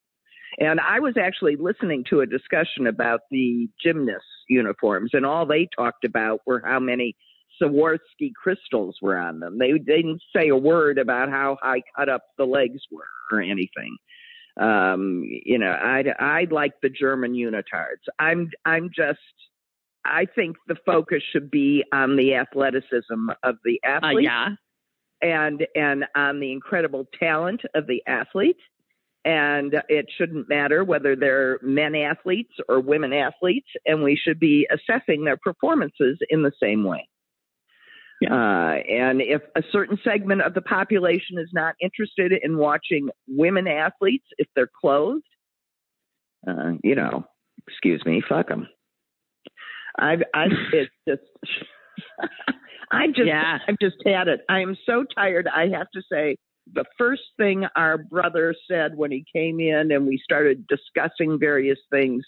And 0.59 0.79
I 0.79 0.99
was 0.99 1.15
actually 1.17 1.55
listening 1.57 2.03
to 2.09 2.21
a 2.21 2.25
discussion 2.25 2.87
about 2.87 3.21
the 3.31 3.69
gymnasts' 3.81 4.25
uniforms, 4.49 5.11
and 5.13 5.25
all 5.25 5.45
they 5.45 5.67
talked 5.77 6.03
about 6.03 6.41
were 6.45 6.61
how 6.65 6.79
many 6.79 7.15
Swarovski 7.61 8.33
crystals 8.41 8.97
were 9.01 9.17
on 9.17 9.39
them. 9.39 9.57
They, 9.57 9.73
they 9.73 10.01
didn't 10.01 10.21
say 10.35 10.49
a 10.49 10.55
word 10.55 10.97
about 10.97 11.29
how 11.29 11.57
high 11.61 11.81
cut 11.95 12.09
up 12.09 12.23
the 12.37 12.45
legs 12.45 12.81
were 12.91 13.07
or 13.31 13.41
anything. 13.41 13.97
Um, 14.59 15.23
you 15.25 15.57
know, 15.57 15.71
I 15.71 16.03
I 16.19 16.47
like 16.51 16.73
the 16.81 16.89
German 16.89 17.33
unitards. 17.33 18.03
I'm 18.17 18.49
I'm 18.65 18.89
just 18.93 19.19
I 20.05 20.25
think 20.25 20.57
the 20.67 20.77
focus 20.85 21.21
should 21.31 21.51
be 21.51 21.83
on 21.91 22.15
the 22.15 22.35
athleticism 22.35 23.29
of 23.43 23.57
the 23.63 23.79
Uh, 23.83 23.87
athlete 23.87 24.23
yeah. 24.23 24.55
and 25.21 25.65
and 25.75 26.05
on 26.15 26.39
the 26.39 26.51
incredible 26.51 27.05
talent 27.19 27.61
of 27.75 27.87
the 27.87 28.01
athlete. 28.07 28.59
And 29.25 29.83
it 29.89 30.05
shouldn't 30.17 30.47
matter 30.47 30.85
whether 30.85 31.13
they're 31.15 31.59
men 31.61 31.93
athletes 31.93 32.53
or 32.69 32.79
women 32.79 33.11
athletes, 33.11 33.67
and 33.85 34.01
we 34.01 34.15
should 34.15 34.39
be 34.39 34.65
assessing 34.71 35.25
their 35.25 35.35
performances 35.35 36.17
in 36.29 36.41
the 36.41 36.53
same 36.57 36.85
way. 36.85 37.07
Yeah. 38.21 38.33
Uh, 38.33 38.75
and 38.89 39.21
if 39.21 39.41
a 39.55 39.63
certain 39.71 39.99
segment 40.03 40.41
of 40.41 40.53
the 40.53 40.61
population 40.61 41.37
is 41.37 41.49
not 41.53 41.75
interested 41.81 42.31
in 42.31 42.57
watching 42.57 43.09
women 43.27 43.67
athletes 43.67 44.25
if 44.37 44.47
they're 44.55 44.71
clothed, 44.79 45.23
uh, 46.47 46.73
you 46.81 46.95
know, 46.95 47.25
excuse 47.67 48.05
me, 48.05 48.21
fuck 48.27 48.47
them. 48.47 48.67
I've, 49.99 50.21
I've, 50.33 50.51
it's 50.73 50.91
just, 51.07 51.21
I've 52.91 53.13
just, 53.13 53.27
Yeah. 53.27 53.59
I've 53.67 53.79
just 53.81 53.97
had 54.05 54.27
it. 54.27 54.41
I 54.49 54.61
am 54.61 54.77
so 54.85 55.05
tired. 55.15 55.47
I 55.47 55.67
have 55.77 55.89
to 55.93 56.01
say, 56.11 56.37
the 56.73 56.85
first 56.97 57.23
thing 57.37 57.65
our 57.75 57.97
brother 57.97 58.53
said 58.69 58.95
when 58.95 59.11
he 59.11 59.25
came 59.33 59.59
in 59.59 59.91
and 59.91 60.05
we 60.05 60.19
started 60.23 60.67
discussing 60.67 61.39
various 61.39 61.79
things 61.91 62.23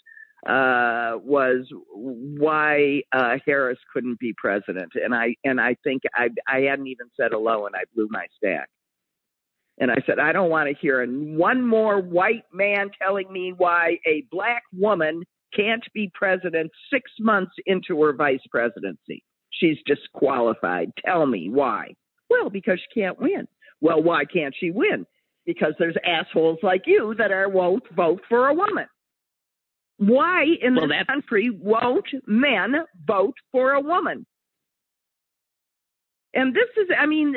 uh, 0.47 1.17
was 1.23 1.67
why 1.93 3.01
uh, 3.13 3.35
Harris 3.45 3.77
couldn't 3.93 4.19
be 4.19 4.33
president, 4.35 4.93
and 4.95 5.13
I 5.13 5.35
and 5.43 5.61
I 5.61 5.75
think 5.83 6.01
I 6.15 6.29
I 6.47 6.61
hadn't 6.61 6.87
even 6.87 7.07
said 7.15 7.29
hello, 7.31 7.67
and 7.67 7.75
I 7.75 7.83
blew 7.93 8.07
my 8.09 8.25
stack. 8.37 8.67
And 9.77 9.91
I 9.91 9.97
said, 10.05 10.19
I 10.19 10.31
don't 10.31 10.49
want 10.49 10.69
to 10.69 10.75
hear 10.79 11.05
one 11.05 11.65
more 11.65 11.99
white 11.99 12.43
man 12.53 12.91
telling 13.01 13.31
me 13.31 13.53
why 13.55 13.97
a 14.05 14.23
black 14.29 14.63
woman 14.73 15.23
can't 15.55 15.83
be 15.93 16.11
president 16.13 16.71
six 16.91 17.11
months 17.19 17.53
into 17.65 18.01
her 18.01 18.13
vice 18.13 18.41
presidency. 18.49 19.23
She's 19.51 19.77
disqualified. 19.85 20.91
Tell 21.05 21.25
me 21.25 21.49
why. 21.49 21.93
Well, 22.29 22.49
because 22.49 22.79
she 22.79 23.01
can't 23.01 23.19
win. 23.19 23.47
Well, 23.81 24.01
why 24.01 24.25
can't 24.25 24.55
she 24.57 24.71
win? 24.71 25.05
Because 25.45 25.73
there's 25.79 25.97
assholes 26.05 26.59
like 26.63 26.83
you 26.85 27.15
that 27.17 27.31
are 27.31 27.49
won't 27.49 27.83
vote 27.95 28.21
for 28.29 28.47
a 28.47 28.53
woman. 28.53 28.85
Why 29.97 30.45
in 30.61 30.75
Well, 30.75 30.87
this 30.87 31.05
country 31.07 31.49
won't 31.49 32.07
men 32.25 32.75
vote 33.05 33.35
for 33.51 33.73
a 33.73 33.81
woman? 33.81 34.25
And 36.33 36.55
this 36.55 36.69
is, 36.77 36.87
I 36.97 37.05
mean, 37.07 37.35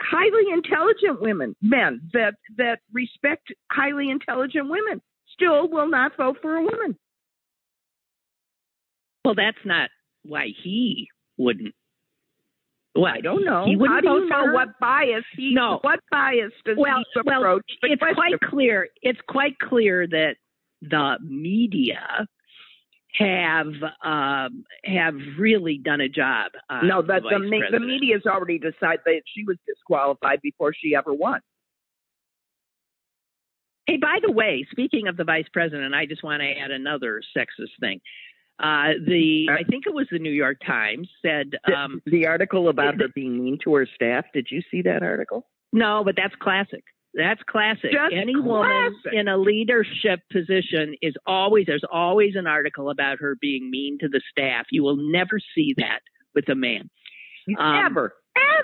highly 0.00 0.52
intelligent 0.52 1.22
women, 1.22 1.56
men 1.62 2.02
that 2.12 2.34
that 2.58 2.80
respect 2.92 3.48
highly 3.72 4.10
intelligent 4.10 4.68
women, 4.68 5.00
still 5.32 5.68
will 5.68 5.88
not 5.88 6.16
vote 6.16 6.36
for 6.42 6.56
a 6.56 6.62
woman. 6.62 6.98
Well, 9.26 9.34
that's 9.34 9.58
not 9.64 9.90
why 10.22 10.50
he 10.62 11.08
wouldn't. 11.36 11.74
Well, 12.94 13.12
I 13.12 13.20
don't 13.20 13.44
know. 13.44 13.64
He 13.66 13.74
wouldn't 13.74 14.06
How 14.06 14.14
do 14.18 14.20
you 14.22 14.28
know 14.28 14.46
her? 14.46 14.54
what 14.54 14.78
bias 14.80 15.24
he? 15.36 15.52
No. 15.52 15.80
What 15.82 15.98
bias 16.12 16.52
does 16.64 16.76
Well, 16.78 17.02
he 17.12 17.20
well, 17.26 17.40
approach 17.40 17.64
the 17.82 17.88
it's 17.90 17.98
question? 17.98 18.14
quite 18.14 18.40
clear. 18.40 18.88
It's 19.02 19.18
quite 19.28 19.58
clear 19.58 20.06
that 20.06 20.36
the 20.80 21.16
media 21.20 22.28
have 23.18 23.72
um, 24.04 24.64
have 24.84 25.14
really 25.38 25.78
done 25.78 26.00
a 26.00 26.08
job. 26.08 26.52
No, 26.84 27.02
that 27.02 27.22
the, 27.24 27.38
vice 27.40 27.50
me- 27.50 27.64
the 27.70 27.80
media's 27.80 28.22
already 28.26 28.58
decided 28.60 29.00
that 29.06 29.22
she 29.34 29.42
was 29.44 29.56
disqualified 29.66 30.40
before 30.40 30.72
she 30.72 30.94
ever 30.94 31.12
won. 31.12 31.40
Hey, 33.86 33.96
by 33.96 34.18
the 34.24 34.30
way, 34.32 34.66
speaking 34.70 35.08
of 35.08 35.16
the 35.16 35.24
vice 35.24 35.46
president, 35.52 35.94
I 35.94 36.06
just 36.06 36.22
want 36.22 36.42
to 36.42 36.48
add 36.48 36.70
another 36.70 37.22
sexist 37.36 37.70
thing. 37.80 38.00
Uh, 38.58 38.96
the 39.06 39.48
I 39.50 39.64
think 39.64 39.84
it 39.86 39.92
was 39.94 40.06
the 40.10 40.18
New 40.18 40.32
York 40.32 40.58
Times 40.66 41.08
said 41.20 41.52
um, 41.74 42.00
the, 42.06 42.10
the 42.12 42.26
article 42.26 42.68
about 42.70 42.94
her 43.00 43.08
being 43.14 43.42
mean 43.42 43.58
to 43.64 43.74
her 43.74 43.86
staff. 43.94 44.24
Did 44.32 44.48
you 44.50 44.62
see 44.70 44.82
that 44.82 45.02
article? 45.02 45.46
no, 45.72 46.02
but 46.04 46.14
that's 46.16 46.34
classic. 46.40 46.82
That's 47.12 47.40
classic. 47.48 47.92
Just 47.92 48.14
Any 48.14 48.36
woman 48.36 48.94
in 49.12 49.26
a 49.28 49.36
leadership 49.38 50.20
position 50.32 50.94
is 51.02 51.14
always 51.26 51.64
there's 51.66 51.84
always 51.90 52.34
an 52.34 52.46
article 52.46 52.90
about 52.90 53.18
her 53.20 53.36
being 53.40 53.70
mean 53.70 53.98
to 54.00 54.08
the 54.08 54.20
staff. 54.30 54.66
You 54.70 54.82
will 54.82 54.96
never 54.96 55.38
see 55.54 55.74
that 55.78 56.00
with 56.34 56.48
a 56.50 56.54
man. 56.54 56.88
Um, 57.58 57.86
ever, 57.86 58.14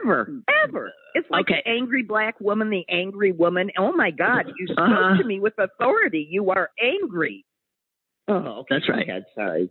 ever, 0.02 0.30
ever. 0.64 0.92
It's 1.14 1.26
like 1.30 1.46
Okay. 1.50 1.62
the 1.64 1.70
angry 1.70 2.02
black 2.02 2.40
woman, 2.40 2.68
the 2.70 2.84
angry 2.90 3.32
woman. 3.32 3.70
Oh 3.78 3.92
my 3.92 4.10
God, 4.10 4.50
you 4.58 4.66
spoke 4.66 4.78
Uh-huh. 4.78 5.16
to 5.18 5.24
me 5.24 5.38
with 5.40 5.54
authority. 5.58 6.26
You 6.30 6.50
are 6.50 6.70
angry. 6.82 7.44
Oh, 8.28 8.34
okay. 8.60 8.66
That's 8.76 8.88
right. 8.88 9.06
Go 9.06 9.12
ahead, 9.12 9.24
sorry. 9.34 9.70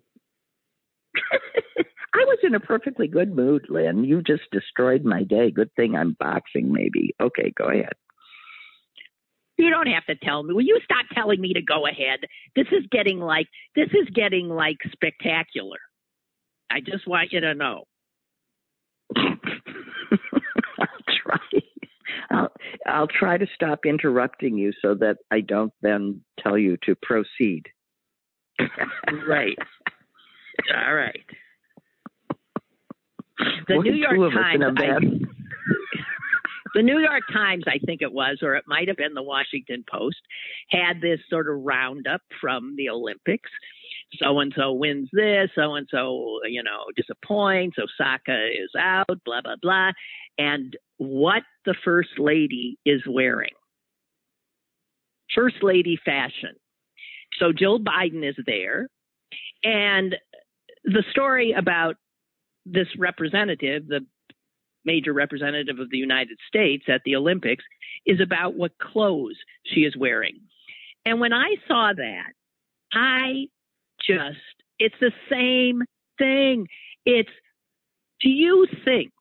I 2.14 2.26
was 2.26 2.40
in 2.44 2.56
a 2.56 2.60
perfectly 2.60 3.08
good 3.08 3.34
mood, 3.36 3.68
Lynn. 3.70 4.04
You 4.04 4.22
just 4.22 4.44
destroyed 4.52 5.06
my 5.06 5.24
day. 5.24 5.50
Good 5.52 5.74
thing 5.76 5.96
I'm 5.96 6.16
boxing, 6.20 6.72
maybe. 6.72 7.16
Okay, 7.22 7.54
go 7.58 7.66
ahead. 7.66 7.94
You 9.58 9.70
don't 9.70 9.88
have 9.88 10.06
to 10.06 10.16
tell 10.16 10.44
me. 10.44 10.54
Will 10.54 10.64
you 10.64 10.80
stop 10.84 11.06
telling 11.14 11.40
me 11.40 11.54
to 11.54 11.62
go 11.62 11.86
ahead? 11.86 12.22
This 12.56 12.68
is 12.72 12.86
getting 12.92 13.20
like 13.20 13.48
this 13.76 13.90
is 13.90 14.08
getting 14.14 14.50
like 14.50 14.78
spectacular. 14.92 15.78
I 16.72 16.80
just 16.80 17.08
want 17.08 17.32
you 17.32 17.42
to 17.42 17.54
know. 17.54 17.84
I'll 19.16 19.28
try. 21.24 21.38
I'll, 22.32 22.52
I'll 22.88 23.08
try 23.08 23.38
to 23.38 23.46
stop 23.54 23.86
interrupting 23.86 24.58
you 24.58 24.72
so 24.82 24.96
that 24.96 25.18
I 25.30 25.42
don't 25.42 25.74
then 25.82 26.22
tell 26.40 26.58
you 26.58 26.78
to 26.86 26.96
proceed. 26.96 27.68
Right. 29.28 29.58
All 30.76 30.94
right. 30.94 31.26
The 33.68 33.78
New 33.78 33.94
York 33.94 34.16
two 34.16 34.24
of 34.26 34.34
us 34.34 34.38
Times. 34.38 34.64
I- 34.78 34.98
the 36.76 36.82
New 36.82 37.00
York 37.00 37.24
Times, 37.32 37.64
I 37.68 37.80
think 37.86 38.02
it 38.02 38.12
was, 38.12 38.40
or 38.42 38.56
it 38.56 38.66
might 38.68 38.88
have 38.88 38.98
been 38.98 39.14
the 39.14 39.24
Washington 39.24 39.84
Post, 39.90 40.22
had 40.70 41.02
this 41.02 41.20
sort 41.30 41.50
of 41.50 41.62
roundup 41.62 42.22
from 42.40 42.76
the 42.78 42.90
Olympics. 42.90 43.50
So 44.18 44.40
and 44.40 44.54
so 44.56 44.74
wins 44.74 45.10
this, 45.14 45.50
so 45.56 45.76
and 45.76 45.88
so, 45.90 46.40
you 46.46 46.64
know, 46.64 46.86
disappoints, 46.98 47.78
Osaka 47.80 48.48
is 48.48 48.72
out, 48.78 49.24
blah, 49.26 49.42
blah, 49.42 49.56
blah. 49.62 49.92
And 50.38 50.76
what 50.98 51.44
the 51.66 51.76
First 51.86 52.20
Lady 52.20 52.78
is 52.86 53.02
wearing. 53.08 53.54
First 55.34 55.58
Lady 55.62 55.98
fashion. 56.04 56.56
So 57.40 57.54
Jill 57.54 57.80
Biden 57.80 58.28
is 58.28 58.36
there. 58.46 58.88
And 59.64 60.16
the 60.84 61.04
story 61.12 61.54
about 61.54 61.96
this 62.66 62.88
representative, 62.98 63.88
the 63.88 64.06
major 64.86 65.14
representative 65.14 65.80
of 65.80 65.90
the 65.90 65.98
United 65.98 66.38
States 66.48 66.86
at 66.88 67.02
the 67.06 67.16
Olympics, 67.16 67.64
is 68.06 68.20
about 68.20 68.56
what 68.56 68.78
clothes 68.80 69.38
she 69.66 69.82
is 69.82 69.96
wearing. 69.96 70.40
And 71.06 71.20
when 71.20 71.34
I 71.34 71.56
saw 71.68 71.94
that, 71.96 72.34
I 72.94 73.48
just, 74.06 74.38
it's 74.80 74.96
the 75.00 75.12
same 75.30 75.84
thing. 76.18 76.68
It's, 77.06 77.30
do 78.22 78.30
you 78.30 78.68
think 78.86 79.12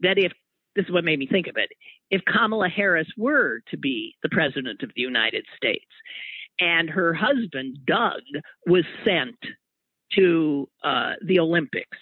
that 0.00 0.18
if, 0.18 0.32
this 0.76 0.86
is 0.86 0.92
what 0.92 1.04
made 1.04 1.18
me 1.18 1.26
think 1.26 1.48
of 1.48 1.56
it, 1.56 1.70
if 2.10 2.22
Kamala 2.24 2.68
Harris 2.68 3.08
were 3.16 3.60
to 3.70 3.76
be 3.76 4.14
the 4.22 4.28
president 4.28 4.82
of 4.82 4.90
the 4.94 5.02
United 5.02 5.44
States 5.56 5.84
and 6.60 6.88
her 6.88 7.12
husband, 7.14 7.78
Doug, 7.86 8.22
was 8.66 8.84
sent 9.04 9.36
to 10.16 10.68
uh, 10.84 11.12
the 11.24 11.38
Olympics 11.40 11.98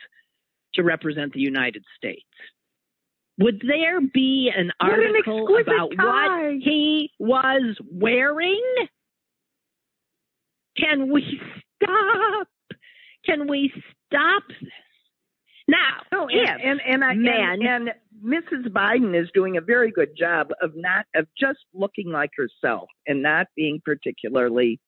to 0.74 0.82
represent 0.82 1.32
the 1.32 1.40
United 1.40 1.84
States, 1.96 2.22
would 3.38 3.62
there 3.66 4.00
be 4.00 4.50
an 4.54 4.72
What 4.80 4.92
an 4.98 5.06
article 5.06 5.56
about 5.60 5.90
tie. 5.98 6.44
what 6.52 6.62
he 6.62 7.10
was 7.18 7.76
wearing? 7.90 8.62
Can 10.76 11.10
we 11.12 11.40
stop? 11.82 12.48
Can 13.24 13.48
we 13.48 13.72
stop 14.06 14.42
this? 14.60 14.70
Now, 15.68 16.02
No, 16.12 16.28
if 16.30 16.48
and 16.48 16.60
and 16.62 16.80
and, 16.86 17.04
I, 17.04 17.14
man- 17.14 17.58
and 17.62 17.88
and 17.88 17.90
Mrs. 18.24 18.68
Biden 18.68 19.20
is 19.20 19.28
doing 19.34 19.56
a 19.56 19.60
very 19.60 19.90
good 19.90 20.16
job 20.16 20.50
of 20.62 20.72
not 20.76 21.06
of 21.14 21.26
just 21.38 21.58
looking 21.74 22.10
like 22.10 22.30
herself 22.36 22.88
and 23.06 23.22
not 23.22 23.48
being 23.56 23.80
particularly, 23.84 24.78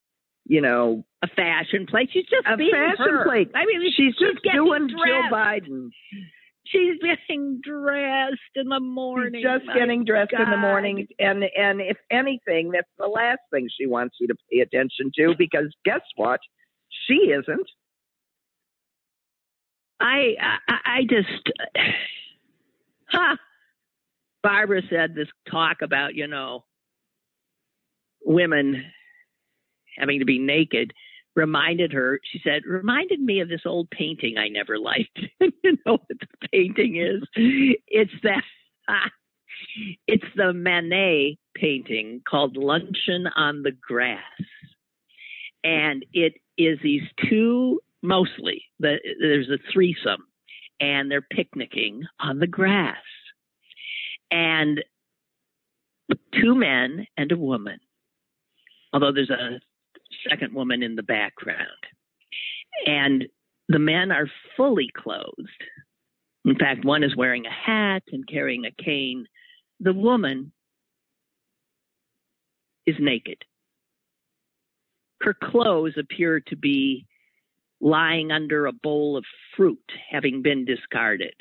you 0.48 0.62
know, 0.62 1.04
a 1.22 1.28
fashion 1.28 1.86
plate, 1.86 2.08
she's 2.12 2.24
just 2.24 2.46
a 2.46 2.56
fashion 2.56 2.96
her. 2.98 3.24
plate. 3.24 3.50
I 3.54 3.66
mean, 3.66 3.82
she's 3.94 4.14
just 4.14 4.42
getting 4.42 4.64
doing 4.64 4.88
Jill 4.88 4.98
dressed. 4.98 5.32
Biden. 5.32 5.90
She's 6.64 6.96
getting 7.02 7.60
dressed 7.62 8.54
in 8.56 8.68
the 8.68 8.80
morning. 8.80 9.32
She's 9.36 9.42
just 9.44 9.66
My 9.66 9.78
getting 9.78 10.04
dressed 10.04 10.32
in 10.32 10.50
the 10.50 10.56
morning, 10.56 11.06
and 11.18 11.44
and 11.56 11.80
if 11.80 11.96
anything, 12.10 12.70
that's 12.72 12.88
the 12.98 13.06
last 13.06 13.40
thing 13.50 13.68
she 13.78 13.86
wants 13.86 14.16
you 14.20 14.26
to 14.28 14.34
pay 14.50 14.60
attention 14.60 15.12
to 15.16 15.34
because 15.38 15.74
guess 15.84 16.00
what? 16.16 16.40
She 17.06 17.14
isn't. 17.14 17.68
I 20.00 20.34
I, 20.68 20.74
I 20.84 21.00
just 21.08 21.50
ha. 23.10 23.36
Barbara 24.42 24.82
said 24.88 25.14
this 25.14 25.28
talk 25.50 25.78
about 25.82 26.14
you 26.14 26.26
know 26.26 26.64
women 28.24 28.84
having 29.98 30.18
to 30.20 30.24
be 30.24 30.38
naked 30.38 30.92
reminded 31.34 31.92
her. 31.92 32.20
She 32.30 32.40
said 32.42 32.62
reminded 32.66 33.20
me 33.20 33.40
of 33.40 33.48
this 33.48 33.62
old 33.64 33.90
painting 33.90 34.36
I 34.38 34.48
never 34.48 34.78
liked. 34.78 35.18
you 35.40 35.78
know 35.86 35.98
what 35.98 36.08
the 36.08 36.48
painting 36.52 36.96
is? 36.96 37.22
It's 37.86 38.12
that. 38.22 38.42
It's 40.06 40.24
the 40.36 40.52
Manet 40.52 41.36
painting 41.54 42.22
called 42.28 42.56
Luncheon 42.56 43.26
on 43.36 43.62
the 43.62 43.72
Grass. 43.72 44.20
And 45.64 46.04
it 46.12 46.34
is 46.56 46.78
these 46.82 47.02
two, 47.28 47.80
mostly, 48.02 48.62
the, 48.78 48.96
there's 49.20 49.50
a 49.50 49.58
threesome, 49.72 50.24
and 50.80 51.10
they're 51.10 51.26
picnicking 51.32 52.04
on 52.20 52.38
the 52.38 52.46
grass. 52.46 52.96
And 54.30 54.82
two 56.40 56.54
men 56.54 57.06
and 57.16 57.32
a 57.32 57.36
woman, 57.36 57.78
although 58.92 59.12
there's 59.12 59.30
a 59.30 59.60
second 60.28 60.54
woman 60.54 60.82
in 60.82 60.96
the 60.96 61.02
background. 61.02 61.58
And 62.86 63.26
the 63.68 63.78
men 63.78 64.10
are 64.12 64.30
fully 64.56 64.90
clothed. 64.96 65.64
In 66.44 66.56
fact, 66.56 66.84
one 66.84 67.02
is 67.02 67.16
wearing 67.16 67.44
a 67.46 67.50
hat 67.50 68.02
and 68.12 68.26
carrying 68.26 68.64
a 68.64 68.82
cane. 68.82 69.26
The 69.80 69.92
woman 69.92 70.52
is 72.86 72.96
naked. 72.98 73.44
Her 75.20 75.34
clothes 75.34 75.94
appear 75.98 76.40
to 76.40 76.56
be 76.56 77.06
lying 77.80 78.32
under 78.32 78.66
a 78.66 78.72
bowl 78.72 79.16
of 79.16 79.24
fruit, 79.56 79.92
having 80.10 80.42
been 80.42 80.64
discarded. 80.64 81.34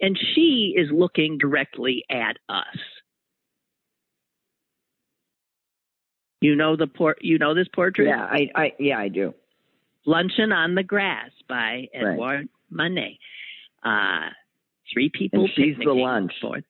And 0.00 0.18
she 0.34 0.74
is 0.76 0.88
looking 0.92 1.38
directly 1.38 2.04
at 2.10 2.36
us. 2.48 2.78
You 6.42 6.56
know 6.56 6.76
the 6.76 6.88
por- 6.88 7.16
you 7.20 7.38
know 7.38 7.54
this 7.54 7.68
portrait? 7.72 8.08
Yeah, 8.08 8.24
I, 8.24 8.50
I 8.54 8.72
yeah, 8.78 8.98
I 8.98 9.08
do. 9.08 9.32
Luncheon 10.04 10.50
on 10.50 10.74
the 10.74 10.82
Grass 10.82 11.30
by 11.48 11.86
Edouard 11.94 12.18
right. 12.18 12.48
Manet. 12.68 13.18
Uh, 13.84 14.30
three 14.92 15.08
people. 15.08 15.44
And 15.44 15.50
she's 15.54 15.76
the 15.82 15.92
lunch. 15.92 16.32
Forth. 16.40 16.64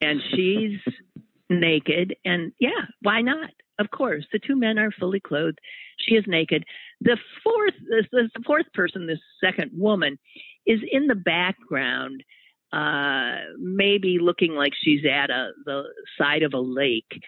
And 0.00 0.22
she's 0.30 0.80
naked. 1.50 2.16
And 2.24 2.52
yeah, 2.58 2.86
why 3.02 3.20
not? 3.20 3.50
Of 3.78 3.90
course, 3.90 4.24
the 4.32 4.40
two 4.40 4.56
men 4.56 4.78
are 4.78 4.90
fully 4.90 5.20
clothed. 5.20 5.58
She 5.98 6.14
is 6.14 6.24
naked. 6.26 6.64
The 7.00 7.18
fourth, 7.44 7.74
the 8.10 8.28
fourth 8.44 8.66
person, 8.72 9.06
this 9.06 9.20
second 9.44 9.70
woman, 9.74 10.18
is 10.66 10.80
in 10.90 11.06
the 11.06 11.14
background, 11.14 12.24
uh, 12.72 13.36
maybe 13.58 14.18
looking 14.20 14.52
like 14.54 14.72
she's 14.82 15.04
at 15.04 15.30
a, 15.30 15.50
the 15.64 15.84
side 16.16 16.42
of 16.42 16.54
a 16.54 16.60
lake, 16.60 17.22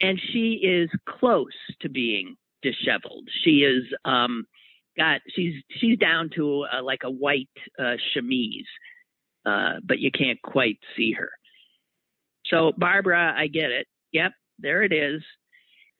and 0.00 0.20
she 0.32 0.60
is 0.62 0.90
close 1.08 1.56
to 1.80 1.88
being 1.88 2.36
disheveled. 2.62 3.28
She 3.44 3.62
is 3.62 3.84
um, 4.04 4.44
got 4.96 5.20
she's 5.34 5.54
she's 5.78 5.98
down 5.98 6.30
to 6.36 6.66
uh, 6.72 6.82
like 6.82 7.00
a 7.04 7.10
white 7.10 7.48
uh, 7.78 7.96
chemise, 8.12 8.66
uh, 9.44 9.74
but 9.84 9.98
you 9.98 10.10
can't 10.10 10.40
quite 10.42 10.78
see 10.96 11.12
her. 11.12 11.30
So 12.46 12.72
Barbara, 12.76 13.34
I 13.36 13.48
get 13.48 13.70
it. 13.70 13.86
Yep, 14.12 14.32
there 14.58 14.82
it 14.82 14.92
is. 14.92 15.22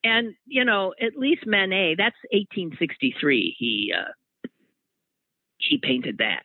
And 0.04 0.34
you 0.46 0.64
know, 0.64 0.94
at 1.00 1.16
least 1.16 1.46
Manet, 1.46 1.96
that's 1.96 2.16
1863. 2.32 3.56
He 3.58 3.92
uh, 3.96 4.48
he 5.58 5.78
painted 5.78 6.18
that. 6.18 6.42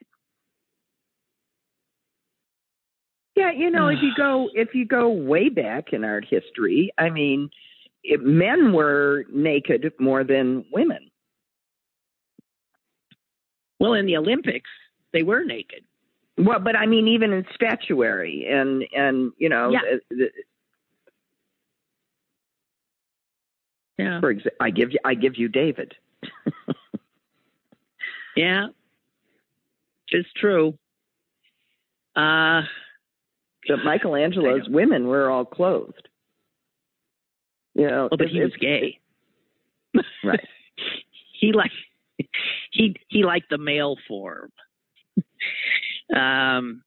Yeah, 3.42 3.52
you 3.52 3.72
know, 3.72 3.88
if 3.88 4.00
you 4.02 4.12
go 4.18 4.50
if 4.54 4.76
you 4.76 4.86
go 4.86 5.10
way 5.10 5.50
back 5.50 5.94
in 5.94 6.04
art 6.04 6.26
history, 6.30 6.92
I 6.98 7.10
mean, 7.10 7.50
it, 8.04 8.22
men 8.22 8.72
were 8.74 9.26
naked 9.34 9.92
more 10.00 10.24
than 10.24 10.66
women. 10.72 11.10
Well, 13.80 13.94
in 13.94 14.06
the 14.06 14.18
Olympics, 14.18 14.70
they 15.12 15.24
were 15.24 15.44
naked. 15.44 15.84
Well, 16.38 16.60
but 16.60 16.76
I 16.76 16.86
mean, 16.86 17.08
even 17.08 17.34
in 17.34 17.46
statuary 17.56 18.46
and 18.48 18.86
and 18.96 19.32
you 19.38 19.50
know, 19.50 19.72
yeah. 19.72 19.80
the, 20.12 20.30
yeah. 23.98 24.20
For 24.20 24.30
example, 24.30 24.58
I 24.60 24.70
give 24.70 24.92
you 24.92 25.00
I 25.04 25.16
give 25.16 25.36
you 25.36 25.48
David. 25.48 25.96
yeah, 28.36 28.68
it's 30.10 30.30
true. 30.36 30.78
Uh, 32.16 32.62
but 33.68 33.78
Michelangelo's 33.84 34.68
women 34.68 35.08
were 35.08 35.30
all 35.30 35.46
clothed. 35.46 36.08
You 37.74 37.88
know, 37.88 38.08
well, 38.12 38.18
but 38.18 38.28
he 38.28 38.42
was 38.42 38.52
gay. 38.60 39.00
right. 40.24 40.40
he 41.40 41.54
liked 41.54 41.74
he 42.72 42.96
he 43.08 43.24
liked 43.24 43.50
the 43.50 43.58
male 43.58 43.96
form. 44.08 44.52
um, 46.16 46.84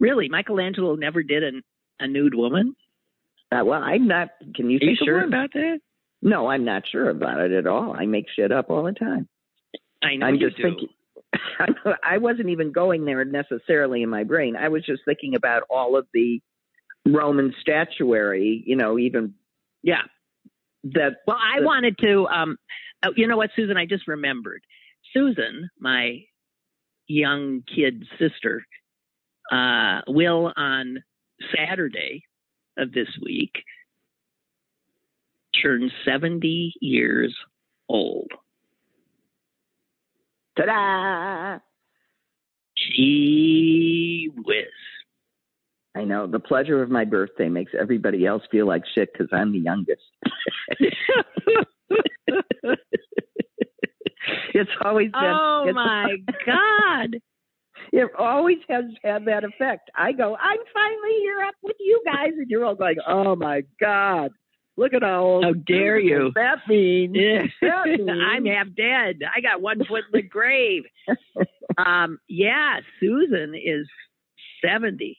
really, 0.00 0.28
Michelangelo 0.28 0.94
never 0.94 1.22
did 1.22 1.42
an, 1.42 1.62
a 1.98 2.06
nude 2.06 2.34
woman. 2.34 2.76
Uh, 3.50 3.64
well, 3.64 3.82
I'm 3.82 4.06
not. 4.06 4.30
Can 4.54 4.70
you 4.70 4.78
you 4.80 4.96
sure 4.96 5.24
about 5.24 5.52
that? 5.54 5.80
No, 6.22 6.46
I'm 6.46 6.64
not 6.64 6.84
sure 6.90 7.10
about 7.10 7.40
it 7.40 7.52
at 7.52 7.66
all. 7.66 7.94
I 7.98 8.06
make 8.06 8.26
shit 8.34 8.52
up 8.52 8.70
all 8.70 8.84
the 8.84 8.92
time. 8.92 9.28
I 10.02 10.16
know 10.16 10.26
I'm 10.26 10.36
you 10.36 10.48
just 10.48 10.56
do. 10.56 10.62
thinking. 10.62 10.88
I 12.02 12.18
wasn't 12.18 12.48
even 12.50 12.72
going 12.72 13.04
there 13.04 13.24
necessarily 13.24 14.02
in 14.02 14.08
my 14.08 14.24
brain. 14.24 14.56
I 14.56 14.68
was 14.68 14.84
just 14.84 15.02
thinking 15.04 15.34
about 15.34 15.62
all 15.70 15.96
of 15.96 16.06
the 16.12 16.40
Roman 17.06 17.54
statuary. 17.60 18.62
You 18.66 18.76
know, 18.76 18.98
even 18.98 19.34
yeah. 19.82 20.02
That 20.84 21.18
well, 21.26 21.36
I 21.38 21.60
the, 21.60 21.66
wanted 21.66 21.98
to. 21.98 22.26
Um, 22.26 22.56
oh, 23.04 23.12
you 23.16 23.26
know 23.26 23.36
what, 23.36 23.50
Susan? 23.54 23.76
I 23.76 23.86
just 23.86 24.08
remembered. 24.08 24.62
Susan, 25.12 25.70
my 25.78 26.24
young 27.06 27.62
kid 27.74 28.04
sister, 28.18 28.64
uh, 29.50 30.00
will 30.08 30.52
on 30.56 31.02
Saturday 31.54 32.24
of 32.78 32.92
this 32.92 33.08
week 33.22 33.52
turn 35.62 35.90
70 36.04 36.74
years 36.80 37.34
old. 37.88 38.30
Ta-da! 40.56 41.58
Gee 42.76 44.30
whiz. 44.44 44.66
I 45.94 46.04
know. 46.04 46.26
The 46.26 46.40
pleasure 46.40 46.82
of 46.82 46.90
my 46.90 47.04
birthday 47.04 47.48
makes 47.48 47.72
everybody 47.78 48.26
else 48.26 48.42
feel 48.50 48.66
like 48.66 48.82
shit 48.94 49.12
because 49.12 49.28
I'm 49.32 49.52
the 49.52 49.58
youngest. 49.58 50.02
it's 54.54 54.70
always 54.84 55.10
been. 55.10 55.22
Oh 55.22 55.70
my 55.74 56.16
God. 56.46 57.16
It 57.92 58.10
always 58.18 58.58
has 58.70 58.84
had 59.04 59.26
that 59.26 59.44
effect. 59.44 59.90
I 59.94 60.12
go, 60.12 60.34
I'm 60.36 60.58
finally 60.72 61.18
here 61.20 61.42
up 61.46 61.54
with 61.62 61.76
you 61.78 62.00
guys, 62.06 62.32
and 62.38 62.48
you're 62.48 62.64
all 62.64 62.74
going, 62.74 62.96
oh 63.06 63.36
my 63.36 63.62
God. 63.80 64.30
Look 64.82 64.94
at 64.94 65.02
how 65.02 65.22
old. 65.24 65.44
How 65.44 65.52
dare 65.52 65.96
you? 66.00 66.32
That 66.34 66.58
means. 66.68 67.14
Yeah. 67.16 67.46
That 67.60 67.86
means. 67.86 68.10
I'm 68.10 68.44
half 68.46 68.66
dead. 68.76 69.20
I 69.34 69.40
got 69.40 69.62
one 69.62 69.78
foot 69.84 70.04
in 70.12 70.20
the 70.20 70.22
grave. 70.22 70.82
um, 71.78 72.18
yeah, 72.28 72.80
Susan 72.98 73.54
is 73.54 73.86
70, 74.64 75.18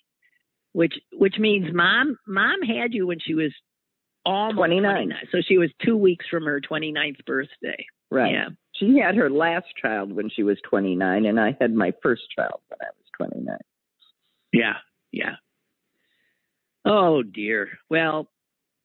which 0.73 0.95
which 1.13 1.35
means 1.39 1.73
mom 1.73 2.17
mom 2.27 2.61
had 2.61 2.93
you 2.93 3.07
when 3.07 3.19
she 3.25 3.35
was 3.35 3.53
almost 4.25 4.57
29. 4.57 4.81
29. 4.83 5.17
So 5.31 5.37
she 5.47 5.57
was 5.57 5.69
two 5.81 5.95
weeks 5.95 6.25
from 6.29 6.43
her 6.43 6.59
29th 6.59 7.23
birthday. 7.25 7.85
Right. 8.11 8.33
Yeah. 8.33 8.49
She 8.75 8.97
had 8.97 9.15
her 9.15 9.29
last 9.29 9.67
child 9.81 10.11
when 10.11 10.29
she 10.29 10.43
was 10.43 10.57
29, 10.69 11.25
and 11.25 11.39
I 11.39 11.55
had 11.61 11.73
my 11.73 11.93
first 12.03 12.23
child 12.35 12.59
when 12.67 12.79
I 12.81 12.89
was 12.97 13.29
29. 13.31 13.57
Yeah. 14.51 14.73
Yeah. 15.13 15.35
Oh 16.83 17.23
dear. 17.23 17.69
Well, 17.89 18.27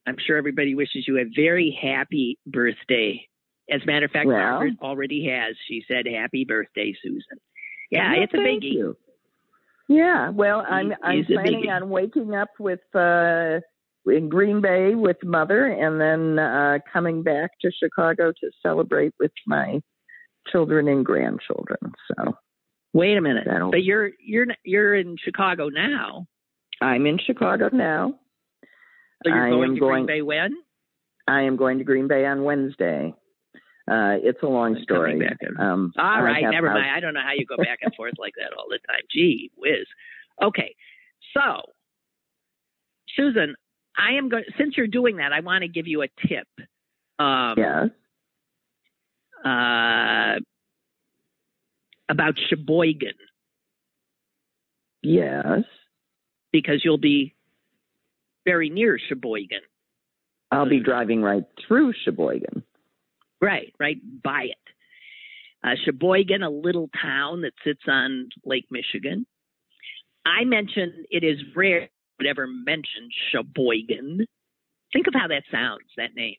I'm 0.08 0.16
sure 0.26 0.36
everybody 0.36 0.74
wishes 0.74 1.06
you 1.06 1.18
a 1.18 1.24
very 1.36 1.76
happy 1.80 2.38
birthday. 2.46 3.20
As 3.70 3.82
a 3.82 3.86
matter 3.86 4.06
of 4.06 4.12
fact, 4.12 4.26
Well- 4.26 4.36
Margaret 4.36 4.74
already 4.80 5.26
has. 5.26 5.54
She 5.66 5.84
said, 5.86 6.06
"Happy 6.06 6.44
birthday, 6.44 6.94
Susan." 7.02 7.38
Yeah, 7.90 8.12
Well, 8.12 8.22
it's 8.22 8.34
a 8.34 8.38
biggie. 8.38 8.72
you. 8.72 8.96
Yeah, 9.88 10.30
well, 10.30 10.64
I'm 10.68 10.94
I'm 11.02 11.24
planning 11.24 11.70
on 11.70 11.88
waking 11.88 12.34
up 12.34 12.50
with 12.58 12.80
uh 12.94 13.60
in 14.06 14.28
Green 14.28 14.60
Bay 14.60 14.94
with 14.94 15.22
mother, 15.24 15.66
and 15.66 16.00
then 16.00 16.38
uh 16.38 16.78
coming 16.92 17.22
back 17.22 17.50
to 17.62 17.70
Chicago 17.70 18.32
to 18.32 18.50
celebrate 18.62 19.12
with 19.18 19.32
my 19.46 19.80
children 20.50 20.88
and 20.88 21.04
grandchildren. 21.04 21.92
So 22.08 22.36
Wait 22.94 23.16
a 23.18 23.20
minute, 23.20 23.46
but 23.70 23.84
you're 23.84 24.10
you're 24.18 24.46
you're 24.64 24.94
in 24.94 25.16
Chicago 25.22 25.68
now, 25.68 26.26
I'm 26.80 27.06
in 27.06 27.18
Chicago 27.18 27.68
now. 27.72 28.18
So 29.24 29.30
you're 29.30 29.46
I 29.46 29.50
going 29.50 29.68
am 29.70 29.74
to 29.74 29.80
going- 29.80 30.04
Green 30.04 30.06
Bay 30.06 30.22
when? 30.22 30.54
I 31.26 31.42
am 31.42 31.56
going 31.56 31.78
to 31.78 31.84
Green 31.84 32.08
Bay 32.08 32.24
on 32.24 32.42
Wednesday. 32.44 33.14
Uh, 33.90 34.16
it's 34.22 34.42
a 34.42 34.46
long 34.46 34.78
story. 34.82 35.20
Um, 35.58 35.92
All 35.98 36.22
right, 36.22 36.42
never 36.42 36.68
house- 36.68 36.78
mind. 36.78 36.90
I 36.90 37.00
don't 37.00 37.14
know 37.14 37.22
how 37.22 37.32
you 37.32 37.46
go 37.46 37.56
back 37.56 37.78
and 37.82 37.94
forth 37.94 38.14
like 38.18 38.34
that 38.36 38.52
all 38.56 38.66
the 38.68 38.78
time. 38.86 39.00
Gee 39.10 39.50
whiz. 39.56 39.86
Okay, 40.42 40.74
so 41.34 41.62
Susan, 43.16 43.56
I 43.96 44.12
am 44.18 44.28
going. 44.28 44.44
Since 44.58 44.76
you're 44.76 44.86
doing 44.86 45.16
that, 45.16 45.32
I 45.32 45.40
want 45.40 45.62
to 45.62 45.68
give 45.68 45.86
you 45.86 46.02
a 46.02 46.08
tip. 46.26 46.46
Um, 47.18 47.54
Yes. 47.56 47.88
uh, 49.44 50.38
about 52.10 52.34
Sheboygan 52.48 53.14
Yes. 55.02 55.64
because 56.52 56.82
you'll 56.84 56.98
be 56.98 57.34
very 58.48 58.70
near 58.70 58.98
Sheboygan. 59.08 59.60
I'll 60.50 60.68
be 60.68 60.80
driving 60.80 61.20
right 61.20 61.44
through 61.66 61.92
Sheboygan. 62.04 62.62
Right, 63.42 63.74
right 63.78 63.98
by 64.24 64.44
it. 64.44 64.56
Uh, 65.62 65.74
Sheboygan, 65.84 66.42
a 66.42 66.48
little 66.48 66.88
town 67.02 67.42
that 67.42 67.52
sits 67.62 67.82
on 67.86 68.30
Lake 68.46 68.64
Michigan. 68.70 69.26
I 70.24 70.44
mentioned 70.44 70.92
it 71.10 71.24
is 71.24 71.36
rare 71.54 71.90
would 72.18 72.26
ever 72.26 72.46
mention 72.46 73.10
Sheboygan. 73.30 74.26
Think 74.94 75.06
of 75.06 75.14
how 75.14 75.28
that 75.28 75.42
sounds, 75.52 75.84
that 75.98 76.14
name. 76.16 76.36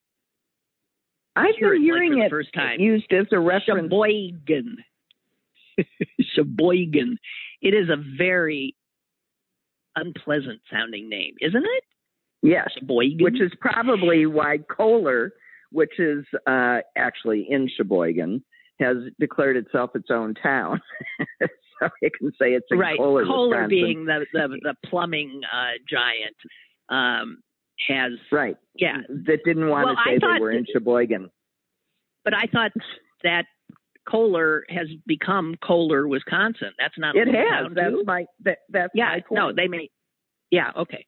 I've 1.36 1.55
Hear 1.60 1.74
been 1.74 1.84
it, 1.84 1.86
hearing 1.86 2.16
the 2.16 2.26
it 2.26 2.30
first 2.32 2.49
time. 2.55 2.80
used 2.80 3.14
as 3.14 3.28
a 3.32 3.39
reference. 3.39 3.86
Sheboygan. 3.91 4.78
Sheboygan. 6.36 7.20
It 7.62 7.74
is 7.76 7.89
a 7.89 8.01
very 8.18 8.76
unpleasant 9.95 10.62
sounding 10.72 11.07
name, 11.07 11.36
isn't 11.39 11.64
it? 11.64 11.84
Yes, 12.41 12.67
Sheboygan. 12.79 13.23
which 13.23 13.41
is 13.41 13.51
probably 13.59 14.25
why 14.25 14.59
Kohler, 14.69 15.33
which 15.71 15.99
is 15.99 16.25
uh, 16.47 16.77
actually 16.97 17.45
in 17.49 17.69
Sheboygan, 17.75 18.43
has 18.79 18.97
declared 19.19 19.57
itself 19.57 19.91
its 19.95 20.09
own 20.09 20.33
town. 20.35 20.79
so 21.41 21.89
you 22.01 22.09
can 22.17 22.31
say 22.41 22.53
it's 22.53 22.67
in 22.71 22.77
right. 22.79 22.97
Kohler, 22.97 23.25
Kohler 23.25 23.49
Wisconsin. 23.63 23.69
being 23.69 24.05
the 24.05 24.25
the, 24.33 24.47
the 24.61 24.75
plumbing 24.89 25.41
uh, 25.51 25.71
giant 25.89 26.35
um, 26.89 27.39
has 27.87 28.13
right. 28.31 28.55
yeah. 28.75 28.97
That 29.09 29.39
didn't 29.45 29.67
want 29.69 29.85
Well, 29.85 29.95
to 29.95 30.01
I 30.01 30.13
say 30.15 30.19
thought 30.19 30.35
they 30.35 30.39
were 30.41 30.51
in 30.51 30.65
Sheboygan. 30.71 31.29
But 32.23 32.33
I 32.33 32.45
thought 32.51 32.71
that 33.23 33.45
Kohler 34.07 34.65
has 34.69 34.87
become 35.05 35.55
Kohler, 35.63 36.07
Wisconsin. 36.07 36.71
That's 36.79 36.97
not 36.97 37.15
It 37.15 37.27
has. 37.27 37.71
That's 37.73 37.91
too? 37.91 38.03
my 38.05 38.25
that, 38.43 38.59
that's 38.69 38.91
yeah. 38.95 39.17
my. 39.29 39.35
No, 39.35 39.53
they 39.53 39.67
may. 39.67 39.89
Yeah. 40.51 40.71
Okay. 40.77 41.05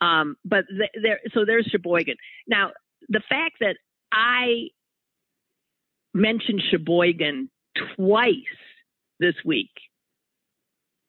Um, 0.00 0.36
but 0.44 0.64
th- 0.68 1.02
there, 1.02 1.20
so 1.34 1.44
there's 1.44 1.66
Sheboygan. 1.66 2.16
Now, 2.46 2.70
the 3.08 3.20
fact 3.28 3.56
that 3.60 3.76
I 4.12 4.68
mentioned 6.14 6.62
Sheboygan 6.70 7.50
twice 7.96 8.34
this 9.18 9.34
week, 9.44 9.70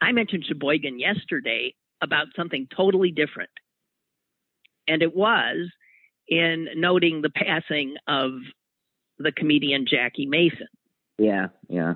I 0.01 0.11
mentioned 0.11 0.45
Sheboygan 0.47 0.99
yesterday 0.99 1.73
about 2.01 2.27
something 2.35 2.67
totally 2.75 3.11
different. 3.11 3.51
And 4.87 5.01
it 5.01 5.15
was 5.15 5.69
in 6.27 6.67
noting 6.75 7.21
the 7.21 7.29
passing 7.29 7.95
of 8.07 8.31
the 9.19 9.31
comedian 9.31 9.85
Jackie 9.89 10.25
Mason 10.25 10.67
yeah, 11.19 11.47
yeah. 11.69 11.93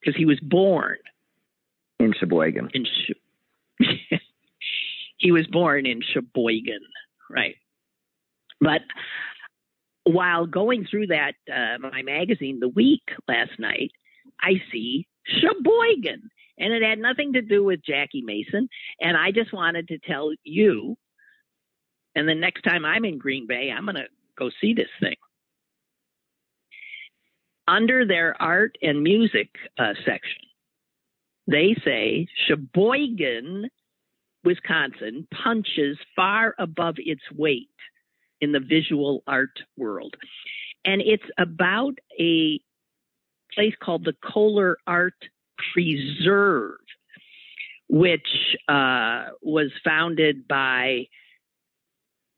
because 0.00 0.16
he 0.16 0.24
was 0.24 0.40
born 0.40 0.96
In 2.00 2.12
Sheboygan. 2.18 2.70
in 2.74 2.84
Sh- 2.84 3.12
he 5.26 5.32
was 5.32 5.48
born 5.48 5.86
in 5.86 6.00
Sheboygan, 6.14 6.78
right? 7.28 7.56
But 8.60 8.82
while 10.04 10.46
going 10.46 10.86
through 10.88 11.08
that 11.08 11.32
uh, 11.52 11.78
my 11.80 12.02
magazine, 12.02 12.60
The 12.60 12.68
Week 12.68 13.02
last 13.26 13.58
night, 13.58 13.90
I 14.40 14.62
see 14.70 15.04
Sheboygan, 15.26 16.30
and 16.58 16.72
it 16.72 16.80
had 16.80 17.00
nothing 17.00 17.32
to 17.32 17.42
do 17.42 17.64
with 17.64 17.84
Jackie 17.84 18.22
Mason. 18.22 18.68
And 19.00 19.16
I 19.16 19.32
just 19.32 19.52
wanted 19.52 19.88
to 19.88 19.98
tell 19.98 20.30
you, 20.44 20.96
and 22.14 22.28
the 22.28 22.34
next 22.36 22.62
time 22.62 22.84
I'm 22.84 23.04
in 23.04 23.18
Green 23.18 23.48
Bay, 23.48 23.72
I'm 23.76 23.84
going 23.84 23.96
to 23.96 24.06
go 24.38 24.48
see 24.60 24.74
this 24.74 24.86
thing. 25.00 25.16
Under 27.66 28.06
their 28.06 28.40
art 28.40 28.78
and 28.80 29.02
music 29.02 29.48
uh, 29.76 29.94
section, 30.04 30.42
they 31.48 31.74
say 31.84 32.28
Sheboygan, 32.46 33.70
Wisconsin 34.46 35.26
punches 35.42 35.98
far 36.14 36.54
above 36.58 36.94
its 36.98 37.22
weight 37.34 37.68
in 38.40 38.52
the 38.52 38.60
visual 38.60 39.22
art 39.26 39.58
world. 39.76 40.14
And 40.84 41.02
it's 41.02 41.24
about 41.36 41.94
a 42.20 42.60
place 43.54 43.74
called 43.82 44.04
the 44.04 44.14
Kohler 44.24 44.78
Art 44.86 45.14
Preserve, 45.72 46.78
which 47.88 48.56
uh, 48.68 49.26
was 49.42 49.70
founded 49.84 50.46
by, 50.46 51.06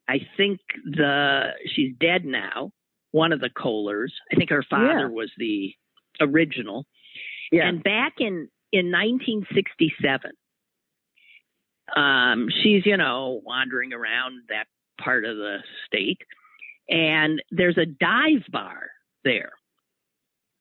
I 0.08 0.20
think 0.36 0.60
the 0.84 1.50
she's 1.74 1.92
dead 2.00 2.24
now, 2.24 2.70
one 3.10 3.32
of 3.32 3.40
the 3.40 3.50
Kohlers. 3.50 4.12
I 4.32 4.36
think 4.36 4.50
her 4.50 4.64
father 4.68 5.00
Yeah. 5.00 5.08
was 5.08 5.30
the 5.36 5.74
original. 6.20 6.86
Yeah. 7.52 7.68
And 7.68 7.82
back 7.82 8.14
in 8.18 8.48
in 8.72 8.90
1967, 8.90 10.30
um, 11.96 12.48
she's 12.62 12.84
you 12.86 12.96
know 12.96 13.40
wandering 13.44 13.92
around 13.92 14.42
that 14.48 14.66
part 15.02 15.24
of 15.24 15.36
the 15.36 15.58
state, 15.86 16.20
and 16.88 17.42
there's 17.50 17.78
a 17.78 17.86
dive 17.86 18.44
bar 18.50 18.90
there 19.24 19.52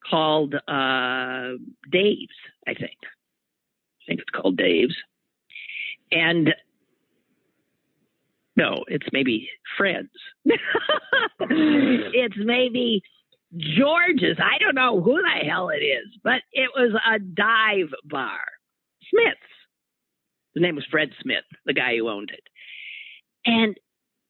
called 0.10 0.56
uh, 0.56 1.58
Dave's, 1.92 2.28
I 2.68 2.74
think. 2.74 2.98
I 3.04 4.04
think 4.08 4.22
it's 4.22 4.30
called 4.30 4.58
Dave's, 4.58 4.96
and 6.12 6.54
no, 8.56 8.84
it's 8.88 9.08
maybe 9.14 9.50
Fred's. 9.78 10.10
it's 11.40 12.38
maybe 12.38 13.02
George's. 13.56 14.38
I 14.40 14.58
don't 14.58 14.76
know 14.76 15.00
who 15.02 15.22
the 15.22 15.48
hell 15.48 15.70
it 15.70 15.84
is, 15.84 16.08
but 16.24 16.42
it 16.52 16.70
was 16.76 16.94
a 17.08 17.20
dive 17.20 17.94
bar. 18.06 18.42
Smith's. 19.10 19.57
The 20.58 20.62
name 20.62 20.76
was 20.76 20.88
Fred 20.90 21.12
Smith, 21.22 21.44
the 21.68 21.74
guy 21.74 21.98
who 21.98 22.10
owned 22.10 22.32
it. 22.32 22.42
And 23.46 23.78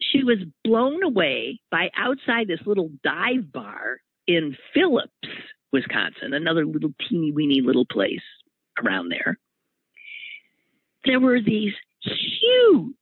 she 0.02 0.26
was 0.26 0.40
blown 0.62 1.02
away 1.02 1.62
by 1.72 1.90
outside 1.96 2.50
this 2.50 2.60
little 2.66 2.92
dive 3.02 3.54
bar 3.54 4.02
in 4.28 4.58
Phillips, 4.74 5.14
Wisconsin, 5.72 6.34
another 6.34 6.66
little 6.66 6.92
teeny 7.08 7.32
weeny 7.32 7.62
little 7.62 7.86
place 7.86 8.26
around 8.84 9.08
there. 9.08 9.40
There 11.06 11.22
were 11.22 11.40
these 11.40 11.72
huge, 12.02 12.94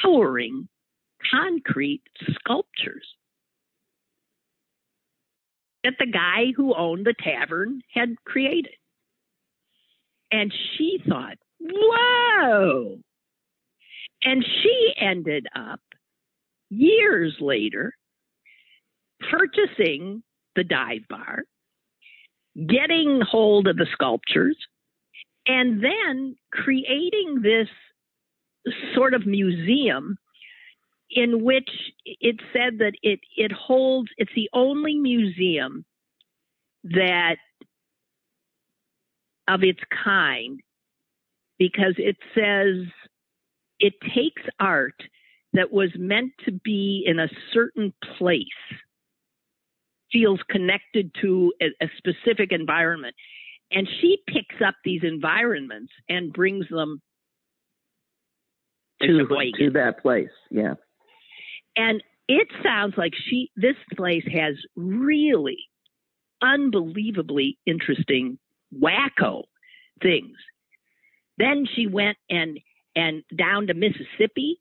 towering 0.00 0.68
concrete 1.30 2.00
sculptures 2.30 3.06
that 5.84 5.96
the 5.98 6.06
guy 6.06 6.54
who 6.56 6.74
owned 6.74 7.04
the 7.04 7.12
tavern 7.12 7.82
had 7.92 8.16
created. 8.24 8.72
And 10.32 10.50
she 10.78 10.98
thought, 11.06 11.36
whoa. 11.72 12.98
And 14.24 14.44
she 14.44 14.92
ended 14.98 15.46
up 15.54 15.80
years 16.70 17.36
later 17.40 17.92
purchasing 19.30 20.22
the 20.56 20.64
dive 20.64 21.06
bar, 21.08 21.42
getting 22.56 23.20
hold 23.20 23.66
of 23.66 23.76
the 23.76 23.86
sculptures, 23.92 24.56
and 25.46 25.82
then 25.82 26.36
creating 26.52 27.40
this 27.42 27.68
sort 28.94 29.14
of 29.14 29.26
museum 29.26 30.18
in 31.10 31.44
which 31.44 31.70
it 32.04 32.36
said 32.52 32.78
that 32.78 32.92
it 33.02 33.20
it 33.36 33.52
holds 33.52 34.10
it's 34.16 34.32
the 34.34 34.50
only 34.52 34.96
museum 34.96 35.84
that 36.82 37.36
of 39.46 39.62
its 39.62 39.78
kind 40.04 40.60
because 41.58 41.94
it 41.98 42.16
says 42.34 42.86
it 43.78 43.94
takes 44.14 44.42
art 44.60 45.00
that 45.52 45.72
was 45.72 45.90
meant 45.96 46.32
to 46.44 46.52
be 46.52 47.04
in 47.06 47.18
a 47.18 47.28
certain 47.52 47.92
place 48.18 48.44
feels 50.12 50.40
connected 50.50 51.10
to 51.20 51.52
a, 51.60 51.66
a 51.84 51.88
specific 51.98 52.52
environment 52.52 53.14
and 53.70 53.88
she 54.00 54.18
picks 54.28 54.56
up 54.64 54.74
these 54.84 55.00
environments 55.02 55.92
and 56.08 56.32
brings 56.32 56.66
them 56.70 57.00
to, 59.02 59.26
to, 59.26 59.52
to 59.58 59.70
that 59.72 60.00
place. 60.00 60.30
Yeah. 60.50 60.74
And 61.76 62.02
it 62.28 62.48
sounds 62.62 62.94
like 62.96 63.12
she 63.28 63.50
this 63.56 63.76
place 63.96 64.24
has 64.32 64.54
really 64.76 65.58
unbelievably 66.42 67.58
interesting 67.66 68.38
wacko 68.74 69.42
things. 70.02 70.36
Then 71.38 71.66
she 71.74 71.86
went 71.86 72.18
and 72.30 72.58
and 72.94 73.22
down 73.36 73.66
to 73.66 73.74
Mississippi 73.74 74.60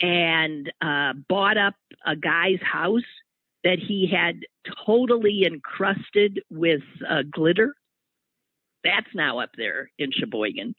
and 0.00 0.70
uh, 0.82 1.14
bought 1.28 1.56
up 1.56 1.74
a 2.04 2.16
guy's 2.16 2.60
house 2.60 3.00
that 3.64 3.78
he 3.78 4.10
had 4.12 4.40
totally 4.84 5.44
encrusted 5.46 6.42
with 6.50 6.82
uh, 7.08 7.22
glitter. 7.30 7.74
That's 8.84 9.06
now 9.14 9.38
up 9.38 9.50
there 9.56 9.90
in 9.98 10.10
Sheboygan, 10.12 10.74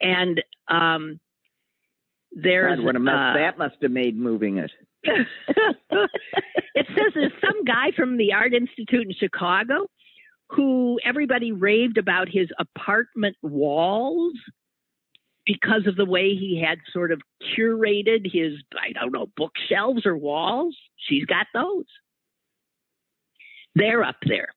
and 0.00 0.42
um, 0.68 1.20
there's 2.32 2.76
God, 2.76 2.84
what 2.84 2.96
a 2.96 2.98
mess 2.98 3.14
uh, 3.14 3.34
that 3.34 3.58
must 3.58 3.76
have 3.80 3.92
made 3.92 4.18
moving 4.18 4.58
it. 4.58 4.72
it 5.04 5.26
says 6.88 7.12
there's 7.14 7.32
some 7.40 7.64
guy 7.64 7.92
from 7.96 8.16
the 8.16 8.32
Art 8.32 8.52
Institute 8.52 9.06
in 9.06 9.14
Chicago 9.14 9.86
who 10.50 10.98
everybody 11.04 11.52
raved 11.52 11.98
about 11.98 12.28
his 12.28 12.48
apartment 12.58 13.36
walls 13.42 14.34
because 15.46 15.86
of 15.86 15.96
the 15.96 16.04
way 16.04 16.34
he 16.34 16.62
had 16.64 16.78
sort 16.92 17.12
of 17.12 17.20
curated 17.56 18.24
his, 18.24 18.54
I 18.72 18.92
don't 18.92 19.12
know, 19.12 19.26
bookshelves 19.36 20.06
or 20.06 20.16
walls. 20.16 20.76
She's 20.96 21.24
got 21.26 21.46
those. 21.52 21.84
They're 23.74 24.04
up 24.04 24.16
there. 24.26 24.48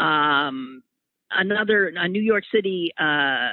Um, 0.00 0.82
another, 1.30 1.92
a 1.96 2.08
New 2.08 2.22
York 2.22 2.44
City 2.52 2.92
uh, 2.98 3.52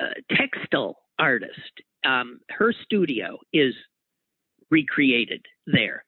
uh, 0.00 0.14
textile 0.30 0.96
artist, 1.18 1.82
um, 2.04 2.40
her 2.50 2.72
studio 2.72 3.38
is 3.52 3.74
recreated 4.70 5.44
there. 5.66 6.04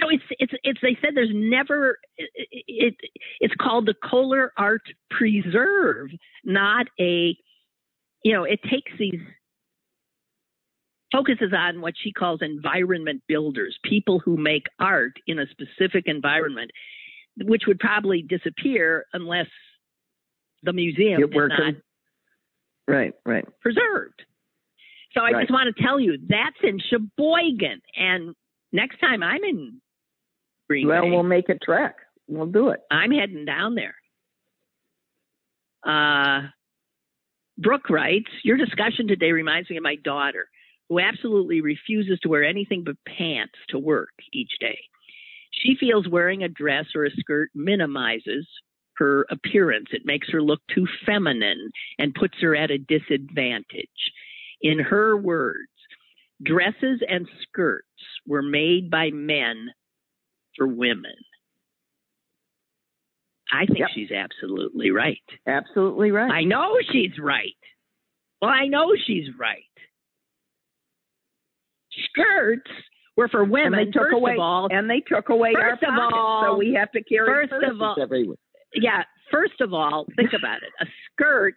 So 0.00 0.08
it's 0.08 0.24
it's 0.38 0.52
it's 0.64 0.80
they 0.80 0.96
said 1.02 1.10
there's 1.14 1.30
never 1.32 1.98
it, 2.16 2.30
it 2.66 2.94
it's 3.40 3.54
called 3.60 3.86
the 3.86 3.94
Kohler 3.94 4.52
Art 4.56 4.82
Preserve, 5.10 6.08
not 6.44 6.86
a 6.98 7.36
you 8.24 8.32
know 8.32 8.44
it 8.44 8.60
takes 8.62 8.92
these 8.98 9.20
focuses 11.12 11.52
on 11.54 11.82
what 11.82 11.92
she 12.02 12.10
calls 12.10 12.40
environment 12.40 13.22
builders, 13.28 13.78
people 13.84 14.18
who 14.18 14.38
make 14.38 14.64
art 14.80 15.12
in 15.26 15.38
a 15.38 15.46
specific 15.48 16.04
environment, 16.06 16.70
which 17.44 17.64
would 17.66 17.78
probably 17.78 18.22
disappear 18.22 19.04
unless 19.12 19.48
the 20.62 20.72
museum 20.72 21.22
It 21.22 21.30
did 21.30 21.48
not 21.48 21.74
Right, 22.88 23.12
right. 23.24 23.44
preserved. 23.60 24.24
So 25.12 25.20
I 25.20 25.32
Right. 25.32 25.42
just 25.42 25.52
want 25.52 25.74
to 25.74 25.82
tell 25.82 26.00
you 26.00 26.16
that's 26.28 26.56
in 26.62 26.78
Sheboygan, 26.78 27.82
and 27.96 28.34
next 28.72 28.98
time 28.98 29.22
I'm 29.22 29.42
in 29.44 29.80
Green 30.68 30.88
Well, 30.88 31.02
Bay, 31.02 31.10
we'll 31.10 31.22
make 31.22 31.48
a 31.48 31.58
trek. 31.58 31.96
We'll 32.28 32.46
do 32.46 32.68
it. 32.68 32.80
I'm 32.90 33.10
heading 33.10 33.44
down 33.44 33.74
there. 33.74 33.94
Uh, 35.84 36.48
Brooke 37.58 37.90
writes, 37.90 38.30
Your 38.44 38.56
discussion 38.56 39.08
today 39.08 39.32
reminds 39.32 39.68
me 39.68 39.76
of 39.76 39.82
my 39.82 39.96
daughter, 39.96 40.46
who 40.88 41.00
absolutely 41.00 41.60
refuses 41.60 42.18
to 42.20 42.28
wear 42.28 42.44
anything 42.44 42.84
but 42.84 42.96
pants 43.06 43.54
to 43.70 43.78
work 43.78 44.12
each 44.32 44.52
day. 44.60 44.78
She 45.50 45.76
feels 45.78 46.08
wearing 46.08 46.42
a 46.42 46.48
dress 46.48 46.86
or 46.94 47.04
a 47.04 47.10
skirt 47.10 47.50
minimizes 47.54 48.46
her 48.96 49.26
appearance. 49.30 49.88
It 49.92 50.02
makes 50.04 50.30
her 50.30 50.42
look 50.42 50.60
too 50.74 50.86
feminine 51.04 51.70
and 51.98 52.14
puts 52.14 52.34
her 52.40 52.56
at 52.56 52.70
a 52.70 52.78
disadvantage. 52.78 53.88
In 54.60 54.78
her 54.78 55.16
words, 55.16 55.71
dresses 56.42 57.00
and 57.08 57.28
skirts 57.42 57.86
were 58.26 58.42
made 58.42 58.90
by 58.90 59.10
men 59.10 59.68
for 60.56 60.66
women. 60.66 61.14
I 63.52 63.66
think 63.66 63.80
Yep. 63.80 63.88
she's 63.94 64.10
absolutely 64.10 64.90
right. 64.90 65.22
Absolutely 65.46 66.10
right. 66.10 66.30
I 66.30 66.44
know 66.44 66.78
she's 66.90 67.18
right. 67.18 67.56
Well, 68.40 68.50
I 68.50 68.66
know 68.66 68.94
she's 68.96 69.28
right. 69.38 69.62
Skirts 71.92 72.70
were 73.16 73.28
for 73.28 73.42
and 73.42 73.50
women. 73.52 73.72
they 73.86 73.90
took 73.90 74.02
first 74.04 74.14
away 74.14 74.32
of 74.34 74.38
all, 74.40 74.68
and 74.70 74.88
they 74.88 75.00
took 75.00 75.28
away 75.28 75.54
our 75.54 75.70
First 75.72 75.82
of 75.82 75.90
pockets, 75.90 76.12
all- 76.16 76.42
so 76.44 76.56
we 76.56 76.72
have 76.74 76.90
to 76.92 77.02
carry 77.04 77.26
first 77.46 77.52
of 77.52 77.80
all- 77.82 78.00
everywhere. 78.00 78.36
yeah. 78.74 79.04
First 79.30 79.60
of 79.60 79.72
all, 79.74 80.06
think 80.16 80.32
about 80.32 80.62
it. 80.62 80.72
A 80.80 80.86
skirt 81.10 81.56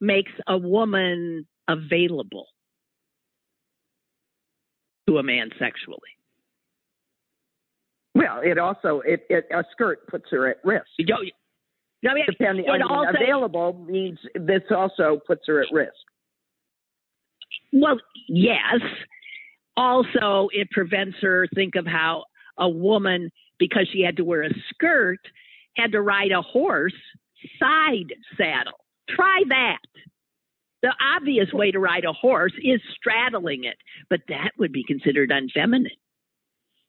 makes 0.00 0.32
a 0.46 0.56
woman 0.56 1.46
available 1.68 2.48
to 5.08 5.18
a 5.18 5.22
man 5.22 5.50
sexually. 5.58 5.98
Well, 8.14 8.40
it 8.42 8.58
also 8.58 9.02
it, 9.04 9.26
it 9.28 9.46
a 9.52 9.62
skirt 9.72 10.06
puts 10.08 10.24
her 10.30 10.48
at 10.48 10.56
risk. 10.64 10.86
You 10.98 11.06
don't. 11.06 11.28
I 12.08 12.14
mean, 12.14 12.24
Depending 12.28 12.66
on 12.66 12.82
also- 12.82 13.10
available 13.20 13.84
means 13.88 14.18
this 14.34 14.62
also 14.70 15.20
puts 15.26 15.42
her 15.46 15.60
at 15.62 15.68
risk. 15.72 15.92
Well, 17.72 17.98
yes. 18.28 18.80
Also, 19.76 20.48
it 20.52 20.70
prevents 20.70 21.16
her. 21.20 21.46
Think 21.54 21.74
of 21.74 21.86
how 21.86 22.24
a 22.58 22.68
woman, 22.68 23.30
because 23.58 23.88
she 23.92 24.02
had 24.02 24.16
to 24.16 24.24
wear 24.24 24.42
a 24.44 24.50
skirt, 24.72 25.18
had 25.76 25.92
to 25.92 26.00
ride 26.00 26.32
a 26.32 26.42
horse 26.42 26.94
side 27.58 28.12
saddle. 28.38 28.78
Try 29.10 29.42
that. 29.48 29.78
The 30.86 30.92
obvious 31.16 31.52
way 31.52 31.72
to 31.72 31.80
ride 31.80 32.04
a 32.04 32.12
horse 32.12 32.52
is 32.62 32.80
straddling 32.96 33.64
it, 33.64 33.74
but 34.08 34.20
that 34.28 34.52
would 34.56 34.70
be 34.70 34.84
considered 34.86 35.30
unfeminine. 35.32 35.90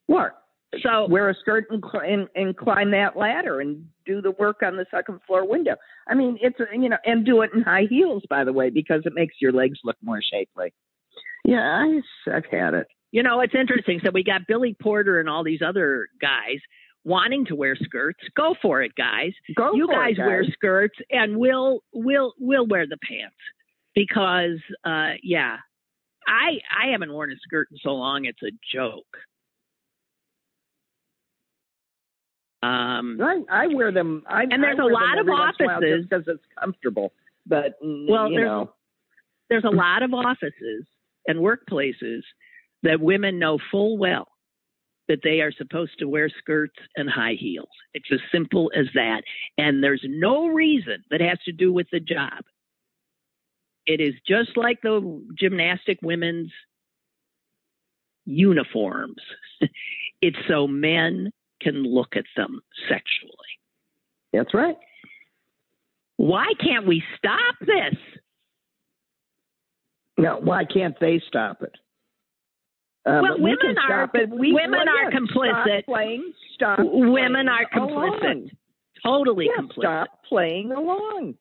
Work. 0.08 0.36
So, 0.84 1.08
Wear 1.10 1.30
a 1.30 1.34
skirt 1.34 1.66
and, 1.72 1.84
cl- 1.84 2.04
and 2.04 2.28
and 2.36 2.56
climb 2.56 2.92
that 2.92 3.18
ladder 3.18 3.60
and 3.60 3.88
do 4.06 4.22
the 4.22 4.30
work 4.32 4.58
on 4.64 4.76
the 4.76 4.86
second 4.92 5.20
floor 5.26 5.48
window. 5.50 5.78
I 6.08 6.14
mean, 6.14 6.38
it's 6.42 6.60
you 6.72 6.90
know, 6.90 6.98
and 7.06 7.26
do 7.26 7.42
it 7.42 7.50
in 7.56 7.64
high 7.64 7.88
heels, 7.90 8.22
by 8.30 8.44
the 8.44 8.54
way, 8.54 8.70
because 8.70 9.02
it 9.06 9.14
makes 9.16 9.34
your 9.42 9.52
legs 9.52 9.80
look 9.84 9.96
more 10.04 10.20
shapely. 10.22 10.72
Yeah, 11.44 11.58
I, 12.28 12.36
I've 12.36 12.46
had 12.52 12.76
it. 12.76 12.86
you 13.12 13.24
know, 13.24 13.40
it's 13.40 13.56
interesting. 13.56 14.00
So 14.06 14.12
we 14.14 14.24
got 14.24 14.42
Billy 14.48 14.76
Porter 14.80 15.20
and 15.20 15.28
all 15.28 15.44
these 15.44 15.62
other 15.66 16.08
guys 16.22 16.60
wanting 17.04 17.46
to 17.46 17.56
wear 17.56 17.76
skirts. 17.82 18.20
Go 18.36 18.54
for 18.62 18.84
it, 18.84 18.92
guys. 18.96 19.32
Go 19.56 19.74
you 19.74 19.88
guys 19.88 20.18
it, 20.20 20.22
wear 20.22 20.44
skirts 20.52 21.00
and 21.10 21.38
we'll 21.38 21.80
we'll 21.94 22.34
we'll 22.40 22.68
wear 22.68 22.86
the 22.86 22.98
pants 23.10 23.36
because 23.98 24.60
uh 24.86 25.14
yeah 25.24 25.58
i 26.28 26.60
i 26.84 26.92
haven't 26.92 27.12
worn 27.12 27.32
a 27.32 27.36
skirt 27.42 27.68
in 27.72 27.78
so 27.82 27.90
long 27.96 28.26
it's 28.26 28.44
a 28.44 28.52
joke 28.74 29.18
um 32.64 33.20
I, 33.22 33.42
I 33.52 33.68
wear 33.68 33.92
them. 33.92 34.24
I, 34.28 34.44
And 34.44 34.64
there's 34.64 34.80
I 34.80 34.84
a 34.84 34.88
lot 34.88 35.14
of 35.20 35.28
every 35.28 35.32
once 35.32 35.56
in 35.60 35.66
a 35.66 35.68
while 35.70 35.78
offices- 35.78 36.06
because 36.10 36.24
it's 36.28 36.44
comfortable. 36.60 37.14
But 37.46 37.82
mm, 37.84 38.10
Well, 38.10 38.30
you 38.30 38.38
there's- 38.38 38.48
know, 38.50 38.74
there's 39.50 39.64
a 39.64 39.70
lot 39.86 40.02
of 40.04 40.14
offices 40.14 40.86
and 41.28 41.40
workplaces 41.40 42.22
that 42.84 43.00
women 43.00 43.38
know 43.38 43.60
full 43.72 43.98
well 43.98 44.28
that 45.08 45.20
they 45.24 45.40
are 45.42 45.52
supposed 45.52 46.00
to 46.00 46.06
wear 46.10 46.30
skirts 46.40 46.76
and 46.98 47.08
high 47.10 47.36
heels. 47.40 47.70
It's 47.94 48.08
as 48.12 48.20
simple 48.32 48.72
as 48.76 48.88
that. 48.96 49.22
And 49.60 49.82
there's 49.84 50.04
no 50.06 50.48
reason 50.48 51.04
that 51.12 51.22
has 51.22 51.38
to 51.46 51.52
do 51.52 51.72
with 51.72 51.88
the 51.92 52.00
job. 52.00 52.44
It 53.88 54.02
is 54.02 54.14
just 54.28 54.58
like 54.58 54.82
the 54.82 55.24
gymnastic 55.40 56.00
women's 56.04 56.52
uniforms. 58.26 59.22
it's 60.22 60.38
so 60.48 60.68
men 60.68 61.32
can 61.62 61.84
look 61.84 62.16
at 62.16 62.26
them 62.36 62.62
sexually. 62.90 63.34
that's 64.34 64.54
right. 64.54 64.78
Why 66.18 66.48
can't 66.60 66.86
we 66.86 67.02
stop 67.18 67.56
this? 67.62 67.96
No, 70.18 70.40
why 70.42 70.66
can't 70.66 71.00
they 71.00 71.22
stop 71.28 71.62
it? 71.62 71.74
Um, 73.06 73.22
Well, 73.22 73.40
women 73.40 73.58
can 73.62 73.78
are-. 73.92 74.10
We, 74.36 74.52
women 74.52 74.80
are 74.88 75.12
complicit. 75.12 75.84
Stop 75.84 75.86
playing. 75.86 76.34
Stop. 76.56 76.80
Women 76.82 77.46
playing 77.46 77.50
are 77.50 77.66
complicit. 77.70 78.22
along. 78.32 78.50
Totally 79.04 79.46
Yeah, 79.46 79.62
complicit. 79.64 79.80
stop 79.80 80.08
playing 80.28 80.72
along. 80.72 81.36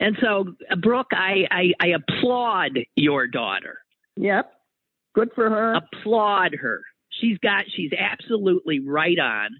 And 0.00 0.16
so, 0.20 0.54
Brooke, 0.80 1.12
I, 1.12 1.46
I, 1.50 1.72
I 1.80 1.86
applaud 1.88 2.78
your 2.96 3.26
daughter. 3.26 3.78
Yep. 4.16 4.52
Good 5.14 5.30
for 5.34 5.48
her. 5.48 5.74
Applaud 5.74 6.54
her. 6.60 6.80
She's 7.20 7.38
got, 7.38 7.64
she's 7.74 7.92
absolutely 7.96 8.80
right 8.80 9.18
on. 9.18 9.50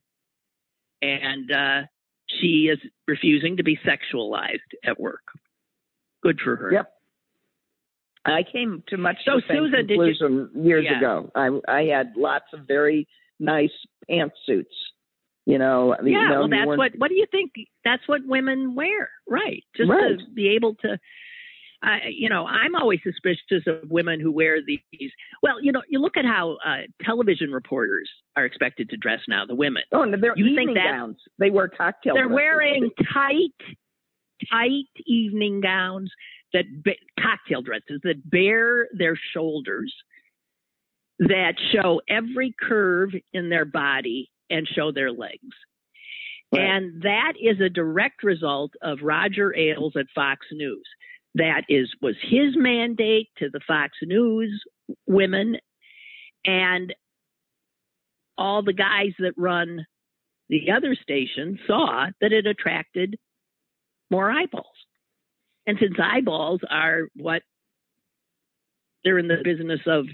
And 1.03 1.51
uh, 1.53 1.83
she 2.41 2.69
is 2.73 2.79
refusing 3.07 3.59
to 3.59 3.63
be 3.63 3.79
sexualized 3.87 4.59
at 4.85 4.99
work. 4.99 5.23
Good 6.23 6.41
for 6.43 6.57
her. 6.57 6.73
Yep. 6.73 6.91
I 8.27 8.43
came 8.51 8.83
to 8.89 8.97
much 8.97 9.17
So, 9.27 9.37
the 9.37 9.43
same 9.47 9.65
Susan, 9.71 9.87
did 9.87 9.97
you- 9.99 10.51
years 10.63 10.87
Yeah. 10.91 10.97
ago. 10.99 11.31
I 11.35 11.61
I 11.69 11.83
had 11.85 12.15
lots 12.17 12.47
of 12.55 12.61
very 12.67 13.07
nice 13.39 13.71
pantsuits. 14.11 14.65
You 15.47 15.59
know, 15.59 15.95
Yeah, 16.03 16.31
well, 16.31 16.49
that's 16.49 16.67
what. 16.67 16.93
What 16.97 17.09
do 17.09 17.15
you 17.17 17.27
think? 17.31 17.53
That's 17.85 18.03
what 18.07 18.23
women 18.25 18.75
wear, 18.75 19.11
right? 19.29 19.63
Just 19.77 19.91
Right. 19.91 20.19
to 20.19 20.25
be 20.33 20.49
able 20.49 20.75
to. 20.77 20.99
Uh, 21.83 21.99
you 22.11 22.31
know, 22.31 22.47
I'm 22.47 22.75
always 22.75 23.01
suspicious 23.03 23.67
of 23.67 23.91
women 23.91 24.19
who 24.21 24.33
wear 24.33 24.61
these. 24.65 25.11
Well, 25.43 25.63
you 25.63 25.71
know, 25.71 25.83
you 25.87 25.99
look 26.01 26.17
at 26.17 26.25
how 26.25 26.57
uh, 26.65 26.85
television 27.03 27.53
reporters 27.53 28.09
are 28.37 28.47
expected 28.47 28.89
to 28.89 28.97
dress 28.97 29.21
now. 29.29 29.45
The 29.45 29.55
women, 29.55 29.83
Oh, 29.93 30.01
and 30.01 30.15
they're 30.15 30.33
You 30.35 30.47
think 30.47 30.61
evening 30.71 30.75
that- 30.77 30.93
gowns. 30.93 31.19
They 31.39 31.51
wear 31.51 31.69
cocktail. 31.69 32.15
they're 32.15 32.25
dresses. 32.25 32.35
wearing 32.35 32.91
tight, 33.13 33.77
tight 34.51 34.89
evening 35.05 35.61
gowns 35.61 36.11
that 36.55 36.65
ba- 36.83 36.97
cocktail 37.21 37.61
dresses 37.61 38.01
that 38.05 38.31
bare 38.31 38.89
their 38.97 39.19
shoulders, 39.35 39.95
that 41.19 41.55
show 41.71 42.01
every 42.09 42.55
curve 42.59 43.11
in 43.35 43.51
their 43.51 43.67
body 43.67 44.31
and 44.51 44.69
show 44.69 44.93
their 44.93 45.13
legs. 45.13 45.55
Right. 46.53 46.63
And 46.63 47.03
that 47.03 47.35
is 47.41 47.61
a 47.61 47.69
direct 47.69 48.23
result 48.23 48.73
of 48.83 48.99
Roger 49.03 49.55
Ailes 49.57 49.95
at 49.99 50.07
Fox 50.15 50.47
News. 50.53 50.87
That 51.35 51.63
is 51.69 51.91
was 52.01 52.15
his 52.23 52.55
mandate 52.57 53.29
to 53.39 53.49
the 53.51 53.61
Fox 53.67 53.93
News 54.03 54.63
women 55.07 55.57
and 56.45 56.95
all 58.37 58.63
the 58.63 58.73
guys 58.73 59.13
that 59.19 59.33
run 59.37 59.87
the 60.49 60.71
other 60.71 60.95
station 60.95 61.59
saw 61.67 62.07
that 62.21 62.33
it 62.33 62.47
attracted 62.47 63.17
more 64.11 64.31
eyeballs. 64.31 64.67
And 65.67 65.79
since 65.81 65.95
eyeballs 65.99 66.61
are 66.71 67.09
what 67.17 67.43
they're 69.03 69.19
in 69.19 69.29
the 69.29 69.39
business 69.43 69.81
of 69.87 70.07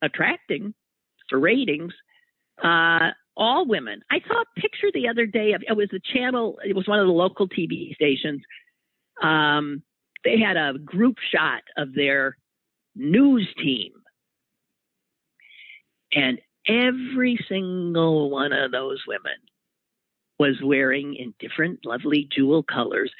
attracting 0.00 0.74
for 1.28 1.38
ratings, 1.38 1.92
uh, 2.62 3.10
all 3.36 3.66
women. 3.66 4.02
I 4.10 4.20
saw 4.26 4.42
a 4.42 4.60
picture 4.60 4.88
the 4.92 5.08
other 5.08 5.26
day 5.26 5.52
of 5.52 5.62
it 5.66 5.76
was 5.76 5.88
a 5.92 6.00
channel, 6.16 6.58
it 6.64 6.76
was 6.76 6.86
one 6.88 7.00
of 7.00 7.06
the 7.06 7.12
local 7.12 7.48
TV 7.48 7.94
stations. 7.94 8.42
Um, 9.22 9.82
they 10.24 10.38
had 10.38 10.56
a 10.56 10.78
group 10.78 11.16
shot 11.32 11.62
of 11.76 11.94
their 11.94 12.36
news 12.94 13.48
team. 13.62 13.92
And 16.14 16.40
every 16.68 17.38
single 17.48 18.30
one 18.30 18.52
of 18.52 18.70
those 18.70 19.02
women 19.06 19.32
was 20.38 20.56
wearing 20.62 21.14
in 21.14 21.34
different 21.38 21.80
lovely 21.84 22.28
jewel 22.34 22.62
colors 22.62 23.10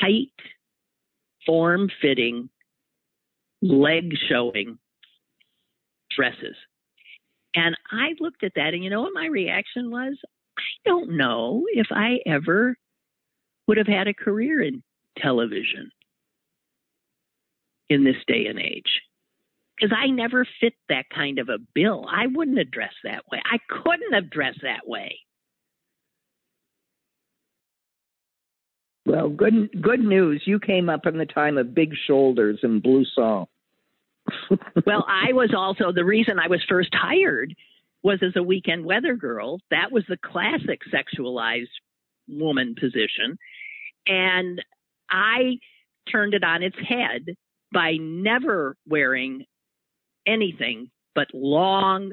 tight, 0.00 0.32
form 1.44 1.90
fitting, 2.00 2.48
leg 3.62 4.14
showing 4.28 4.78
dresses. 6.14 6.56
And 7.56 7.74
I 7.90 8.14
looked 8.20 8.44
at 8.44 8.52
that, 8.56 8.74
and 8.74 8.84
you 8.84 8.90
know 8.90 9.00
what 9.00 9.14
my 9.14 9.26
reaction 9.26 9.90
was? 9.90 10.16
I 10.58 10.62
don't 10.84 11.16
know 11.16 11.64
if 11.72 11.86
I 11.90 12.18
ever 12.26 12.76
would 13.66 13.78
have 13.78 13.86
had 13.86 14.06
a 14.06 14.14
career 14.14 14.62
in 14.62 14.82
television 15.18 15.90
in 17.88 18.04
this 18.04 18.16
day 18.26 18.46
and 18.46 18.58
age. 18.58 19.00
Because 19.76 19.96
I 19.98 20.08
never 20.08 20.46
fit 20.60 20.74
that 20.88 21.06
kind 21.14 21.38
of 21.38 21.48
a 21.48 21.58
bill. 21.74 22.06
I 22.10 22.26
wouldn't 22.26 22.58
have 22.58 22.70
dressed 22.70 22.96
that 23.04 23.24
way. 23.30 23.40
I 23.44 23.58
couldn't 23.68 24.12
have 24.12 24.30
dressed 24.30 24.60
that 24.62 24.86
way. 24.86 25.18
Well, 29.06 29.28
good 29.28 29.70
good 29.80 30.00
news. 30.00 30.42
You 30.46 30.58
came 30.58 30.88
up 30.88 31.06
in 31.06 31.16
the 31.16 31.26
time 31.26 31.58
of 31.58 31.74
big 31.74 31.92
shoulders 32.06 32.58
and 32.62 32.82
Blouson. 32.82 33.46
Well, 34.86 35.04
I 35.08 35.32
was 35.32 35.52
also 35.56 35.92
the 35.92 36.04
reason 36.04 36.38
I 36.38 36.48
was 36.48 36.64
first 36.68 36.90
hired 36.94 37.54
was 38.02 38.20
as 38.22 38.36
a 38.36 38.42
weekend 38.42 38.84
weather 38.84 39.16
girl. 39.16 39.60
That 39.70 39.90
was 39.90 40.04
the 40.08 40.16
classic 40.16 40.80
sexualized 40.92 41.66
woman 42.28 42.74
position. 42.78 43.38
And 44.06 44.62
I 45.10 45.58
turned 46.10 46.34
it 46.34 46.44
on 46.44 46.62
its 46.62 46.76
head 46.78 47.36
by 47.72 47.96
never 48.00 48.76
wearing 48.86 49.44
anything 50.26 50.90
but 51.14 51.28
long 51.32 52.12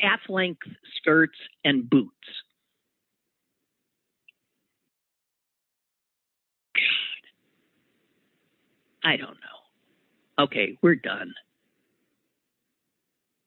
calf 0.00 0.20
length 0.28 0.66
skirts 0.96 1.36
and 1.64 1.88
boots. 1.88 2.12
God. 6.74 6.82
I 9.04 9.16
don't 9.16 9.34
know. 9.34 9.51
Okay, 10.38 10.78
we're 10.82 10.94
done. 10.96 11.34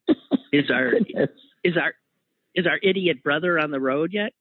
is 0.53 0.69
our 0.71 0.93
is 1.63 1.77
our 1.77 1.93
is 2.53 2.67
our 2.67 2.79
idiot 2.83 3.23
brother 3.23 3.59
on 3.59 3.71
the 3.71 3.79
road 3.79 4.11
yet? 4.13 4.33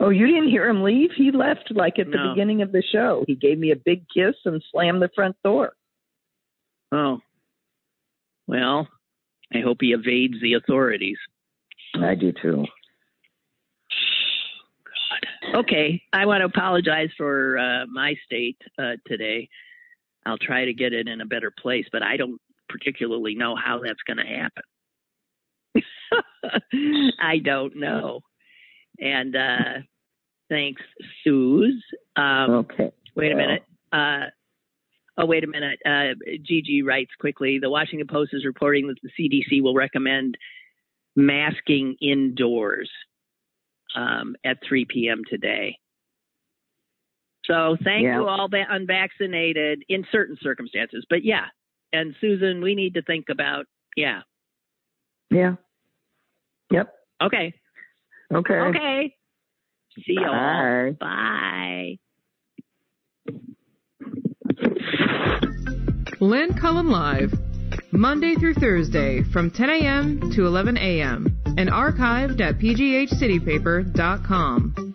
Oh, 0.00 0.10
you 0.10 0.26
didn't 0.26 0.50
hear 0.50 0.68
him 0.68 0.82
leave? 0.82 1.10
He 1.16 1.30
left 1.30 1.70
like 1.70 1.98
at 1.98 2.10
the 2.10 2.16
No. 2.16 2.30
beginning 2.30 2.62
of 2.62 2.72
the 2.72 2.82
show. 2.92 3.24
He 3.26 3.34
gave 3.36 3.58
me 3.58 3.70
a 3.70 3.76
big 3.76 4.04
kiss 4.12 4.34
and 4.44 4.62
slammed 4.70 5.00
the 5.00 5.10
front 5.14 5.36
door. 5.44 5.74
Oh. 6.90 7.20
Well, 8.46 8.88
I 9.54 9.60
hope 9.60 9.78
he 9.80 9.92
evades 9.92 10.40
the 10.42 10.54
authorities. 10.54 11.18
I 11.94 12.14
do 12.16 12.32
too. 12.32 12.64
God. 14.84 15.56
Okay, 15.60 16.02
I 16.12 16.26
want 16.26 16.40
to 16.40 16.46
apologize 16.46 17.10
for 17.16 17.58
uh, 17.58 17.86
my 17.86 18.14
state 18.26 18.58
uh, 18.78 18.96
today. 19.06 19.48
I'll 20.26 20.38
try 20.38 20.64
to 20.64 20.72
get 20.72 20.92
it 20.92 21.08
in 21.08 21.20
a 21.20 21.26
better 21.26 21.50
place, 21.50 21.86
but 21.92 22.02
I 22.02 22.16
don't 22.16 22.40
particularly 22.68 23.34
know 23.34 23.56
how 23.56 23.80
that's 23.84 24.02
going 24.06 24.18
to 24.18 24.24
happen. 24.24 24.62
I 27.20 27.38
don't 27.38 27.76
know. 27.76 28.20
And 28.98 29.34
uh, 29.36 29.82
thanks, 30.48 30.82
Suze. 31.24 31.82
Um, 32.16 32.50
Okay. 32.50 32.92
Wait 33.14 33.32
a 33.32 33.36
minute. 33.36 33.62
Uh, 33.92 34.30
oh, 35.18 35.26
wait 35.26 35.44
a 35.44 35.46
minute. 35.46 35.78
Uh, 35.84 36.14
Gigi 36.42 36.82
writes 36.82 37.10
quickly 37.20 37.58
The 37.58 37.68
Washington 37.68 38.06
Post 38.06 38.32
is 38.32 38.44
reporting 38.46 38.86
that 38.86 38.96
the 39.02 39.10
CDC 39.18 39.62
will 39.62 39.74
recommend 39.74 40.38
masking 41.14 41.96
indoors 42.00 42.90
um, 43.94 44.34
at 44.44 44.58
3 44.66 44.86
p.m. 44.86 45.22
today. 45.28 45.78
So 47.44 47.76
thank 47.82 48.04
Yeah. 48.04 48.20
you 48.20 48.28
all 48.28 48.48
the 48.48 48.62
unvaccinated 48.68 49.84
in 49.88 50.06
certain 50.12 50.36
circumstances. 50.40 51.04
But 51.08 51.24
yeah. 51.24 51.46
And 51.92 52.14
Susan, 52.20 52.60
we 52.62 52.74
need 52.74 52.94
to 52.94 53.02
think 53.02 53.28
about, 53.30 53.66
yeah. 53.96 54.22
Yeah. 55.30 55.56
Yep. 56.70 56.94
Okay. 57.22 57.54
Okay. 58.32 58.54
Okay. 58.54 59.14
See 59.96 60.14
you 60.14 60.26
all. 60.26 60.92
Bye. 60.98 60.98
Bye. 60.98 61.98
Lynn 66.20 66.54
Cullen 66.54 66.88
Live, 66.88 67.34
Monday 67.90 68.34
through 68.36 68.54
Thursday 68.54 69.22
from 69.22 69.50
10 69.50 69.68
a.m. 69.70 70.30
to 70.32 70.46
11 70.46 70.76
a.m. 70.78 71.36
and 71.58 71.68
archived 71.68 72.40
at 72.40 72.58
pghcitypaper.com. 72.58 74.94